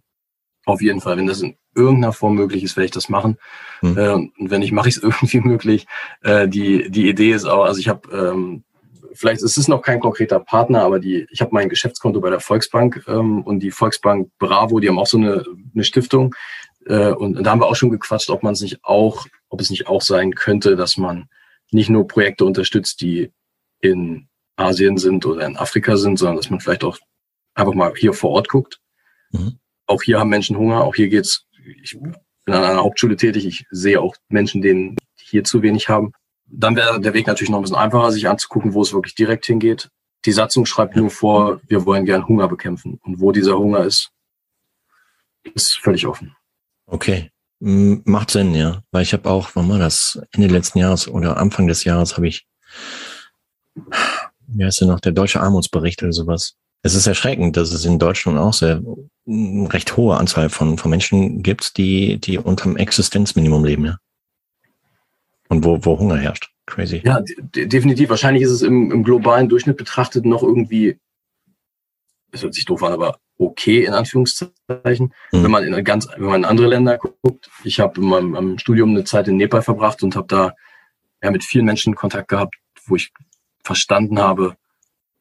Auf 0.66 0.82
jeden 0.82 1.00
Fall. 1.00 1.18
Wenn 1.18 1.28
das 1.28 1.42
in 1.42 1.56
irgendeiner 1.76 2.14
Form 2.14 2.36
möglich 2.36 2.64
ist, 2.64 2.76
werde 2.76 2.86
ich 2.86 2.92
das 2.92 3.10
machen. 3.10 3.38
Hm. 3.80 3.98
Äh, 3.98 4.14
und 4.14 4.50
wenn 4.50 4.60
nicht, 4.60 4.72
mache 4.72 4.90
ich 4.90 4.98
es 4.98 5.04
irgendwie 5.04 5.40
möglich. 5.40 5.86
Äh, 6.22 6.48
die, 6.48 6.90
die 6.90 7.10
Idee 7.10 7.32
ist 7.32 7.46
auch, 7.46 7.64
also 7.64 7.80
ich 7.80 7.88
habe, 7.88 8.10
ähm, 8.12 8.64
vielleicht 9.14 9.42
ist 9.42 9.58
es 9.58 9.68
noch 9.68 9.82
kein 9.82 10.00
konkreter 10.00 10.40
Partner, 10.40 10.82
aber 10.82 11.00
die, 11.00 11.28
ich 11.32 11.42
habe 11.42 11.52
mein 11.54 11.70
Geschäftskonto 11.70 12.20
bei 12.20 12.30
der 12.30 12.40
Volksbank 12.40 13.04
ähm, 13.08 13.42
und 13.44 13.60
die 13.60 13.72
Volksbank 13.72 14.30
Bravo, 14.40 14.80
die 14.80 14.90
haben 14.90 15.00
auch 15.00 15.08
so 15.08 15.18
eine, 15.18 15.44
eine 15.74 15.84
Stiftung. 15.84 16.36
Äh, 16.86 17.12
und, 17.12 17.38
und 17.38 17.44
da 17.44 17.52
haben 17.52 17.62
wir 17.62 17.68
auch 17.68 17.76
schon 17.76 17.90
gequatscht, 17.90 18.30
ob 18.30 18.44
man 18.44 18.54
es 18.54 18.62
nicht 18.62 18.84
auch 18.84 19.26
ob 19.50 19.62
es 19.62 19.70
nicht 19.70 19.88
auch 19.88 20.02
sein 20.02 20.34
könnte, 20.34 20.76
dass 20.76 20.98
man 20.98 21.30
nicht 21.72 21.90
nur 21.90 22.08
Projekte 22.08 22.46
unterstützt, 22.46 23.02
die 23.02 23.32
in 23.80 24.28
Asien 24.56 24.98
sind 24.98 25.26
oder 25.26 25.46
in 25.46 25.58
Afrika 25.58 25.98
sind, 25.98 26.18
sondern 26.18 26.38
dass 26.38 26.50
man 26.50 26.60
vielleicht 26.60 26.84
auch 26.84 26.98
einfach 27.54 27.74
mal 27.74 27.94
hier 27.96 28.14
vor 28.14 28.32
Ort 28.32 28.50
guckt. 28.50 28.80
Mhm. 29.32 29.60
Auch 29.86 30.02
hier 30.02 30.20
haben 30.20 30.30
Menschen 30.30 30.58
Hunger, 30.58 30.84
auch 30.84 30.96
hier 30.96 31.10
geht's. 31.10 31.46
Ich 31.82 31.98
bin 32.00 32.16
an 32.54 32.64
einer 32.64 32.84
Hauptschule 32.84 33.16
tätig, 33.16 33.46
ich 33.46 33.66
sehe 33.72 34.02
auch 34.02 34.16
Menschen, 34.30 34.62
denen 34.62 34.98
hier 35.18 35.44
zu 35.44 35.62
wenig 35.62 35.90
haben. 35.90 36.14
Dann 36.46 36.76
wäre 36.76 37.00
der 37.00 37.14
Weg 37.14 37.28
natürlich 37.28 37.50
noch 37.50 37.60
ein 37.60 37.64
bisschen 37.64 37.78
einfacher, 37.78 38.12
sich 38.12 38.28
anzugucken, 38.28 38.74
wo 38.74 38.82
es 38.82 38.94
wirklich 38.94 39.16
direkt 39.16 39.46
hingeht. 39.46 39.90
Die 40.26 40.32
Satzung 40.32 40.66
schreibt 40.66 40.96
nur 40.96 41.10
vor, 41.10 41.62
wir 41.68 41.86
wollen 41.86 42.06
gern 42.06 42.28
Hunger 42.28 42.48
bekämpfen. 42.48 43.00
Und 43.04 43.20
wo 43.20 43.32
dieser 43.32 43.58
Hunger 43.58 43.84
ist, 43.84 44.12
ist 45.54 45.78
völlig 45.78 46.08
offen. 46.08 46.36
Okay. 46.86 47.32
Macht 47.60 48.32
Sinn, 48.32 48.54
ja. 48.54 48.84
Weil 48.92 49.04
ich 49.04 49.14
habe 49.14 49.30
auch, 49.30 49.52
wann 49.56 49.70
war 49.70 49.80
das? 49.80 50.22
Ende 50.32 50.48
letzten 50.48 50.80
Jahres 50.80 51.08
oder 51.08 51.38
Anfang 51.38 51.68
des 51.68 51.84
Jahres 51.84 52.16
habe 52.16 52.28
ich, 52.28 52.48
wie 54.48 54.64
heißt 54.64 54.82
denn 54.82 54.90
noch, 54.90 55.00
der 55.00 55.12
deutsche 55.12 55.42
Armutsbericht 55.42 56.04
oder 56.04 56.14
sowas. 56.14 56.56
Es 56.84 56.94
ist 56.94 57.08
erschreckend, 57.08 57.58
dass 57.58 57.72
es 57.72 57.86
in 57.86 58.00
Deutschland 58.00 58.38
auch 58.38 58.54
sehr 58.54 58.82
recht 59.28 59.98
hohe 59.98 60.16
Anzahl 60.16 60.50
von, 60.50 60.78
von 60.78 60.92
Menschen 60.92 61.42
gibt, 61.42 61.78
die, 61.78 62.20
die 62.20 62.38
unterm 62.38 62.78
Existenzminimum 62.78 63.66
leben, 63.66 63.86
ja. 63.86 63.98
Und 65.50 65.64
wo, 65.64 65.84
wo 65.84 65.98
Hunger 65.98 66.18
herrscht. 66.18 66.52
Crazy. 66.66 67.02
Ja, 67.04 67.22
definitiv. 67.56 68.10
Wahrscheinlich 68.10 68.44
ist 68.44 68.52
es 68.52 68.62
im, 68.62 68.92
im 68.92 69.04
globalen 69.04 69.48
Durchschnitt 69.48 69.78
betrachtet 69.78 70.26
noch 70.26 70.44
irgendwie, 70.44 71.00
es 72.32 72.44
hört 72.44 72.54
sich 72.54 72.66
doof 72.66 72.84
an, 72.84 72.94
aber 72.94 73.18
okay, 73.38 73.86
in 73.86 73.94
Anführungszeichen, 73.94 75.14
mhm. 75.32 75.44
wenn 75.44 75.52
man 75.52 75.64
in 75.64 75.84
ganz, 75.84 76.08
wenn 76.18 76.26
man 76.26 76.42
in 76.42 76.46
andere 76.46 76.68
Länder 76.68 76.98
guckt. 76.98 77.50
Ich 77.64 77.80
habe 77.80 78.02
in 78.02 78.08
meinem, 78.08 78.30
meinem 78.32 78.58
Studium 78.58 78.92
eine 78.92 79.04
Zeit 79.04 79.28
in 79.28 79.38
Nepal 79.38 79.62
verbracht 79.62 80.04
und 80.04 80.16
habe 80.16 80.28
da 80.28 80.54
ja, 81.22 81.32
mit 81.32 81.44
vielen 81.44 81.66
Menschen 81.66 81.96
Kontakt 81.96 82.30
gehabt, 82.30 82.56
wo 82.86 82.96
ich 82.96 83.12
verstanden 83.64 84.20
habe, 84.20 84.56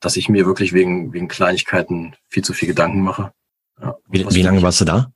dass 0.01 0.17
ich 0.17 0.29
mir 0.29 0.47
wirklich 0.47 0.73
wegen, 0.73 1.13
wegen 1.13 1.29
Kleinigkeiten 1.29 2.15
viel 2.29 2.45
zu 2.45 2.53
viel 2.53 2.69
Gedanken 2.69 3.01
mache. 3.01 3.33
Ja, 3.81 3.97
wie, 4.09 4.27
wie 4.31 4.43
lange 4.43 4.63
warst 4.63 4.81
du 4.81 4.85
da? 4.85 5.13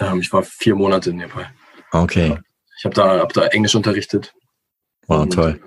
Ähm, 0.00 0.20
ich 0.20 0.32
war 0.32 0.42
vier 0.42 0.74
Monate 0.74 1.10
in 1.10 1.16
Nepal. 1.16 1.50
Okay. 1.90 2.38
Ich 2.78 2.84
habe 2.84 2.94
da, 2.94 3.18
hab 3.18 3.32
da 3.32 3.46
Englisch 3.46 3.74
unterrichtet. 3.74 4.34
Wow, 5.06 5.22
und, 5.22 5.32
toll. 5.32 5.60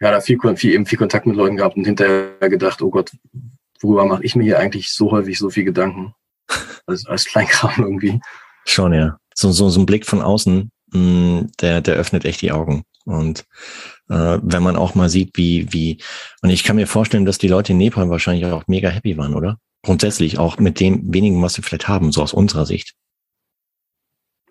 Ja, 0.00 0.10
da 0.10 0.20
viel, 0.20 0.38
viel, 0.56 0.72
eben 0.72 0.86
viel 0.86 0.98
Kontakt 0.98 1.26
mit 1.26 1.36
Leuten 1.36 1.56
gehabt 1.56 1.76
und 1.76 1.84
hinterher 1.84 2.48
gedacht, 2.48 2.82
oh 2.82 2.90
Gott, 2.90 3.12
worüber 3.80 4.04
mache 4.06 4.24
ich 4.24 4.36
mir 4.36 4.44
hier 4.44 4.58
eigentlich 4.58 4.92
so 4.92 5.10
häufig 5.10 5.38
so 5.38 5.50
viel 5.50 5.64
Gedanken? 5.64 6.14
Als, 6.86 7.06
als 7.06 7.24
Kleinkram 7.24 7.72
irgendwie. 7.78 8.20
Schon, 8.66 8.92
ja. 8.92 9.18
So, 9.34 9.52
so, 9.52 9.70
so 9.70 9.80
ein 9.80 9.86
Blick 9.86 10.04
von 10.04 10.20
außen, 10.20 10.70
mh, 10.92 10.98
mm, 10.98 11.52
der, 11.60 11.80
der 11.80 11.94
öffnet 11.94 12.24
echt 12.24 12.42
die 12.42 12.52
Augen. 12.52 12.84
Und 13.04 13.46
äh, 14.08 14.38
wenn 14.42 14.62
man 14.62 14.76
auch 14.76 14.94
mal 14.94 15.08
sieht, 15.08 15.30
wie, 15.34 15.72
wie, 15.72 15.98
und 16.42 16.50
ich 16.50 16.64
kann 16.64 16.76
mir 16.76 16.86
vorstellen, 16.86 17.24
dass 17.24 17.38
die 17.38 17.48
Leute 17.48 17.72
in 17.72 17.78
Nepal 17.78 18.08
wahrscheinlich 18.10 18.46
auch 18.46 18.66
mega 18.66 18.88
happy 18.88 19.16
waren, 19.16 19.34
oder? 19.34 19.58
Grundsätzlich 19.82 20.38
auch 20.38 20.58
mit 20.58 20.80
dem 20.80 21.12
wenigen, 21.12 21.42
was 21.42 21.54
sie 21.54 21.62
vielleicht 21.62 21.88
haben, 21.88 22.12
so 22.12 22.22
aus 22.22 22.32
unserer 22.32 22.64
Sicht. 22.64 22.94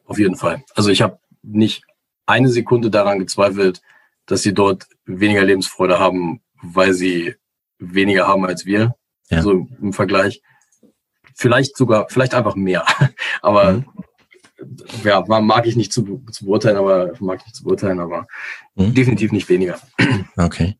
Auf 0.05 0.19
jeden 0.19 0.35
Fall. 0.35 0.63
Also 0.75 0.89
ich 0.89 1.01
habe 1.01 1.19
nicht 1.41 1.83
eine 2.25 2.49
Sekunde 2.49 2.89
daran 2.89 3.19
gezweifelt, 3.19 3.81
dass 4.25 4.43
sie 4.43 4.53
dort 4.53 4.87
weniger 5.05 5.43
Lebensfreude 5.43 5.99
haben, 5.99 6.41
weil 6.61 6.93
sie 6.93 7.35
weniger 7.79 8.27
haben 8.27 8.45
als 8.45 8.65
wir. 8.65 8.95
Ja. 9.33 9.41
So 9.41 9.67
im 9.81 9.93
Vergleich. 9.93 10.41
Vielleicht 11.35 11.75
sogar, 11.77 12.07
vielleicht 12.09 12.33
einfach 12.33 12.55
mehr. 12.55 12.85
Aber 13.41 13.73
mhm 13.73 13.85
ja, 15.03 15.23
mag 15.41 15.65
ich 15.65 15.75
nicht 15.75 15.93
zu, 15.93 16.23
zu 16.31 16.45
beurteilen, 16.45 16.77
aber 16.77 17.13
mag 17.19 17.39
ich 17.39 17.45
nicht 17.45 17.55
zu 17.55 17.63
beurteilen, 17.63 17.99
aber 17.99 18.27
mhm. 18.75 18.93
definitiv 18.93 19.31
nicht 19.31 19.49
weniger. 19.49 19.79
Okay. 20.37 20.77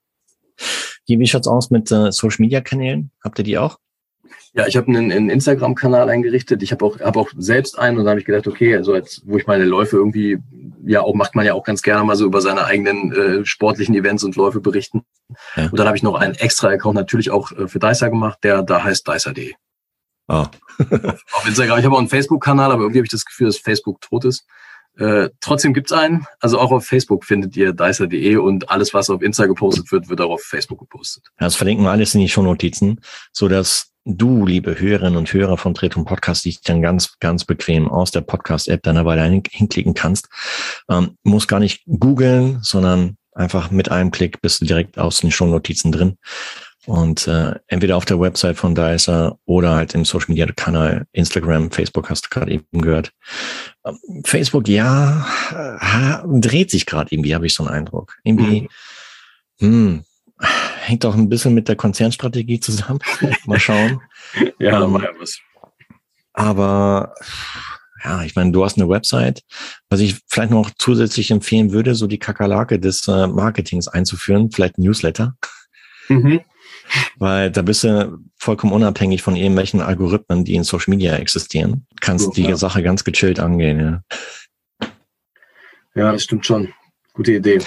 Wie 1.08 1.28
schaut's 1.28 1.48
aus 1.48 1.70
mit 1.70 1.92
äh, 1.92 2.12
Social 2.12 2.38
Media 2.40 2.62
Kanälen? 2.62 3.12
Habt 3.24 3.40
ihr 3.40 3.44
die 3.44 3.58
auch? 3.58 3.78
Ja, 4.54 4.68
ich 4.68 4.78
habe 4.78 4.88
einen, 4.88 5.12
einen 5.12 5.30
Instagram-Kanal 5.30 6.10
eingerichtet. 6.10 6.62
Ich 6.64 6.72
habe 6.72 6.86
auch, 6.86 7.00
hab 7.00 7.18
auch 7.18 7.30
selbst 7.38 7.78
einen 7.78 7.98
und 7.98 8.06
da 8.06 8.12
habe 8.12 8.20
ich 8.20 8.26
gedacht, 8.26 8.48
okay, 8.48 8.76
also 8.76 8.94
als 8.94 9.22
wo 9.26 9.38
ich 9.38 9.48
meine 9.48 9.66
Läufe 9.66 9.98
irgendwie, 9.98 10.38
ja, 10.86 11.02
auch 11.02 11.16
macht 11.16 11.36
man 11.36 11.46
ja 11.46 11.54
auch 11.54 11.64
ganz 11.64 11.82
gerne 11.82 12.04
mal 12.04 12.16
so 12.16 12.26
über 12.26 12.42
seine 12.42 12.66
eigenen 12.66 13.12
äh, 13.12 13.46
sportlichen 13.46 13.96
Events 13.96 14.24
und 14.24 14.36
Läufe 14.36 14.62
berichten. 14.62 15.04
Ja. 15.56 15.66
Und 15.66 15.80
dann 15.80 15.88
habe 15.88 15.98
ich 15.98 16.04
noch 16.04 16.16
einen 16.16 16.36
extra 16.36 16.70
Account 16.70 16.96
natürlich 16.96 17.32
auch 17.32 17.52
äh, 17.52 17.68
für 17.68 17.80
Dicer 17.80 18.10
gemacht, 18.10 18.40
der 18.44 18.62
da 18.62 18.84
heißt 18.84 19.08
dicer.de. 19.08 19.54
Oh. 20.28 20.46
auf 21.34 21.48
Instagram. 21.48 21.80
Ich 21.80 21.86
habe 21.86 21.96
auch 21.96 22.00
einen 22.00 22.10
Facebook-Kanal, 22.10 22.72
aber 22.72 22.84
irgendwie 22.84 23.00
habe 23.00 23.06
ich 23.06 23.12
das 23.12 23.26
Gefühl, 23.26 23.48
dass 23.48 23.58
Facebook 23.58 24.02
tot 24.02 24.26
ist. 24.26 24.46
Äh, 24.98 25.30
trotzdem 25.42 25.74
gibt's 25.74 25.92
einen. 25.92 26.28
Also 26.40 26.60
auch 26.60 26.72
auf 26.72 26.86
Facebook 26.86 27.26
findet 27.26 27.58
ihr 27.58 27.74
dicer.de 27.74 28.36
und 28.38 28.70
alles, 28.70 28.94
was 28.94 29.10
auf 29.10 29.22
Insta 29.22 29.48
gepostet 29.48 29.92
wird, 29.92 30.10
wird 30.10 30.22
auch 30.22 30.32
auf 30.32 30.44
Facebook 30.44 30.80
gepostet. 30.80 31.26
Ja, 31.40 31.48
das 31.48 31.56
verlinken 31.56 31.86
wir 31.86 31.92
alles 31.92 32.14
in 32.14 32.22
die 32.22 32.30
Shownotizen, 32.30 33.02
so 33.32 33.48
dass 33.48 33.93
du, 34.06 34.46
liebe 34.46 34.80
Hörerinnen 34.80 35.18
und 35.18 35.32
Hörer 35.32 35.58
von 35.58 35.74
Tretum 35.74 36.06
Podcast, 36.06 36.46
dich 36.46 36.62
dann 36.62 36.82
ganz, 36.82 37.18
ganz 37.20 37.46
bequem 37.46 37.90
aus 37.90 38.12
der 38.12 38.22
Podcast-App 38.22 38.84
dann 38.84 38.96
dabei 38.96 39.42
hinklicken 39.50 39.94
kannst. 39.94 40.28
Ähm, 40.90 41.18
muss 41.24 41.48
gar 41.48 41.60
nicht 41.60 41.84
googeln, 41.86 42.60
sondern 42.62 43.18
einfach 43.32 43.72
mit 43.72 43.90
einem 43.90 44.12
Klick 44.12 44.42
bist 44.42 44.62
du 44.62 44.66
direkt 44.66 44.98
aus 44.98 45.20
den 45.20 45.32
Shownotizen 45.32 45.92
drin. 45.92 46.18
Und 46.86 47.28
äh, 47.28 47.56
entweder 47.68 47.96
auf 47.96 48.04
der 48.04 48.20
Website 48.20 48.58
von 48.58 48.76
Dicer 48.76 49.38
oder 49.46 49.76
halt 49.76 49.96
im 49.96 50.04
Social 50.04 50.28
Media 50.28 50.46
Kanal, 50.48 51.06
Instagram, 51.14 51.72
Facebook 51.72 52.10
hast 52.10 52.26
du 52.26 52.30
gerade 52.30 52.52
eben 52.52 52.82
gehört. 52.82 53.14
Ähm, 53.86 53.98
Facebook, 54.26 54.68
ja, 54.68 55.26
äh, 55.52 56.40
dreht 56.40 56.72
sich 56.72 56.86
gerade 56.86 57.14
irgendwie, 57.14 57.36
habe 57.36 57.46
ich 57.46 57.54
so 57.54 57.64
einen 57.64 57.74
Eindruck. 57.74 58.18
Irgendwie, 58.26 58.68
mhm. 59.60 59.68
hm, 59.68 60.04
hängt 60.84 61.06
auch 61.06 61.16
ein 61.16 61.30
bisschen 61.30 61.54
mit 61.54 61.68
der 61.68 61.76
Konzernstrategie 61.76 62.60
zusammen. 62.60 63.00
Mal 63.46 63.60
schauen. 63.60 64.02
ja, 64.60 64.84
ähm, 64.84 64.92
mal 64.92 65.10
was. 65.20 65.40
Aber 66.34 67.14
ja, 68.04 68.24
ich 68.24 68.36
meine, 68.36 68.52
du 68.52 68.66
hast 68.66 68.78
eine 68.78 68.90
Website. 68.90 69.44
Was 69.90 70.00
ich 70.00 70.20
vielleicht 70.28 70.52
noch 70.52 70.72
zusätzlich 70.78 71.32
empfehlen 71.32 71.72
würde, 71.72 71.96
so 71.96 72.08
die 72.08 72.20
Kakerlake 72.20 72.80
des 72.80 73.08
äh, 73.08 73.28
Marketings 73.28 73.88
einzuführen, 73.88 74.52
vielleicht 74.52 74.78
ein 74.78 74.84
Newsletter. 74.84 75.36
Mhm. 76.10 76.42
Weil 77.18 77.50
da 77.50 77.62
bist 77.62 77.84
du 77.86 78.18
vollkommen 78.38 78.74
unabhängig 78.74 79.22
von 79.22 79.36
irgendwelchen 79.36 79.82
Algorithmen, 79.82 80.44
die 80.44 80.56
in 80.56 80.64
Social 80.64 80.90
Media 80.90 81.16
existieren. 81.16 81.88
Kannst 82.02 82.26
so, 82.26 82.32
die 82.32 82.44
ja. 82.44 82.58
Sache 82.58 82.84
ganz 82.84 83.04
gechillt 83.04 83.40
angehen, 83.40 83.80
ja. 83.80 84.88
Ja, 85.96 86.12
das 86.12 86.24
stimmt 86.24 86.46
schon. 86.46 86.74
Gute 87.14 87.34
Idee. 87.34 87.60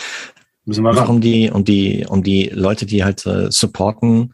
Müssen 0.66 0.82
wir 0.82 0.90
ran. 0.90 1.08
Um 1.08 1.20
die, 1.20 1.50
um 1.50 1.64
die, 1.64 2.04
um 2.08 2.22
die 2.22 2.50
Leute, 2.52 2.86
die 2.86 3.04
halt 3.04 3.24
äh, 3.24 3.50
supporten, 3.50 4.32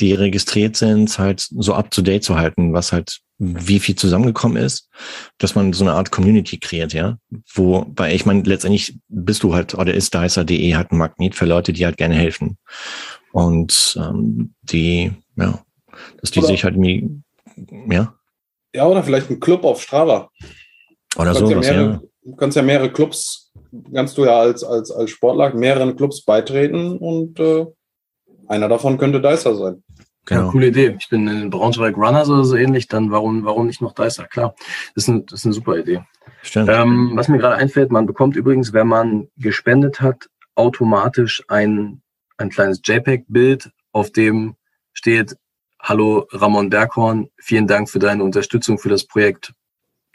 die 0.00 0.12
registriert 0.12 0.76
sind, 0.76 1.16
halt 1.18 1.46
so 1.50 1.74
up 1.74 1.90
to 1.90 2.02
date 2.02 2.24
zu 2.24 2.36
halten, 2.36 2.72
was 2.72 2.92
halt 2.92 3.20
wie 3.38 3.80
viel 3.80 3.94
zusammengekommen 3.94 4.62
ist, 4.62 4.90
dass 5.38 5.54
man 5.54 5.72
so 5.72 5.84
eine 5.84 5.94
Art 5.94 6.10
Community 6.10 6.58
kreiert, 6.58 6.92
ja. 6.92 7.16
Wobei, 7.54 8.14
ich 8.14 8.26
meine, 8.26 8.42
letztendlich 8.42 8.98
bist 9.08 9.42
du 9.42 9.54
halt, 9.54 9.74
oder 9.74 9.94
ist 9.94 10.12
Dicer.de 10.12 10.74
halt 10.74 10.92
ein 10.92 10.98
Magnet 10.98 11.34
für 11.34 11.46
Leute, 11.46 11.72
die 11.72 11.86
halt 11.86 11.96
gerne 11.96 12.16
helfen. 12.16 12.58
Und 13.32 13.98
ähm, 13.98 14.54
die, 14.62 15.12
ja, 15.36 15.58
dass 16.20 16.32
die 16.32 16.40
oder, 16.40 16.48
sich 16.48 16.64
halt 16.64 16.74
irgendwie, 16.74 17.22
ja. 17.88 18.14
Ja, 18.74 18.86
oder 18.86 19.02
vielleicht 19.02 19.30
ein 19.30 19.40
Club 19.40 19.64
auf 19.64 19.82
Strava. 19.82 20.30
Oder 21.16 21.34
so. 21.34 21.50
Ja, 21.50 21.72
ja. 21.72 22.00
Du 22.22 22.36
kannst 22.36 22.56
ja 22.56 22.62
mehrere 22.62 22.92
Clubs, 22.92 23.50
kannst 23.94 24.18
du 24.18 24.24
ja 24.24 24.38
als, 24.38 24.62
als, 24.62 24.90
als 24.90 25.10
Sportler 25.10 25.54
mehreren 25.54 25.96
Clubs 25.96 26.24
beitreten 26.24 26.98
und 26.98 27.40
äh, 27.40 27.66
einer 28.46 28.68
davon 28.68 28.98
könnte 28.98 29.20
Dicer 29.20 29.54
sein. 29.56 29.82
Genau. 30.26 30.42
Ja, 30.42 30.50
coole 30.50 30.66
Idee. 30.66 30.96
Ich 30.98 31.08
bin 31.08 31.26
in 31.28 31.50
Braunschweig 31.50 31.96
Runners 31.96 32.28
oder 32.28 32.44
so 32.44 32.56
ähnlich, 32.56 32.88
dann 32.88 33.10
warum, 33.10 33.44
warum 33.44 33.66
nicht 33.66 33.80
noch 33.80 33.94
Dicer? 33.94 34.24
Klar, 34.24 34.54
das 34.94 35.04
ist 35.04 35.08
eine, 35.08 35.22
das 35.22 35.40
ist 35.40 35.46
eine 35.46 35.54
super 35.54 35.78
Idee. 35.78 36.02
Stimmt. 36.42 36.68
Ähm, 36.70 37.12
was 37.14 37.28
mir 37.28 37.38
gerade 37.38 37.56
einfällt, 37.56 37.90
man 37.90 38.06
bekommt 38.06 38.36
übrigens, 38.36 38.72
wenn 38.72 38.86
man 38.86 39.28
gespendet 39.36 40.00
hat, 40.00 40.28
automatisch 40.54 41.42
ein 41.48 42.02
ein 42.40 42.50
kleines 42.50 42.80
JPEG-Bild, 42.82 43.70
auf 43.92 44.10
dem 44.12 44.56
steht, 44.92 45.36
hallo 45.78 46.26
Ramon 46.32 46.70
Berghorn, 46.70 47.28
vielen 47.38 47.66
Dank 47.66 47.90
für 47.90 47.98
deine 47.98 48.24
Unterstützung 48.24 48.78
für 48.78 48.88
das 48.88 49.06
Projekt 49.06 49.52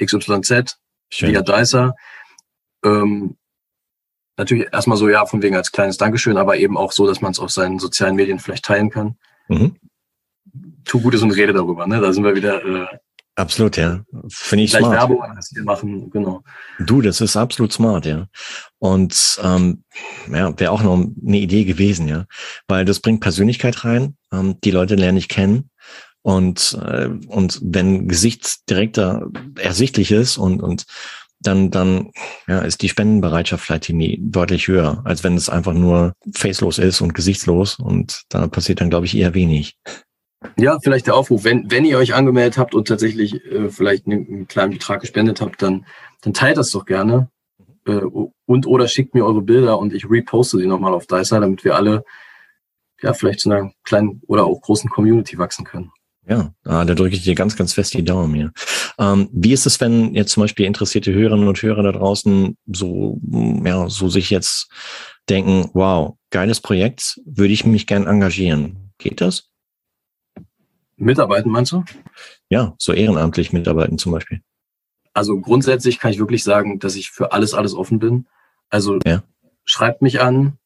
XYZ 0.03 0.77
Schön. 1.15 1.31
via 1.31 1.41
Dicer. 1.41 1.95
Ähm, 2.83 3.37
natürlich 4.37 4.67
erstmal 4.71 4.97
so, 4.97 5.07
ja, 5.07 5.25
von 5.25 5.41
wegen 5.41 5.55
als 5.55 5.71
kleines 5.71 5.97
Dankeschön, 5.97 6.37
aber 6.37 6.57
eben 6.57 6.77
auch 6.77 6.91
so, 6.91 7.07
dass 7.07 7.21
man 7.21 7.31
es 7.31 7.39
auf 7.39 7.51
seinen 7.51 7.79
sozialen 7.79 8.15
Medien 8.15 8.39
vielleicht 8.39 8.65
teilen 8.65 8.89
kann. 8.89 9.17
Mhm. 9.47 9.77
Tu 10.83 11.01
Gutes 11.01 11.21
und 11.21 11.31
rede 11.31 11.53
darüber, 11.53 11.87
ne? 11.87 11.99
Da 11.99 12.13
sind 12.13 12.23
wir 12.23 12.35
wieder 12.35 12.63
äh, 12.63 12.97
Absolut, 13.37 13.75
ja. 13.75 14.01
Finde 14.29 14.63
ich 14.63 14.71
smart. 14.71 14.93
Werbung 14.93 15.21
machen, 15.63 16.09
genau. 16.09 16.41
Du, 16.79 17.01
das 17.01 17.19
ist 17.19 17.35
absolut 17.35 17.73
smart, 17.73 18.05
ja. 18.05 18.27
Und 18.79 19.39
ähm, 19.43 19.83
ja, 20.31 20.57
wäre 20.57 20.71
auch 20.71 20.81
noch 20.81 20.93
eine 20.93 21.37
Idee 21.37 21.65
gewesen, 21.65 22.07
ja. 22.07 22.25
Weil 22.69 22.85
das 22.85 23.01
bringt 23.01 23.19
Persönlichkeit 23.19 23.83
rein, 23.83 24.15
ähm, 24.31 24.55
die 24.63 24.71
Leute 24.71 24.95
lernen 24.95 25.17
ich 25.17 25.27
kennen. 25.27 25.69
Und, 26.25 26.75
äh, 26.83 27.07
und 27.27 27.59
wenn 27.61 28.07
Gesicht 28.07 28.67
direkter 28.67 29.29
ersichtlich 29.59 30.11
ist 30.11 30.39
und, 30.39 30.59
und 30.59 30.85
dann, 31.39 31.69
dann 31.69 32.09
ja, 32.47 32.61
ist 32.61 32.81
die 32.81 32.89
Spendenbereitschaft 32.89 33.63
vielleicht 33.63 33.89
irgendwie 33.89 34.17
deutlich 34.19 34.67
höher, 34.67 35.03
als 35.05 35.23
wenn 35.23 35.35
es 35.35 35.49
einfach 35.49 35.73
nur 35.73 36.13
facelos 36.33 36.79
ist 36.79 36.99
und 37.01 37.13
gesichtslos. 37.13 37.77
Und 37.77 38.23
da 38.29 38.47
passiert 38.47 38.81
dann, 38.81 38.89
glaube 38.89 39.05
ich, 39.05 39.15
eher 39.15 39.35
wenig. 39.35 39.77
Ja, 40.57 40.79
vielleicht 40.81 41.05
der 41.05 41.15
Aufruf, 41.15 41.43
wenn, 41.43 41.69
wenn 41.69 41.85
ihr 41.85 41.99
euch 41.99 42.15
angemeldet 42.15 42.57
habt 42.57 42.73
und 42.73 42.87
tatsächlich 42.87 43.45
äh, 43.45 43.69
vielleicht 43.69 44.07
einen, 44.07 44.25
einen, 44.25 44.47
kleinen 44.47 44.73
Betrag 44.73 45.01
gespendet 45.01 45.41
habt, 45.41 45.61
dann, 45.61 45.85
dann 46.21 46.33
teilt 46.33 46.57
das 46.57 46.71
doch 46.71 46.87
gerne 46.87 47.29
äh, 47.85 48.01
und 48.47 48.65
oder 48.65 48.87
schickt 48.87 49.13
mir 49.13 49.27
eure 49.27 49.43
Bilder 49.43 49.77
und 49.77 49.93
ich 49.93 50.09
reposte 50.09 50.57
sie 50.57 50.65
nochmal 50.65 50.95
auf 50.95 51.05
Dicer, 51.05 51.39
damit 51.39 51.63
wir 51.63 51.75
alle 51.75 52.03
ja 53.03 53.13
vielleicht 53.13 53.41
zu 53.41 53.51
einer 53.51 53.71
kleinen 53.83 54.23
oder 54.25 54.45
auch 54.45 54.59
großen 54.61 54.89
Community 54.89 55.37
wachsen 55.37 55.65
können. 55.65 55.91
Ja, 56.27 56.53
da 56.63 56.85
drücke 56.85 57.15
ich 57.15 57.23
dir 57.23 57.35
ganz, 57.35 57.55
ganz 57.55 57.73
fest 57.73 57.93
die 57.93 58.03
Daumen 58.03 58.33
hier. 58.33 58.51
Ähm, 58.97 59.29
wie 59.31 59.53
ist 59.53 59.67
es, 59.67 59.79
wenn 59.79 60.15
jetzt 60.15 60.31
zum 60.31 60.41
Beispiel 60.41 60.65
interessierte 60.65 61.13
Hörerinnen 61.13 61.47
und 61.47 61.61
Hörer 61.61 61.83
da 61.83 61.91
draußen 61.91 62.57
so, 62.65 63.19
ja, 63.63 63.87
so 63.89 64.09
sich 64.09 64.31
jetzt 64.31 64.69
denken, 65.29 65.69
wow, 65.73 66.17
geiles 66.31 66.61
Projekt, 66.61 67.19
würde 67.25 67.53
ich 67.53 67.65
mich 67.65 67.85
gern 67.85 68.07
engagieren. 68.07 68.91
Geht 68.97 69.21
das? 69.21 69.51
Mitarbeiten, 70.97 71.51
meinst 71.51 71.73
du? 71.73 71.83
Ja, 72.49 72.73
so 72.77 72.93
ehrenamtlich 72.93 73.53
mitarbeiten 73.53 73.97
zum 73.97 74.11
Beispiel. 74.11 74.41
Also 75.13 75.39
grundsätzlich 75.39 75.99
kann 75.99 76.11
ich 76.11 76.19
wirklich 76.19 76.43
sagen, 76.43 76.79
dass 76.79 76.95
ich 76.95 77.11
für 77.11 77.33
alles, 77.33 77.53
alles 77.53 77.73
offen 77.73 77.99
bin. 77.99 78.27
Also 78.69 78.99
ja. 79.05 79.23
schreibt 79.63 80.01
mich 80.01 80.21
an, 80.21 80.57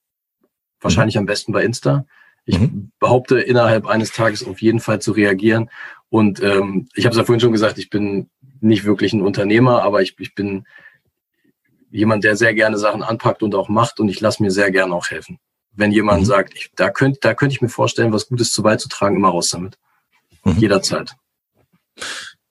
wahrscheinlich 0.79 1.15
mhm. 1.15 1.19
am 1.19 1.25
besten 1.25 1.51
bei 1.51 1.63
Insta. 1.63 2.05
Ich 2.49 2.59
mhm. 2.59 2.91
behaupte, 2.99 3.39
innerhalb 3.39 3.85
eines 3.85 4.11
Tages 4.11 4.43
auf 4.43 4.59
jeden 4.59 4.79
Fall 4.79 4.99
zu 4.99 5.11
reagieren. 5.11 5.69
Und 6.09 6.41
ähm, 6.41 6.87
ich 6.95 7.05
habe 7.05 7.11
es 7.11 7.17
ja 7.17 7.23
vorhin 7.23 7.39
schon 7.39 7.51
gesagt, 7.51 7.77
ich 7.77 7.91
bin 7.91 8.31
nicht 8.59 8.85
wirklich 8.85 9.13
ein 9.13 9.21
Unternehmer, 9.21 9.83
aber 9.83 10.01
ich, 10.01 10.15
ich 10.17 10.33
bin 10.33 10.65
jemand, 11.91 12.23
der 12.23 12.35
sehr 12.35 12.55
gerne 12.55 12.79
Sachen 12.79 13.03
anpackt 13.03 13.43
und 13.43 13.53
auch 13.53 13.69
macht 13.69 13.99
und 13.99 14.09
ich 14.09 14.19
lasse 14.19 14.41
mir 14.41 14.49
sehr 14.49 14.71
gerne 14.71 14.95
auch 14.95 15.11
helfen. 15.11 15.37
Wenn 15.73 15.91
jemand 15.91 16.21
mhm. 16.21 16.25
sagt, 16.25 16.55
ich, 16.55 16.71
da 16.75 16.89
könnte 16.89 17.19
da 17.21 17.35
könnte 17.35 17.53
ich 17.53 17.61
mir 17.61 17.69
vorstellen, 17.69 18.11
was 18.11 18.27
Gutes 18.27 18.51
zu 18.51 18.63
beizutragen, 18.63 19.15
immer 19.15 19.29
raus 19.29 19.49
damit. 19.49 19.77
Mhm. 20.43 20.57
Jederzeit. 20.57 21.15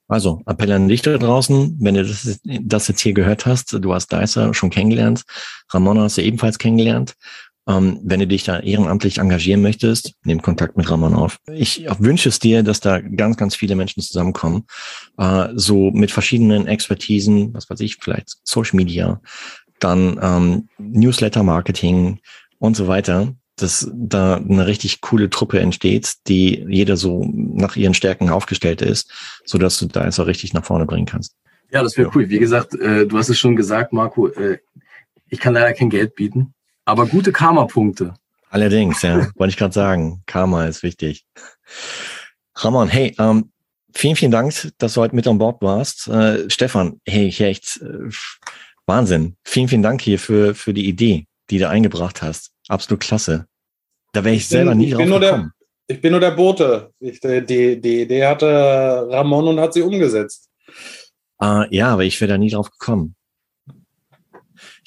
Also, 0.07 0.43
Appell 0.47 0.71
an 0.71 0.87
dich 0.87 1.03
da 1.03 1.19
draußen, 1.19 1.77
wenn 1.81 1.97
du 1.97 2.05
das, 2.05 2.41
das 2.45 2.87
jetzt 2.87 3.01
hier 3.01 3.15
gehört 3.15 3.47
hast, 3.47 3.73
du 3.73 3.93
hast 3.93 4.13
Dicer 4.13 4.55
schon 4.55 4.71
kennengelernt, 4.71 5.25
Ramon 5.71 5.99
hast 5.99 6.19
du 6.19 6.23
ebenfalls 6.23 6.59
kennengelernt. 6.59 7.17
Ähm, 7.69 8.01
wenn 8.03 8.21
du 8.21 8.27
dich 8.27 8.45
da 8.45 8.61
ehrenamtlich 8.61 9.19
engagieren 9.19 9.61
möchtest, 9.61 10.15
nimm 10.25 10.41
Kontakt 10.41 10.79
mit 10.79 10.91
Ramon 10.91 11.15
auf. 11.15 11.37
Ich 11.53 11.87
wünsche 11.99 12.31
es 12.31 12.39
dir, 12.39 12.63
dass 12.63 12.81
da 12.81 13.01
ganz, 13.01 13.37
ganz 13.37 13.55
viele 13.55 13.77
Menschen 13.77 14.03
zusammenkommen, 14.03 14.65
äh, 15.19 15.49
so 15.55 15.91
mit 15.91 16.11
verschiedenen 16.11 16.67
Expertisen, 16.67 17.53
was 17.53 17.69
weiß 17.69 17.81
ich, 17.81 17.97
vielleicht 18.01 18.39
Social 18.43 18.77
Media, 18.77 19.21
dann 19.81 20.19
ähm, 20.23 20.69
Newsletter 20.79 21.43
Marketing 21.43 22.21
und 22.59 22.75
so 22.75 22.89
weiter, 22.89 23.35
dass 23.57 23.91
da 23.93 24.37
eine 24.37 24.67
richtig 24.67 25.03
coole 25.03 25.29
Truppe 25.29 25.61
entsteht, 25.61 26.15
die 26.27 26.65
jeder 26.69 26.97
so 26.97 27.31
nach 27.35 27.77
ihren 27.77 27.95
Stärken 27.95 28.31
aufgestellt 28.31 28.81
ist, 28.81 29.13
so 29.45 29.59
dass 29.59 29.79
du 29.79 29.87
da 29.87 30.05
jetzt 30.05 30.19
auch 30.19 30.27
richtig 30.27 30.55
nach 30.55 30.65
vorne 30.65 30.87
bringen 30.87 31.07
kannst. 31.07 31.35
Ja, 31.71 31.83
das 31.83 31.99
wäre 31.99 32.11
cool. 32.15 32.31
Wie 32.31 32.39
gesagt, 32.39 32.75
äh, 32.75 33.07
du 33.07 33.19
hast 33.19 33.29
es 33.29 33.39
schon 33.39 33.57
gesagt, 33.57 33.93
Marco, 33.93 34.29
äh, 34.29 34.59
ich 35.29 35.39
kann 35.39 35.53
leider 35.53 35.75
kein 35.75 35.91
Geld 35.91 36.15
bieten, 36.15 36.55
aber 36.89 37.07
gute 37.07 37.33
Karma-Punkte. 37.33 38.15
Allerdings, 38.49 39.03
ja, 39.03 39.29
wollte 39.37 39.51
ich 39.51 39.57
gerade 39.59 39.75
sagen. 39.75 40.23
Karma 40.25 40.65
ist 40.65 40.83
wichtig. 40.83 41.27
Ramon, 42.55 42.89
hey, 42.89 43.15
ähm, 43.19 43.53
vielen, 43.95 44.17
vielen 44.17 44.31
Dank, 44.31 44.55
dass 44.79 44.95
du 44.95 45.03
heute 45.03 45.15
mit 45.15 45.29
an 45.29 45.37
Bord 45.37 45.61
warst. 45.61 46.09
Äh, 46.09 46.49
Stefan, 46.49 46.99
hey, 47.07 47.31
hier 47.31 47.49
echt 47.49 47.77
äh, 47.83 48.09
Wahnsinn. 48.87 49.37
Vielen, 49.45 49.69
vielen 49.69 49.83
Dank 49.83 50.01
hier 50.01 50.19
für, 50.19 50.55
für 50.55 50.73
die 50.73 50.89
Idee, 50.89 51.27
die 51.51 51.59
du 51.59 51.69
eingebracht 51.69 52.23
hast. 52.23 52.53
Absolut 52.69 53.01
klasse. 53.01 53.47
Da 54.13 54.25
wäre 54.25 54.35
ich, 54.35 54.45
ich 54.45 54.49
bin, 54.49 54.57
selber 54.57 54.75
nie 54.75 54.91
drauf 54.91 55.05
gekommen. 55.05 55.21
Der, 55.21 55.51
ich 55.95 56.01
bin 56.01 56.13
nur 56.13 56.21
der 56.21 56.31
Bote. 56.31 56.91
Ich, 57.01 57.21
die, 57.21 57.79
die 57.79 58.03
Idee 58.03 58.27
hatte 58.27 59.07
Ramon 59.11 59.49
und 59.49 59.61
hat 59.61 59.75
sie 59.75 59.83
umgesetzt. 59.83 60.49
Uh, 61.41 61.65
ja, 61.71 61.89
aber 61.93 62.05
ich 62.05 62.19
wäre 62.21 62.31
da 62.31 62.39
nie 62.39 62.51
drauf 62.51 62.71
gekommen. 62.71 63.15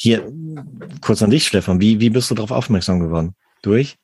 Hier, 0.04 0.34
kurz 1.02 1.22
an 1.22 1.30
dich, 1.30 1.46
Stefan. 1.46 1.80
Wie, 1.80 2.00
wie 2.00 2.10
bist 2.10 2.32
du 2.32 2.34
darauf 2.34 2.50
aufmerksam 2.50 3.02
geworden? 3.02 3.36
Durch? 3.62 3.98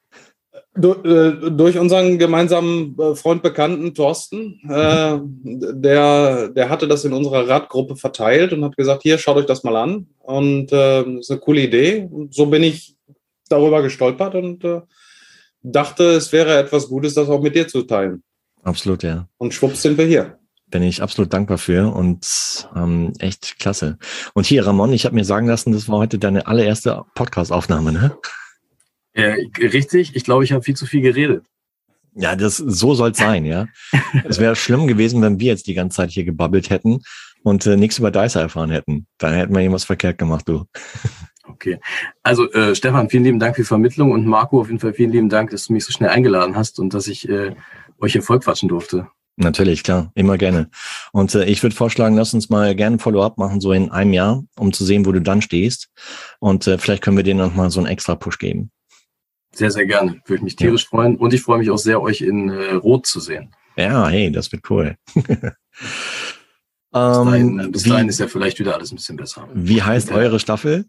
Äh, 0.76 1.50
durch 1.50 1.80
unseren 1.80 2.20
gemeinsamen 2.20 2.96
äh, 3.00 3.16
Freund 3.16 3.42
Bekannten 3.42 3.96
Thorsten, 3.96 4.62
äh, 4.70 5.18
der, 5.74 6.50
der 6.50 6.70
hatte 6.70 6.88
das 6.88 7.04
in 7.04 7.14
unserer 7.14 7.50
Radgruppe 7.50 7.96
verteilt 7.96 8.54
und 8.54 8.64
hat 8.64 8.78
gesagt, 8.78 9.02
hier, 9.02 9.18
schaut 9.18 9.38
euch 9.38 9.48
das 9.48 9.64
mal 9.64 9.76
an. 9.76 10.06
Und 10.20 10.72
äh, 10.72 11.04
das 11.04 11.22
ist 11.22 11.32
eine 11.32 11.40
coole 11.40 11.62
Idee. 11.62 12.08
Und 12.12 12.32
so 12.32 12.46
bin 12.46 12.62
ich 12.62 12.96
darüber 13.50 13.82
gestolpert 13.82 14.36
und 14.36 14.64
äh, 14.66 14.82
dachte, 15.64 16.04
es 16.12 16.32
wäre 16.32 16.60
etwas 16.60 16.90
Gutes, 16.90 17.16
das 17.16 17.28
auch 17.28 17.42
mit 17.42 17.56
dir 17.56 17.68
zu 17.68 17.82
teilen. 17.82 18.22
Absolut, 18.62 19.02
ja. 19.02 19.28
Und 19.40 19.52
schwupps 19.52 19.82
sind 19.82 19.98
wir 19.98 20.06
hier. 20.06 20.37
Bin 20.70 20.84
ich 20.84 21.02
absolut 21.02 21.32
dankbar 21.32 21.58
für 21.58 21.94
und 21.94 22.70
ähm, 22.76 23.14
echt 23.20 23.58
klasse. 23.58 23.98
Und 24.34 24.46
hier, 24.46 24.66
Ramon, 24.66 24.92
ich 24.92 25.06
habe 25.06 25.16
mir 25.16 25.24
sagen 25.24 25.48
lassen, 25.48 25.72
das 25.72 25.88
war 25.88 25.98
heute 25.98 26.20
deine 26.20 26.48
allererste 26.48 27.04
Podcast-Aufnahme, 27.16 27.94
ne? 27.94 28.18
Ja, 29.16 29.34
richtig. 29.58 30.16
Ich 30.16 30.24
glaube, 30.26 30.44
ich 30.44 30.52
habe 30.52 30.64
viel 30.64 30.76
zu 30.76 30.86
viel 30.86 31.02
geredet. 31.02 31.46
Ja, 32.14 32.36
das 32.36 32.58
so 32.58 32.96
soll 32.96 33.12
es 33.12 33.18
sein, 33.18 33.46
ja. 33.46 33.68
es 34.26 34.40
wäre 34.40 34.56
schlimm 34.56 34.88
gewesen, 34.88 35.22
wenn 35.22 35.40
wir 35.40 35.48
jetzt 35.48 35.68
die 35.68 35.76
ganze 35.76 35.98
Zeit 35.98 36.10
hier 36.10 36.26
gebabbelt 36.26 36.70
hätten 36.70 37.02
und 37.44 37.66
äh, 37.66 37.78
nichts 37.78 38.00
über 38.00 38.12
Dicer 38.12 38.42
erfahren 38.42 38.72
hätten. 38.72 39.08
Dann 39.20 39.34
hätten 39.34 39.54
wir 39.54 39.62
irgendwas 39.62 39.86
verkehrt 39.86 40.18
gemacht, 40.18 40.50
du. 40.50 40.66
Okay. 41.50 41.80
Also 42.24 42.52
äh, 42.52 42.76
Stefan, 42.76 43.10
vielen 43.10 43.24
lieben 43.24 43.40
Dank 43.40 43.56
für 43.56 43.62
die 43.62 43.68
Vermittlung 43.68 44.12
und 44.12 44.26
Marco, 44.26 44.60
auf 44.60 44.68
jeden 44.68 44.80
Fall 44.80 44.94
vielen 44.94 45.12
lieben 45.12 45.30
Dank, 45.30 45.52
dass 45.52 45.68
du 45.68 45.74
mich 45.74 45.86
so 45.86 45.94
schnell 45.94 46.10
eingeladen 46.10 46.56
hast 46.56 46.80
und 46.80 46.94
dass 46.94 47.08
ich 47.08 47.30
äh, 47.30 47.56
euch 48.00 48.12
hier 48.12 48.22
voll 48.22 48.40
quatschen 48.40 48.68
durfte. 48.68 49.08
Natürlich, 49.40 49.84
klar, 49.84 50.12
immer 50.16 50.36
gerne. 50.38 50.70
Und 51.12 51.36
äh, 51.36 51.46
ich 51.46 51.62
würde 51.62 51.76
vorschlagen, 51.76 52.16
lass 52.16 52.34
uns 52.34 52.50
mal 52.50 52.76
gerne 52.76 52.96
ein 52.96 53.00
Follow-up 53.00 53.38
machen, 53.38 53.62
so 53.62 53.72
in 53.72 53.92
einem 53.92 54.12
Jahr, 54.12 54.44
um 54.58 54.74
zu 54.74 54.84
sehen, 54.84 55.06
wo 55.06 55.12
du 55.12 55.22
dann 55.22 55.44
stehst. 55.44 55.90
Und 56.40 56.66
äh, 56.66 56.80
vielleicht 56.80 57.04
können 57.04 57.18
wir 57.18 57.24
dir 57.24 57.36
noch 57.36 57.54
mal 57.54 57.70
so 57.70 57.80
einen 57.80 57.88
extra 57.88 58.16
Push 58.16 58.40
geben. 58.40 58.72
Sehr, 59.54 59.70
sehr 59.70 59.86
gerne. 59.86 60.22
Würde 60.26 60.44
mich 60.44 60.56
tierisch 60.56 60.84
ja. 60.86 60.90
freuen. 60.90 61.18
Und 61.18 61.34
ich 61.34 61.44
freue 61.44 61.60
mich 61.60 61.70
auch 61.70 61.78
sehr, 61.78 62.02
euch 62.02 62.22
in 62.22 62.50
äh, 62.50 62.74
Rot 62.74 63.06
zu 63.06 63.20
sehen. 63.20 63.54
Ja, 63.76 64.08
hey, 64.08 64.32
das 64.32 64.52
wird 64.52 64.68
cool. 64.72 64.98
bis 65.14 65.54
dahin, 66.92 67.60
ähm, 67.60 67.72
bis 67.72 67.84
dahin 67.84 68.10
ist 68.10 68.20
ja 68.20 68.28
vielleicht 68.28 68.58
wieder 68.58 68.74
alles 68.74 68.92
ein 68.92 68.96
bisschen 68.96 69.18
besser. 69.18 69.48
Wie 69.54 69.84
heißt 69.84 70.12
eure 70.12 70.40
Staffel? 70.40 70.88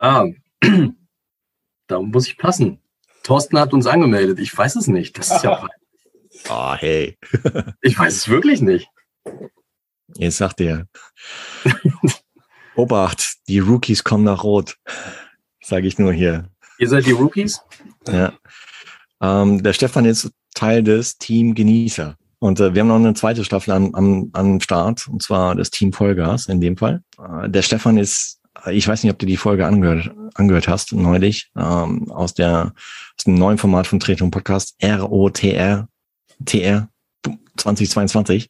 Ah, 0.00 0.26
da 1.86 2.00
muss 2.00 2.26
ich 2.26 2.36
passen. 2.36 2.80
Thorsten 3.22 3.60
hat 3.60 3.72
uns 3.72 3.86
angemeldet. 3.86 4.40
Ich 4.40 4.56
weiß 4.56 4.74
es 4.74 4.88
nicht. 4.88 5.16
Das 5.18 5.30
ist 5.30 5.44
ja 5.44 5.68
peinlich. 6.44 6.50
Oh, 6.50 6.74
hey. 6.78 7.18
ich 7.82 7.98
weiß 7.98 8.14
es 8.14 8.28
wirklich 8.28 8.60
nicht. 8.60 8.88
Jetzt 10.16 10.36
sagt 10.36 10.60
er. 10.60 10.86
Obacht, 12.76 13.36
die 13.48 13.58
Rookies 13.58 14.04
kommen 14.04 14.24
nach 14.24 14.44
Rot. 14.44 14.76
Sage 15.62 15.86
ich 15.86 15.98
nur 15.98 16.12
hier. 16.12 16.50
Ihr 16.78 16.88
seid 16.88 17.06
die 17.06 17.12
Rookies? 17.12 17.60
Ja. 18.06 18.32
Ähm, 19.20 19.62
der 19.62 19.72
Stefan 19.72 20.04
ist 20.04 20.30
Teil 20.54 20.82
des 20.82 21.18
Team 21.18 21.54
Genießer. 21.54 22.16
Und 22.38 22.60
äh, 22.60 22.74
wir 22.74 22.80
haben 22.80 22.88
noch 22.88 22.96
eine 22.96 23.14
zweite 23.14 23.44
Staffel 23.44 23.72
am, 23.72 23.94
am, 23.94 24.30
am 24.34 24.60
Start, 24.60 25.08
und 25.08 25.22
zwar 25.22 25.54
das 25.54 25.70
Team 25.70 25.92
Vollgas 25.92 26.46
in 26.46 26.60
dem 26.60 26.76
Fall. 26.76 27.02
Äh, 27.18 27.48
der 27.48 27.62
Stefan 27.62 27.96
ist 27.96 28.40
ich 28.70 28.86
weiß 28.86 29.02
nicht, 29.02 29.12
ob 29.12 29.18
du 29.18 29.26
die 29.26 29.36
Folge 29.36 29.66
angehört, 29.66 30.14
angehört 30.34 30.68
hast 30.68 30.92
neulich, 30.92 31.50
ähm, 31.56 32.10
aus 32.10 32.34
der 32.34 32.72
aus 33.16 33.24
dem 33.24 33.34
neuen 33.34 33.58
Format 33.58 33.86
von 33.86 34.00
Tretung 34.00 34.30
Podcast, 34.30 34.76
ROTR, 34.82 35.88
TR 36.44 36.88
2022, 37.56 38.48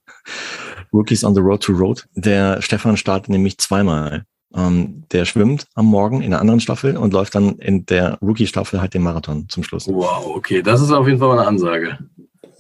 Rookies 0.93 1.25
on 1.25 1.35
the 1.35 1.41
Road 1.41 1.63
to 1.63 1.73
Road. 1.73 2.07
Der 2.15 2.63
Stefan 2.63 2.97
startet 2.97 3.31
nämlich 3.31 3.59
zweimal. 3.59 4.25
Ähm, 4.57 5.05
der 5.11 5.25
schwimmt 5.25 5.67
am 5.75 5.87
Morgen 5.87 6.23
in 6.23 6.31
der 6.31 6.41
anderen 6.41 6.61
Staffel 6.61 6.97
und 6.97 7.13
läuft 7.13 7.35
dann 7.35 7.59
in 7.59 7.87
der 7.87 8.19
Rookie-Staffel 8.23 8.81
halt 8.81 8.95
den 8.95 9.03
Marathon 9.03 9.49
zum 9.49 9.65
Schluss. 9.65 9.89
Wow, 9.89 10.27
okay, 10.37 10.63
das 10.63 10.81
ist 10.81 10.93
auf 10.93 11.09
jeden 11.09 11.19
Fall 11.19 11.33
eine 11.33 11.47
Ansage. 11.47 11.99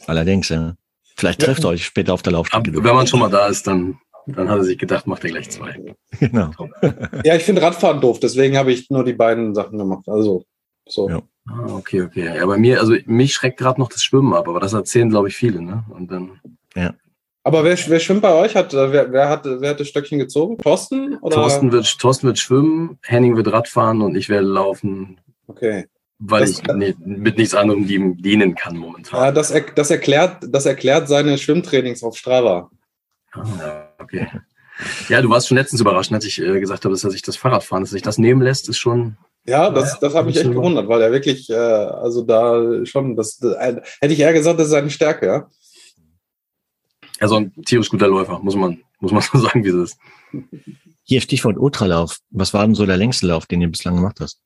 Allerdings, 0.06 0.48
ja. 0.48 0.74
Vielleicht 1.16 1.40
trefft 1.40 1.62
ja. 1.62 1.70
euch 1.70 1.84
später 1.84 2.12
auf 2.12 2.22
der 2.22 2.32
Laufstrecke. 2.32 2.82
Wenn 2.82 2.94
man 2.96 3.06
schon 3.06 3.20
mal 3.20 3.30
da 3.30 3.46
ist, 3.46 3.68
dann 3.68 3.98
dann 4.26 4.48
hat 4.48 4.58
er 4.58 4.64
sich 4.64 4.78
gedacht, 4.78 5.06
macht 5.06 5.24
er 5.24 5.30
gleich 5.30 5.50
zwei. 5.50 5.94
Genau. 6.18 6.50
ja, 7.24 7.34
ich 7.34 7.42
finde 7.42 7.62
Radfahren 7.62 8.00
doof, 8.00 8.20
deswegen 8.20 8.56
habe 8.56 8.72
ich 8.72 8.88
nur 8.88 9.04
die 9.04 9.12
beiden 9.12 9.54
Sachen 9.54 9.78
gemacht. 9.78 10.08
Also, 10.08 10.44
so. 10.88 11.08
Ja. 11.08 11.22
Ah, 11.46 11.66
okay, 11.74 12.02
okay. 12.02 12.36
Ja, 12.36 12.46
bei 12.46 12.56
mir, 12.56 12.80
also 12.80 12.94
mich 13.06 13.34
schreckt 13.34 13.58
gerade 13.58 13.80
noch 13.80 13.90
das 13.90 14.02
Schwimmen 14.02 14.32
ab, 14.32 14.48
aber 14.48 14.60
das 14.60 14.72
erzählen, 14.72 15.10
glaube 15.10 15.28
ich, 15.28 15.36
viele, 15.36 15.60
ne? 15.60 15.84
Und 15.90 16.10
dann. 16.10 16.40
Ja. 16.74 16.94
Aber 17.42 17.62
wer, 17.62 17.76
wer 17.76 18.00
schwimmt 18.00 18.22
bei 18.22 18.32
euch? 18.32 18.56
Hat, 18.56 18.72
wer, 18.72 19.12
wer, 19.12 19.28
hat, 19.28 19.44
wer 19.44 19.70
hat 19.70 19.80
das 19.80 19.88
Stöckchen 19.88 20.18
gezogen? 20.18 20.56
Thorsten? 20.56 21.18
Oder? 21.18 21.36
Thorsten, 21.36 21.72
wird, 21.72 21.98
Thorsten 21.98 22.26
wird 22.26 22.38
schwimmen, 22.38 22.98
Henning 23.02 23.36
wird 23.36 23.52
Radfahren 23.52 24.00
und 24.00 24.16
ich 24.16 24.30
werde 24.30 24.46
laufen. 24.46 25.20
Okay. 25.46 25.84
Weil 26.18 26.40
das, 26.40 26.50
ich 26.50 26.62
nee, 26.74 26.94
mit 27.04 27.36
nichts 27.36 27.54
anderem 27.54 27.86
dienen 27.86 28.54
kann 28.54 28.78
momentan. 28.78 29.20
Ja, 29.20 29.32
das, 29.32 29.52
das, 29.74 29.90
erklärt, 29.90 30.38
das 30.48 30.64
erklärt 30.64 31.08
seine 31.08 31.36
Schwimmtrainings 31.36 32.02
auf 32.02 32.16
Strava. 32.16 32.70
Ah, 33.32 33.88
okay. 33.98 34.28
Ja, 35.08 35.20
du 35.20 35.28
warst 35.28 35.48
schon 35.48 35.58
letztens 35.58 35.80
überrascht, 35.80 36.12
als 36.12 36.24
ich 36.24 36.40
äh, 36.40 36.60
gesagt 36.60 36.84
habe, 36.84 36.94
dass 36.94 37.04
er 37.04 37.10
sich 37.10 37.22
das 37.22 37.36
Fahrradfahren, 37.36 37.82
dass 37.82 37.90
er 37.90 37.94
sich 37.94 38.02
das 38.02 38.18
nehmen 38.18 38.40
lässt, 38.40 38.68
ist 38.68 38.78
schon. 38.78 39.16
Ja, 39.46 39.70
das, 39.70 39.98
das 40.00 40.14
hat 40.14 40.24
mich 40.24 40.36
echt 40.36 40.50
gewundert, 40.50 40.88
weil 40.88 41.02
er 41.02 41.12
wirklich, 41.12 41.50
äh, 41.50 41.54
also 41.54 42.22
da 42.22 42.84
schon, 42.86 43.14
das, 43.14 43.42
äh, 43.42 43.80
hätte 44.00 44.14
ich 44.14 44.20
eher 44.20 44.32
gesagt, 44.32 44.58
das 44.58 44.66
ist 44.66 44.72
seine 44.72 44.90
Stärke, 44.90 45.26
ja. 45.26 45.48
Also 47.20 47.36
ein 47.36 47.52
tierisch 47.64 47.90
guter 47.90 48.08
Läufer, 48.08 48.38
muss 48.38 48.56
man, 48.56 48.82
muss 49.00 49.12
man 49.12 49.22
so 49.32 49.38
sagen, 49.38 49.64
wie 49.64 49.68
es 49.68 49.92
ist. 49.92 49.98
Hier 51.02 51.20
Stichwort 51.20 51.58
Ultralauf. 51.58 52.18
Was 52.30 52.54
war 52.54 52.64
denn 52.64 52.74
so 52.74 52.86
der 52.86 52.96
längste 52.96 53.26
Lauf, 53.26 53.46
den 53.46 53.60
ihr 53.60 53.68
bislang 53.68 53.96
gemacht 53.96 54.18
hast? 54.20 54.40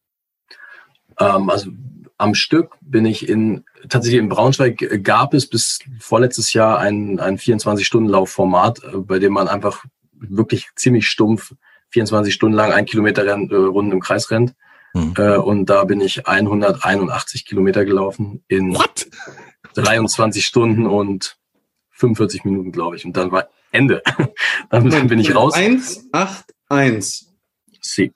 Ähm, 1.18 1.48
also 1.48 1.70
am 2.16 2.34
Stück 2.34 2.76
bin 2.80 3.06
ich 3.06 3.28
in, 3.28 3.64
tatsächlich 3.88 4.20
in 4.20 4.28
Braunschweig 4.28 4.82
äh, 4.82 4.98
gab 4.98 5.34
es 5.34 5.46
bis 5.48 5.78
vorletztes 6.00 6.52
Jahr 6.52 6.78
ein, 6.78 7.20
ein 7.20 7.38
24-Stunden-Laufformat, 7.38 8.82
äh, 8.82 8.96
bei 8.98 9.20
dem 9.20 9.32
man 9.32 9.46
einfach 9.46 9.84
wirklich 10.12 10.66
ziemlich 10.74 11.06
stumpf 11.06 11.54
24 11.90 12.34
Stunden 12.34 12.56
lang 12.56 12.72
ein 12.72 12.86
Kilometer 12.86 13.24
renn, 13.24 13.48
äh, 13.50 13.54
Runden 13.54 13.92
im 13.92 14.00
Kreis 14.00 14.30
rennt. 14.30 14.54
Mhm. 14.94 15.14
Äh, 15.16 15.36
und 15.36 15.66
da 15.66 15.84
bin 15.84 16.00
ich 16.00 16.26
181 16.26 17.44
Kilometer 17.44 17.84
gelaufen 17.84 18.44
in 18.48 18.74
What? 18.74 19.08
23 19.74 20.44
Stunden 20.44 20.86
und 20.86 21.36
45 21.90 22.44
Minuten, 22.44 22.72
glaube 22.72 22.96
ich. 22.96 23.04
Und 23.04 23.16
dann 23.16 23.32
war 23.32 23.48
Ende. 23.70 24.02
dann, 24.70 24.88
dann 24.90 25.08
bin 25.08 25.18
ich 25.18 25.34
raus. 25.34 25.54
181. 25.54 27.26
Sie. 27.80 28.12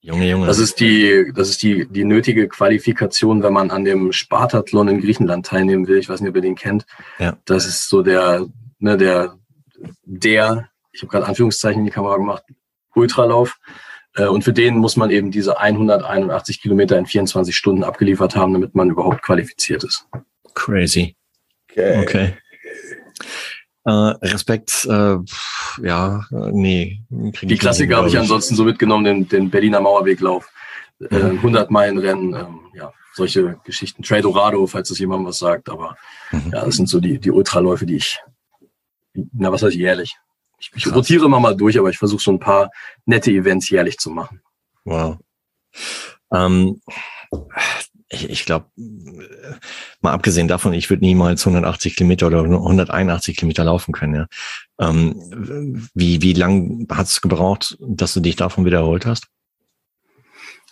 Junge, 0.00 0.28
Junge. 0.28 0.46
Das 0.46 0.58
ist 0.58 0.80
die, 0.80 1.32
das 1.34 1.48
ist 1.48 1.62
die, 1.62 1.86
die 1.86 2.04
nötige 2.04 2.46
Qualifikation, 2.46 3.42
wenn 3.42 3.54
man 3.54 3.70
an 3.70 3.84
dem 3.84 4.12
Spartathlon 4.12 4.88
in 4.88 5.00
Griechenland 5.00 5.46
teilnehmen 5.46 5.88
will. 5.88 5.98
Ich 5.98 6.10
weiß 6.10 6.20
nicht, 6.20 6.28
ob 6.28 6.36
ihr 6.36 6.42
den 6.42 6.56
kennt. 6.56 6.84
Ja. 7.18 7.38
Das 7.46 7.64
ist 7.64 7.88
so 7.88 8.02
der, 8.02 8.46
ne, 8.78 8.98
der, 8.98 9.38
der, 10.02 10.68
ich 10.92 11.00
habe 11.00 11.10
gerade 11.10 11.26
Anführungszeichen 11.26 11.80
in 11.80 11.86
die 11.86 11.90
Kamera 11.90 12.18
gemacht, 12.18 12.44
Ultralauf. 12.94 13.58
Äh, 14.16 14.26
und 14.26 14.44
für 14.44 14.52
den 14.52 14.78
muss 14.78 14.96
man 14.96 15.10
eben 15.10 15.30
diese 15.30 15.58
181 15.58 16.60
Kilometer 16.60 16.98
in 16.98 17.06
24 17.06 17.56
Stunden 17.56 17.84
abgeliefert 17.84 18.36
haben, 18.36 18.52
damit 18.52 18.74
man 18.74 18.90
überhaupt 18.90 19.22
qualifiziert 19.22 19.84
ist. 19.84 20.06
Crazy. 20.54 21.16
Okay. 21.70 22.02
okay. 22.02 22.34
Äh, 23.86 23.90
Respekt, 23.90 24.86
äh, 24.88 25.16
ja, 25.82 26.24
nee. 26.30 27.00
Die 27.10 27.58
Klassiker 27.58 27.96
habe 27.96 28.08
ich 28.08 28.18
ansonsten 28.18 28.54
so 28.54 28.64
mitgenommen, 28.64 29.04
den, 29.04 29.28
den 29.28 29.50
Berliner 29.50 29.80
Mauerweglauf, 29.80 30.48
äh, 31.00 31.16
100 31.16 31.70
Meilen 31.70 31.98
Rennen, 31.98 32.34
ähm, 32.34 32.60
ja, 32.72 32.92
solche 33.12 33.58
Geschichten. 33.64 34.02
Tradorado, 34.02 34.66
falls 34.66 34.90
es 34.90 34.98
jemandem 34.98 35.26
was 35.26 35.38
sagt, 35.38 35.68
aber 35.68 35.98
mhm. 36.32 36.52
ja, 36.52 36.64
das 36.64 36.76
sind 36.76 36.88
so 36.88 36.98
die, 36.98 37.18
die 37.18 37.30
Ultraläufe, 37.30 37.84
die 37.84 37.96
ich, 37.96 38.20
na, 39.12 39.52
was 39.52 39.62
heißt 39.62 39.76
jährlich? 39.76 40.16
Ich, 40.74 40.86
ich 40.86 40.94
rotiere 40.94 41.26
immer 41.26 41.40
mal 41.40 41.56
durch, 41.56 41.78
aber 41.78 41.90
ich 41.90 41.98
versuche 41.98 42.22
so 42.22 42.32
ein 42.32 42.38
paar 42.38 42.70
nette 43.04 43.30
Events 43.30 43.70
jährlich 43.70 43.98
zu 43.98 44.10
machen. 44.10 44.40
Wow. 44.84 45.18
Ähm, 46.32 46.80
ich, 48.08 48.30
ich 48.30 48.44
glaube, 48.44 48.66
mal 50.00 50.12
abgesehen 50.12 50.48
davon, 50.48 50.72
ich 50.72 50.90
würde 50.90 51.04
niemals 51.04 51.46
180 51.46 51.96
Kilometer 51.96 52.26
oder 52.26 52.40
181 52.40 53.36
Kilometer 53.36 53.64
laufen 53.64 53.92
können. 53.92 54.14
Ja. 54.14 54.26
Ähm, 54.78 55.88
wie 55.94 56.22
wie 56.22 56.32
lang 56.32 56.86
hat 56.90 57.06
es 57.06 57.20
gebraucht, 57.20 57.76
dass 57.80 58.14
du 58.14 58.20
dich 58.20 58.36
davon 58.36 58.64
wiederholt 58.64 59.06
hast? 59.06 59.28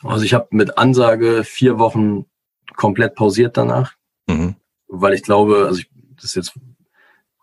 Also 0.03 0.25
ich 0.25 0.35
habe 0.35 0.49
mit 0.51 0.79
Ansage 0.79 1.45
vier 1.45 1.79
Wochen 1.79 2.27
komplett 2.75 3.15
pausiert 3.15 3.57
danach, 3.57 3.95
mhm. 4.27 4.57
weil 4.89 5.15
ich 5.15 5.23
glaube, 5.23 5.67
also 5.67 5.81
ich, 5.81 5.89
das 6.17 6.25
ist 6.25 6.35
jetzt 6.35 6.55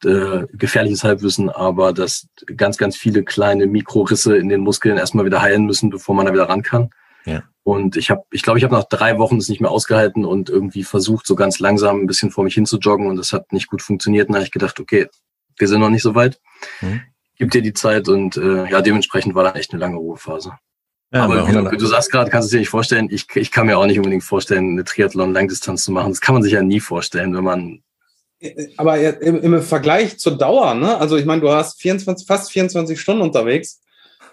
äh, 0.05 0.45
gefährliches 0.53 1.03
Halbwissen, 1.03 1.49
aber 1.49 1.93
dass 1.93 2.27
ganz, 2.55 2.77
ganz 2.77 2.95
viele 2.95 3.23
kleine 3.23 3.67
Mikrorisse 3.67 4.37
in 4.37 4.49
den 4.49 4.61
Muskeln 4.61 4.97
erstmal 4.97 5.25
wieder 5.25 5.41
heilen 5.41 5.65
müssen, 5.65 5.89
bevor 5.89 6.15
man 6.15 6.25
da 6.25 6.33
wieder 6.33 6.49
ran 6.49 6.63
kann. 6.63 6.89
Ja. 7.25 7.43
Und 7.63 7.97
ich 7.97 8.09
habe, 8.09 8.23
ich 8.31 8.41
glaube, 8.41 8.57
ich 8.57 8.63
habe 8.63 8.73
nach 8.73 8.85
drei 8.85 9.17
Wochen 9.17 9.37
es 9.37 9.49
nicht 9.49 9.61
mehr 9.61 9.71
ausgehalten 9.71 10.25
und 10.25 10.49
irgendwie 10.49 10.83
versucht, 10.83 11.27
so 11.27 11.35
ganz 11.35 11.59
langsam 11.59 12.01
ein 12.01 12.07
bisschen 12.07 12.31
vor 12.31 12.43
mich 12.43 12.55
hin 12.55 12.65
zu 12.65 12.79
joggen 12.79 13.07
und 13.07 13.17
das 13.17 13.31
hat 13.31 13.51
nicht 13.53 13.67
gut 13.67 13.81
funktioniert. 13.81 14.27
Und 14.27 14.33
da 14.33 14.39
habe 14.39 14.45
ich 14.45 14.51
gedacht, 14.51 14.79
okay, 14.79 15.07
wir 15.57 15.67
sind 15.67 15.81
noch 15.81 15.89
nicht 15.89 16.01
so 16.01 16.15
weit. 16.15 16.39
Mhm. 16.81 17.01
Gib 17.35 17.51
dir 17.51 17.61
die 17.61 17.73
Zeit 17.73 18.09
und 18.09 18.37
äh, 18.37 18.69
ja, 18.69 18.81
dementsprechend 18.81 19.35
war 19.35 19.43
dann 19.43 19.55
echt 19.55 19.71
eine 19.71 19.79
lange 19.79 19.97
Ruhephase. 19.97 20.53
Ja, 21.11 21.23
aber 21.23 21.47
wie 21.47 21.51
du, 21.51 21.77
du 21.77 21.85
sagst 21.87 22.11
gerade, 22.11 22.29
kannst 22.29 22.49
du 22.49 22.55
dir 22.55 22.59
nicht 22.59 22.69
vorstellen, 22.69 23.07
ich, 23.09 23.25
ich 23.35 23.51
kann 23.51 23.65
mir 23.65 23.77
auch 23.77 23.85
nicht 23.85 23.97
unbedingt 23.97 24.23
vorstellen, 24.23 24.71
eine 24.71 24.83
Triathlon-Langdistanz 24.83 25.83
zu 25.83 25.91
machen. 25.91 26.11
Das 26.11 26.21
kann 26.21 26.33
man 26.35 26.43
sich 26.43 26.53
ja 26.53 26.61
nie 26.61 26.79
vorstellen, 26.79 27.35
wenn 27.35 27.43
man. 27.43 27.83
Aber 28.77 28.97
im, 29.21 29.61
Vergleich 29.61 30.17
zur 30.17 30.37
Dauer, 30.37 30.73
ne? 30.73 30.97
Also 30.97 31.17
ich 31.17 31.25
meine, 31.25 31.41
du 31.41 31.51
hast 31.51 31.81
24, 31.81 32.25
fast 32.25 32.51
24 32.51 32.99
Stunden 32.99 33.21
unterwegs 33.21 33.81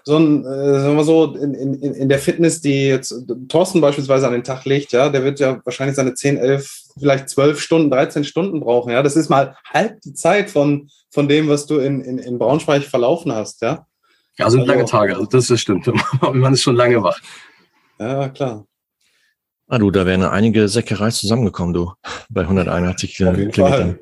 so 0.07 0.17
ein, 0.17 0.45
äh, 0.45 0.79
sagen 0.79 0.95
wir 0.95 1.03
so, 1.03 1.35
in, 1.35 1.53
in, 1.53 1.93
in 1.93 2.07
der 2.07 2.19
Fitness, 2.19 2.61
die 2.61 2.87
jetzt 2.87 3.13
Thorsten 3.49 3.81
beispielsweise 3.81 4.25
an 4.25 4.31
den 4.31 4.43
Tag 4.45 4.63
legt, 4.63 4.93
ja, 4.93 5.09
der 5.09 5.25
wird 5.25 5.41
ja 5.41 5.59
wahrscheinlich 5.65 5.97
seine 5.97 6.13
10, 6.13 6.37
11, 6.37 6.83
vielleicht 6.97 7.27
12 7.27 7.59
Stunden, 7.59 7.91
13 7.91 8.23
Stunden 8.23 8.61
brauchen, 8.61 8.93
ja. 8.93 9.03
Das 9.03 9.17
ist 9.17 9.27
mal 9.27 9.57
halb 9.65 9.99
die 10.01 10.13
Zeit 10.13 10.49
von, 10.49 10.89
von 11.11 11.27
dem, 11.27 11.49
was 11.49 11.65
du 11.65 11.79
in, 11.79 11.99
in, 11.99 12.19
in 12.19 12.39
Braunschweig 12.39 12.83
verlaufen 12.83 13.33
hast, 13.33 13.61
ja. 13.61 13.85
Ja, 14.37 14.49
sind 14.49 14.61
also, 14.61 14.71
lange 14.71 14.85
Tage, 14.85 15.13
also 15.13 15.25
das, 15.25 15.47
das 15.47 15.59
stimmt. 15.59 15.91
Man 16.21 16.53
ist 16.53 16.61
schon 16.61 16.77
lange 16.77 17.03
wach. 17.03 17.19
Ja, 17.99 18.29
klar. 18.29 18.65
Ah, 19.67 19.77
du, 19.77 19.91
da 19.91 20.05
wären 20.05 20.23
einige 20.23 20.67
Säckerei 20.69 21.11
zusammengekommen, 21.11 21.73
du, 21.73 21.93
bei 22.29 22.41
181 22.41 23.15
Kilometern. 23.15 23.99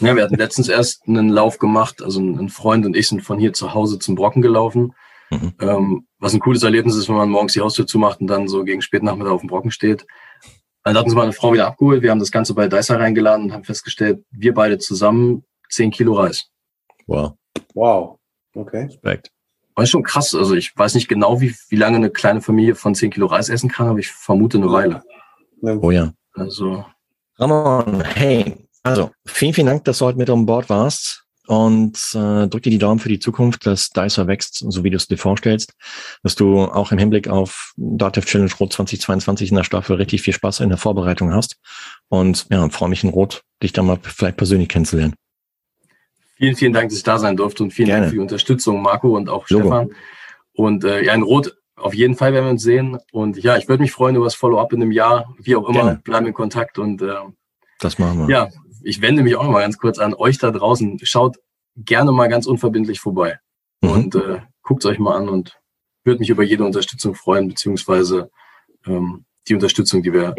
Ja, 0.00 0.14
wir 0.14 0.22
hatten 0.22 0.36
letztens 0.36 0.68
erst 0.68 1.06
einen 1.08 1.28
Lauf 1.28 1.58
gemacht, 1.58 2.00
also 2.02 2.20
ein 2.20 2.48
Freund 2.48 2.86
und 2.86 2.96
ich 2.96 3.08
sind 3.08 3.22
von 3.22 3.38
hier 3.38 3.52
zu 3.52 3.74
Hause 3.74 3.98
zum 3.98 4.14
Brocken 4.14 4.40
gelaufen 4.40 4.94
Mhm. 5.30 5.54
Ähm, 5.60 6.06
was 6.18 6.34
ein 6.34 6.40
cooles 6.40 6.62
Erlebnis 6.62 6.96
ist, 6.96 7.08
wenn 7.08 7.16
man 7.16 7.30
morgens 7.30 7.54
die 7.54 7.60
Haustür 7.60 7.86
zumacht 7.86 8.20
und 8.20 8.26
dann 8.26 8.48
so 8.48 8.64
gegen 8.64 8.82
Spätnachmittag 8.82 9.32
auf 9.32 9.40
dem 9.40 9.48
Brocken 9.48 9.70
steht. 9.70 10.06
Dann 10.82 10.96
hat 10.96 11.04
uns 11.04 11.14
meine 11.14 11.32
Frau 11.32 11.52
wieder 11.52 11.66
abgeholt. 11.66 12.02
Wir 12.02 12.10
haben 12.10 12.18
das 12.18 12.30
Ganze 12.30 12.54
bei 12.54 12.68
Dicer 12.68 13.00
reingeladen 13.00 13.46
und 13.46 13.52
haben 13.52 13.64
festgestellt, 13.64 14.24
wir 14.30 14.52
beide 14.52 14.78
zusammen 14.78 15.44
10 15.70 15.90
Kilo 15.90 16.14
Reis. 16.14 16.50
Wow. 17.06 17.32
Wow. 17.72 18.18
Okay. 18.54 18.84
Respekt. 18.84 19.30
Das 19.76 19.84
ist 19.84 19.90
schon 19.90 20.02
krass. 20.02 20.34
Also 20.34 20.54
ich 20.54 20.76
weiß 20.76 20.94
nicht 20.94 21.08
genau, 21.08 21.40
wie, 21.40 21.54
wie 21.68 21.76
lange 21.76 21.96
eine 21.96 22.10
kleine 22.10 22.40
Familie 22.40 22.74
von 22.74 22.94
10 22.94 23.10
Kilo 23.10 23.26
Reis 23.26 23.48
essen 23.48 23.70
kann, 23.70 23.88
aber 23.88 23.98
ich 23.98 24.08
vermute 24.08 24.58
eine 24.58 24.70
Weile. 24.70 25.02
Oh 25.62 25.90
ja. 25.90 26.12
Also. 26.34 26.84
Ramon, 27.38 28.02
hey, 28.02 28.68
also 28.82 29.10
vielen, 29.26 29.54
vielen 29.54 29.66
Dank, 29.66 29.84
dass 29.84 29.98
du 29.98 30.04
heute 30.04 30.18
mit 30.18 30.30
an 30.30 30.46
Bord 30.46 30.68
warst 30.68 31.24
und 31.46 31.96
äh, 32.14 32.46
drück 32.46 32.62
dir 32.62 32.70
die 32.70 32.78
Daumen 32.78 33.00
für 33.00 33.08
die 33.08 33.18
Zukunft, 33.18 33.66
dass 33.66 33.90
Dicer 33.90 34.26
wächst, 34.26 34.64
so 34.66 34.84
wie 34.84 34.90
du 34.90 34.96
es 34.96 35.08
dir 35.08 35.18
vorstellst, 35.18 35.72
dass 36.22 36.34
du 36.34 36.60
auch 36.60 36.92
im 36.92 36.98
Hinblick 36.98 37.28
auf 37.28 37.72
Dativ 37.76 38.26
Challenge 38.26 38.52
Rot 38.60 38.72
2022 38.72 39.50
in 39.50 39.56
der 39.56 39.64
Staffel 39.64 39.96
richtig 39.96 40.22
viel 40.22 40.34
Spaß 40.34 40.60
in 40.60 40.68
der 40.68 40.78
Vorbereitung 40.78 41.32
hast 41.32 41.56
und 42.08 42.46
ja, 42.50 42.68
freue 42.70 42.88
mich 42.88 43.04
in 43.04 43.10
Rot, 43.10 43.42
dich 43.62 43.72
da 43.72 43.82
mal 43.82 43.98
vielleicht 44.02 44.36
persönlich 44.36 44.68
kennenzulernen. 44.68 45.14
Vielen, 46.44 46.56
vielen 46.56 46.72
Dank, 46.74 46.90
dass 46.90 46.98
ich 46.98 47.04
da 47.04 47.18
sein 47.18 47.36
durfte 47.36 47.62
und 47.62 47.70
vielen 47.70 47.86
Gerne. 47.86 48.02
Dank 48.02 48.10
für 48.10 48.16
die 48.16 48.22
Unterstützung, 48.22 48.82
Marco 48.82 49.16
und 49.16 49.30
auch 49.30 49.48
Logo. 49.48 49.62
Stefan. 49.62 49.90
Und 50.52 50.84
äh, 50.84 51.02
ja, 51.02 51.14
in 51.14 51.22
Rot 51.22 51.56
auf 51.76 51.94
jeden 51.94 52.16
Fall 52.16 52.34
werden 52.34 52.44
wir 52.44 52.50
uns 52.50 52.62
sehen. 52.62 52.98
Und 53.12 53.42
ja, 53.42 53.56
ich 53.56 53.66
würde 53.66 53.82
mich 53.82 53.92
freuen 53.92 54.14
über 54.16 54.26
das 54.26 54.34
Follow-up 54.34 54.72
in 54.74 54.82
einem 54.82 54.92
Jahr, 54.92 55.34
wie 55.38 55.56
auch 55.56 55.66
immer. 55.68 55.84
Gerne. 55.84 56.00
Bleiben 56.04 56.26
in 56.26 56.34
Kontakt 56.34 56.78
und 56.78 57.00
äh, 57.00 57.14
das 57.80 57.98
machen 57.98 58.28
wir. 58.28 58.34
Ja, 58.34 58.48
ich 58.82 59.00
wende 59.00 59.22
mich 59.22 59.36
auch 59.36 59.48
mal 59.48 59.62
ganz 59.62 59.78
kurz 59.78 59.98
an 59.98 60.12
euch 60.12 60.38
da 60.38 60.50
draußen. 60.50 60.98
Schaut 61.02 61.38
gerne 61.76 62.12
mal 62.12 62.28
ganz 62.28 62.46
unverbindlich 62.46 63.00
vorbei 63.00 63.38
mhm. 63.80 63.90
und 63.90 64.14
äh, 64.14 64.40
guckt 64.62 64.84
euch 64.84 64.98
mal 64.98 65.16
an 65.16 65.30
und 65.30 65.58
würde 66.04 66.20
mich 66.20 66.28
über 66.28 66.42
jede 66.42 66.64
Unterstützung 66.64 67.14
freuen, 67.14 67.48
beziehungsweise 67.48 68.30
ähm, 68.86 69.24
die 69.48 69.54
Unterstützung, 69.54 70.02
die 70.02 70.12
wir 70.12 70.34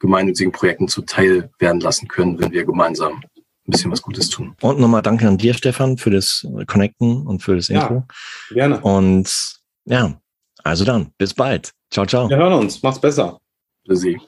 gemeinnützigen 0.00 0.52
Projekten 0.52 0.88
zuteil 0.88 1.50
werden 1.60 1.80
lassen 1.80 2.08
können, 2.08 2.40
wenn 2.40 2.50
wir 2.50 2.64
gemeinsam 2.64 3.22
ein 3.68 3.72
bisschen 3.72 3.92
was 3.92 4.02
Gutes 4.02 4.30
tun. 4.30 4.54
Und 4.62 4.80
nochmal 4.80 5.02
danke 5.02 5.28
an 5.28 5.36
dir, 5.36 5.54
Stefan, 5.54 5.98
für 5.98 6.10
das 6.10 6.46
Connecten 6.66 7.26
und 7.26 7.42
für 7.42 7.54
das 7.54 7.68
Intro. 7.68 8.06
Ja, 8.50 8.54
gerne. 8.54 8.80
Und 8.80 9.60
ja, 9.84 10.18
also 10.64 10.84
dann, 10.84 11.12
bis 11.18 11.34
bald. 11.34 11.72
Ciao, 11.90 12.06
ciao. 12.06 12.28
Wir 12.28 12.38
hören 12.38 12.54
uns. 12.54 12.82
Macht's 12.82 13.00
besser. 13.00 13.38
Für 13.86 13.96
Sie. 13.96 14.18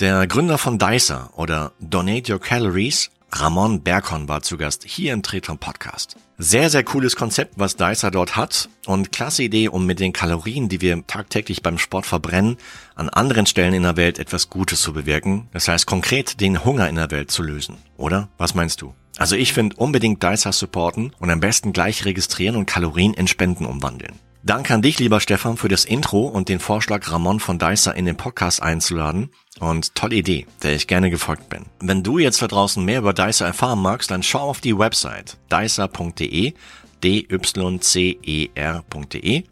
Der 0.00 0.26
Gründer 0.28 0.58
von 0.58 0.78
Dicer 0.78 1.30
oder 1.36 1.72
Donate 1.80 2.32
Your 2.32 2.40
Calories, 2.40 3.10
Ramon 3.30 3.82
Berghorn 3.82 4.28
war 4.28 4.42
zu 4.42 4.56
Gast 4.56 4.84
hier 4.84 5.12
im 5.12 5.22
Tretron 5.22 5.58
Podcast. 5.58 6.16
Sehr, 6.38 6.70
sehr 6.70 6.82
cooles 6.82 7.14
Konzept, 7.14 7.54
was 7.56 7.76
Dicer 7.76 8.10
dort 8.10 8.36
hat 8.36 8.68
und 8.86 9.12
klasse 9.12 9.42
Idee, 9.42 9.68
um 9.68 9.86
mit 9.86 10.00
den 10.00 10.12
Kalorien, 10.12 10.68
die 10.68 10.80
wir 10.80 11.06
tagtäglich 11.06 11.62
beim 11.62 11.78
Sport 11.78 12.06
verbrennen, 12.06 12.56
an 12.94 13.08
anderen 13.08 13.46
Stellen 13.46 13.74
in 13.74 13.82
der 13.82 13.96
Welt 13.96 14.18
etwas 14.18 14.48
Gutes 14.48 14.80
zu 14.80 14.92
bewirken. 14.92 15.48
Das 15.52 15.68
heißt 15.68 15.86
konkret 15.86 16.40
den 16.40 16.64
Hunger 16.64 16.88
in 16.88 16.96
der 16.96 17.10
Welt 17.10 17.30
zu 17.30 17.42
lösen, 17.42 17.76
oder? 17.96 18.28
Was 18.38 18.54
meinst 18.54 18.80
du? 18.80 18.94
Also 19.18 19.36
ich 19.36 19.52
finde 19.52 19.76
unbedingt 19.76 20.22
Dicer 20.22 20.52
supporten 20.52 21.12
und 21.18 21.30
am 21.30 21.40
besten 21.40 21.72
gleich 21.72 22.04
registrieren 22.04 22.56
und 22.56 22.66
Kalorien 22.66 23.14
in 23.14 23.26
Spenden 23.26 23.66
umwandeln. 23.66 24.14
Danke 24.44 24.72
an 24.72 24.82
dich, 24.82 25.00
lieber 25.00 25.20
Stefan, 25.20 25.56
für 25.56 25.68
das 25.68 25.84
Intro 25.84 26.22
und 26.28 26.48
den 26.48 26.60
Vorschlag, 26.60 27.10
Ramon 27.10 27.40
von 27.40 27.58
Dicer 27.58 27.94
in 27.96 28.06
den 28.06 28.16
Podcast 28.16 28.62
einzuladen. 28.62 29.30
Und 29.60 29.94
tolle 29.94 30.16
Idee, 30.16 30.46
der 30.62 30.74
ich 30.74 30.86
gerne 30.86 31.10
gefolgt 31.10 31.48
bin. 31.48 31.66
Wenn 31.80 32.02
du 32.02 32.18
jetzt 32.18 32.40
da 32.42 32.46
draußen 32.46 32.84
mehr 32.84 33.00
über 33.00 33.12
Dicer 33.12 33.46
erfahren 33.46 33.80
magst, 33.80 34.10
dann 34.10 34.22
schau 34.22 34.50
auf 34.50 34.60
die 34.60 34.78
Website 34.78 35.36
dicer.de 35.50 36.54
dycer.de 37.02 38.12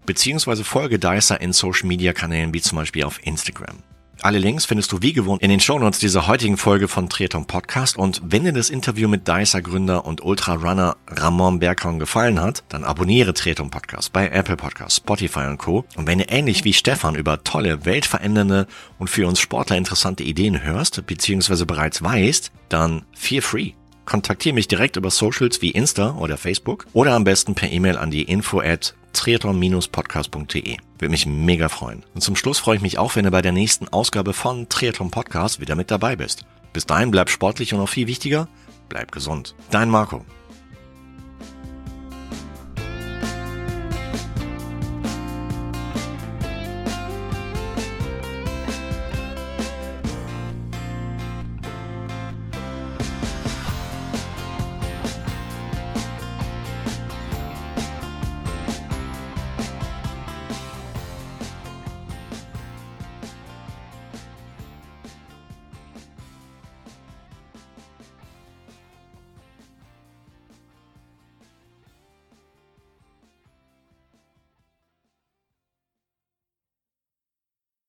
beziehungsweise 0.05 0.65
folge 0.65 0.99
Dicer 0.99 1.41
in 1.41 1.53
Social 1.53 1.87
Media 1.87 2.13
Kanälen 2.13 2.53
wie 2.53 2.61
zum 2.61 2.77
Beispiel 2.77 3.05
auf 3.05 3.25
Instagram. 3.25 3.77
Alle 4.27 4.41
Links 4.41 4.65
findest 4.65 4.91
du 4.91 5.03
wie 5.03 5.13
gewohnt 5.13 5.41
in 5.41 5.51
den 5.51 5.61
Shownotes 5.61 6.01
dieser 6.01 6.27
heutigen 6.27 6.57
Folge 6.57 6.89
von 6.89 7.09
Triathlon 7.09 7.47
Podcast 7.47 7.97
und 7.97 8.21
wenn 8.25 8.43
dir 8.43 8.53
das 8.53 8.71
Interview 8.71 9.07
mit 9.07 9.29
Dicer 9.29 9.63
Gründer 9.63 10.05
und 10.05 10.21
Ultra-Runner 10.21 10.97
Ramon 11.07 11.61
Berghorn 11.61 12.01
gefallen 12.01 12.41
hat, 12.41 12.65
dann 12.69 12.83
abonniere 12.83 13.35
Triathlon 13.35 13.71
Podcast 13.71 14.13
bei 14.13 14.27
Apple 14.27 14.57
Podcast, 14.57 14.97
Spotify 14.97 15.47
und 15.47 15.59
Co. 15.59 15.85
Und 15.95 16.09
wenn 16.09 16.19
du 16.19 16.25
ähnlich 16.25 16.65
wie 16.65 16.73
Stefan 16.73 17.15
über 17.15 17.45
tolle, 17.45 17.85
weltverändernde 17.85 18.67
und 18.99 19.09
für 19.09 19.29
uns 19.29 19.39
Sportler 19.39 19.77
interessante 19.77 20.25
Ideen 20.25 20.61
hörst, 20.61 21.07
beziehungsweise 21.07 21.65
bereits 21.65 22.03
weißt, 22.03 22.51
dann 22.69 23.05
feel 23.15 23.43
free 23.43 23.75
kontaktiere 24.07 24.55
mich 24.55 24.69
direkt 24.69 24.97
über 24.97 25.11
Socials 25.11 25.61
wie 25.61 25.71
Insta 25.71 26.13
oder 26.13 26.37
Facebook 26.37 26.87
oder 26.93 27.13
am 27.13 27.25
besten 27.25 27.55
per 27.55 27.71
E-Mail 27.71 27.99
an 27.99 28.11
die 28.11 28.23
info 28.23 28.61
at 28.61 28.95
triathlon-podcast.de. 29.13 30.77
Würde 30.99 31.11
mich 31.11 31.27
mega 31.27 31.69
freuen. 31.69 32.05
Und 32.15 32.21
zum 32.23 32.37
Schluss 32.37 32.59
freue 32.59 32.77
ich 32.77 32.83
mich 32.83 32.99
auch, 32.99 33.17
wenn 33.17 33.25
du 33.25 33.31
bei 33.31 33.43
der 33.43 33.53
nächsten 33.53 33.89
Ausgabe 33.89 34.33
von 34.33 34.69
Triathlon 34.69 35.11
Podcast 35.11 35.61
wieder 35.61 35.75
mit 35.75 35.91
dabei 35.91 36.17
bist. 36.17 36.45
Bis 36.73 36.87
dahin 36.87 37.11
bleib 37.11 37.31
sportlich 37.31 37.73
und 37.73 37.81
noch 37.81 37.89
viel 37.89 38.07
wichtiger, 38.07 38.49
bleib 38.89 39.13
gesund. 39.13 39.55
Dein 39.71 39.91
Marco. 39.91 40.25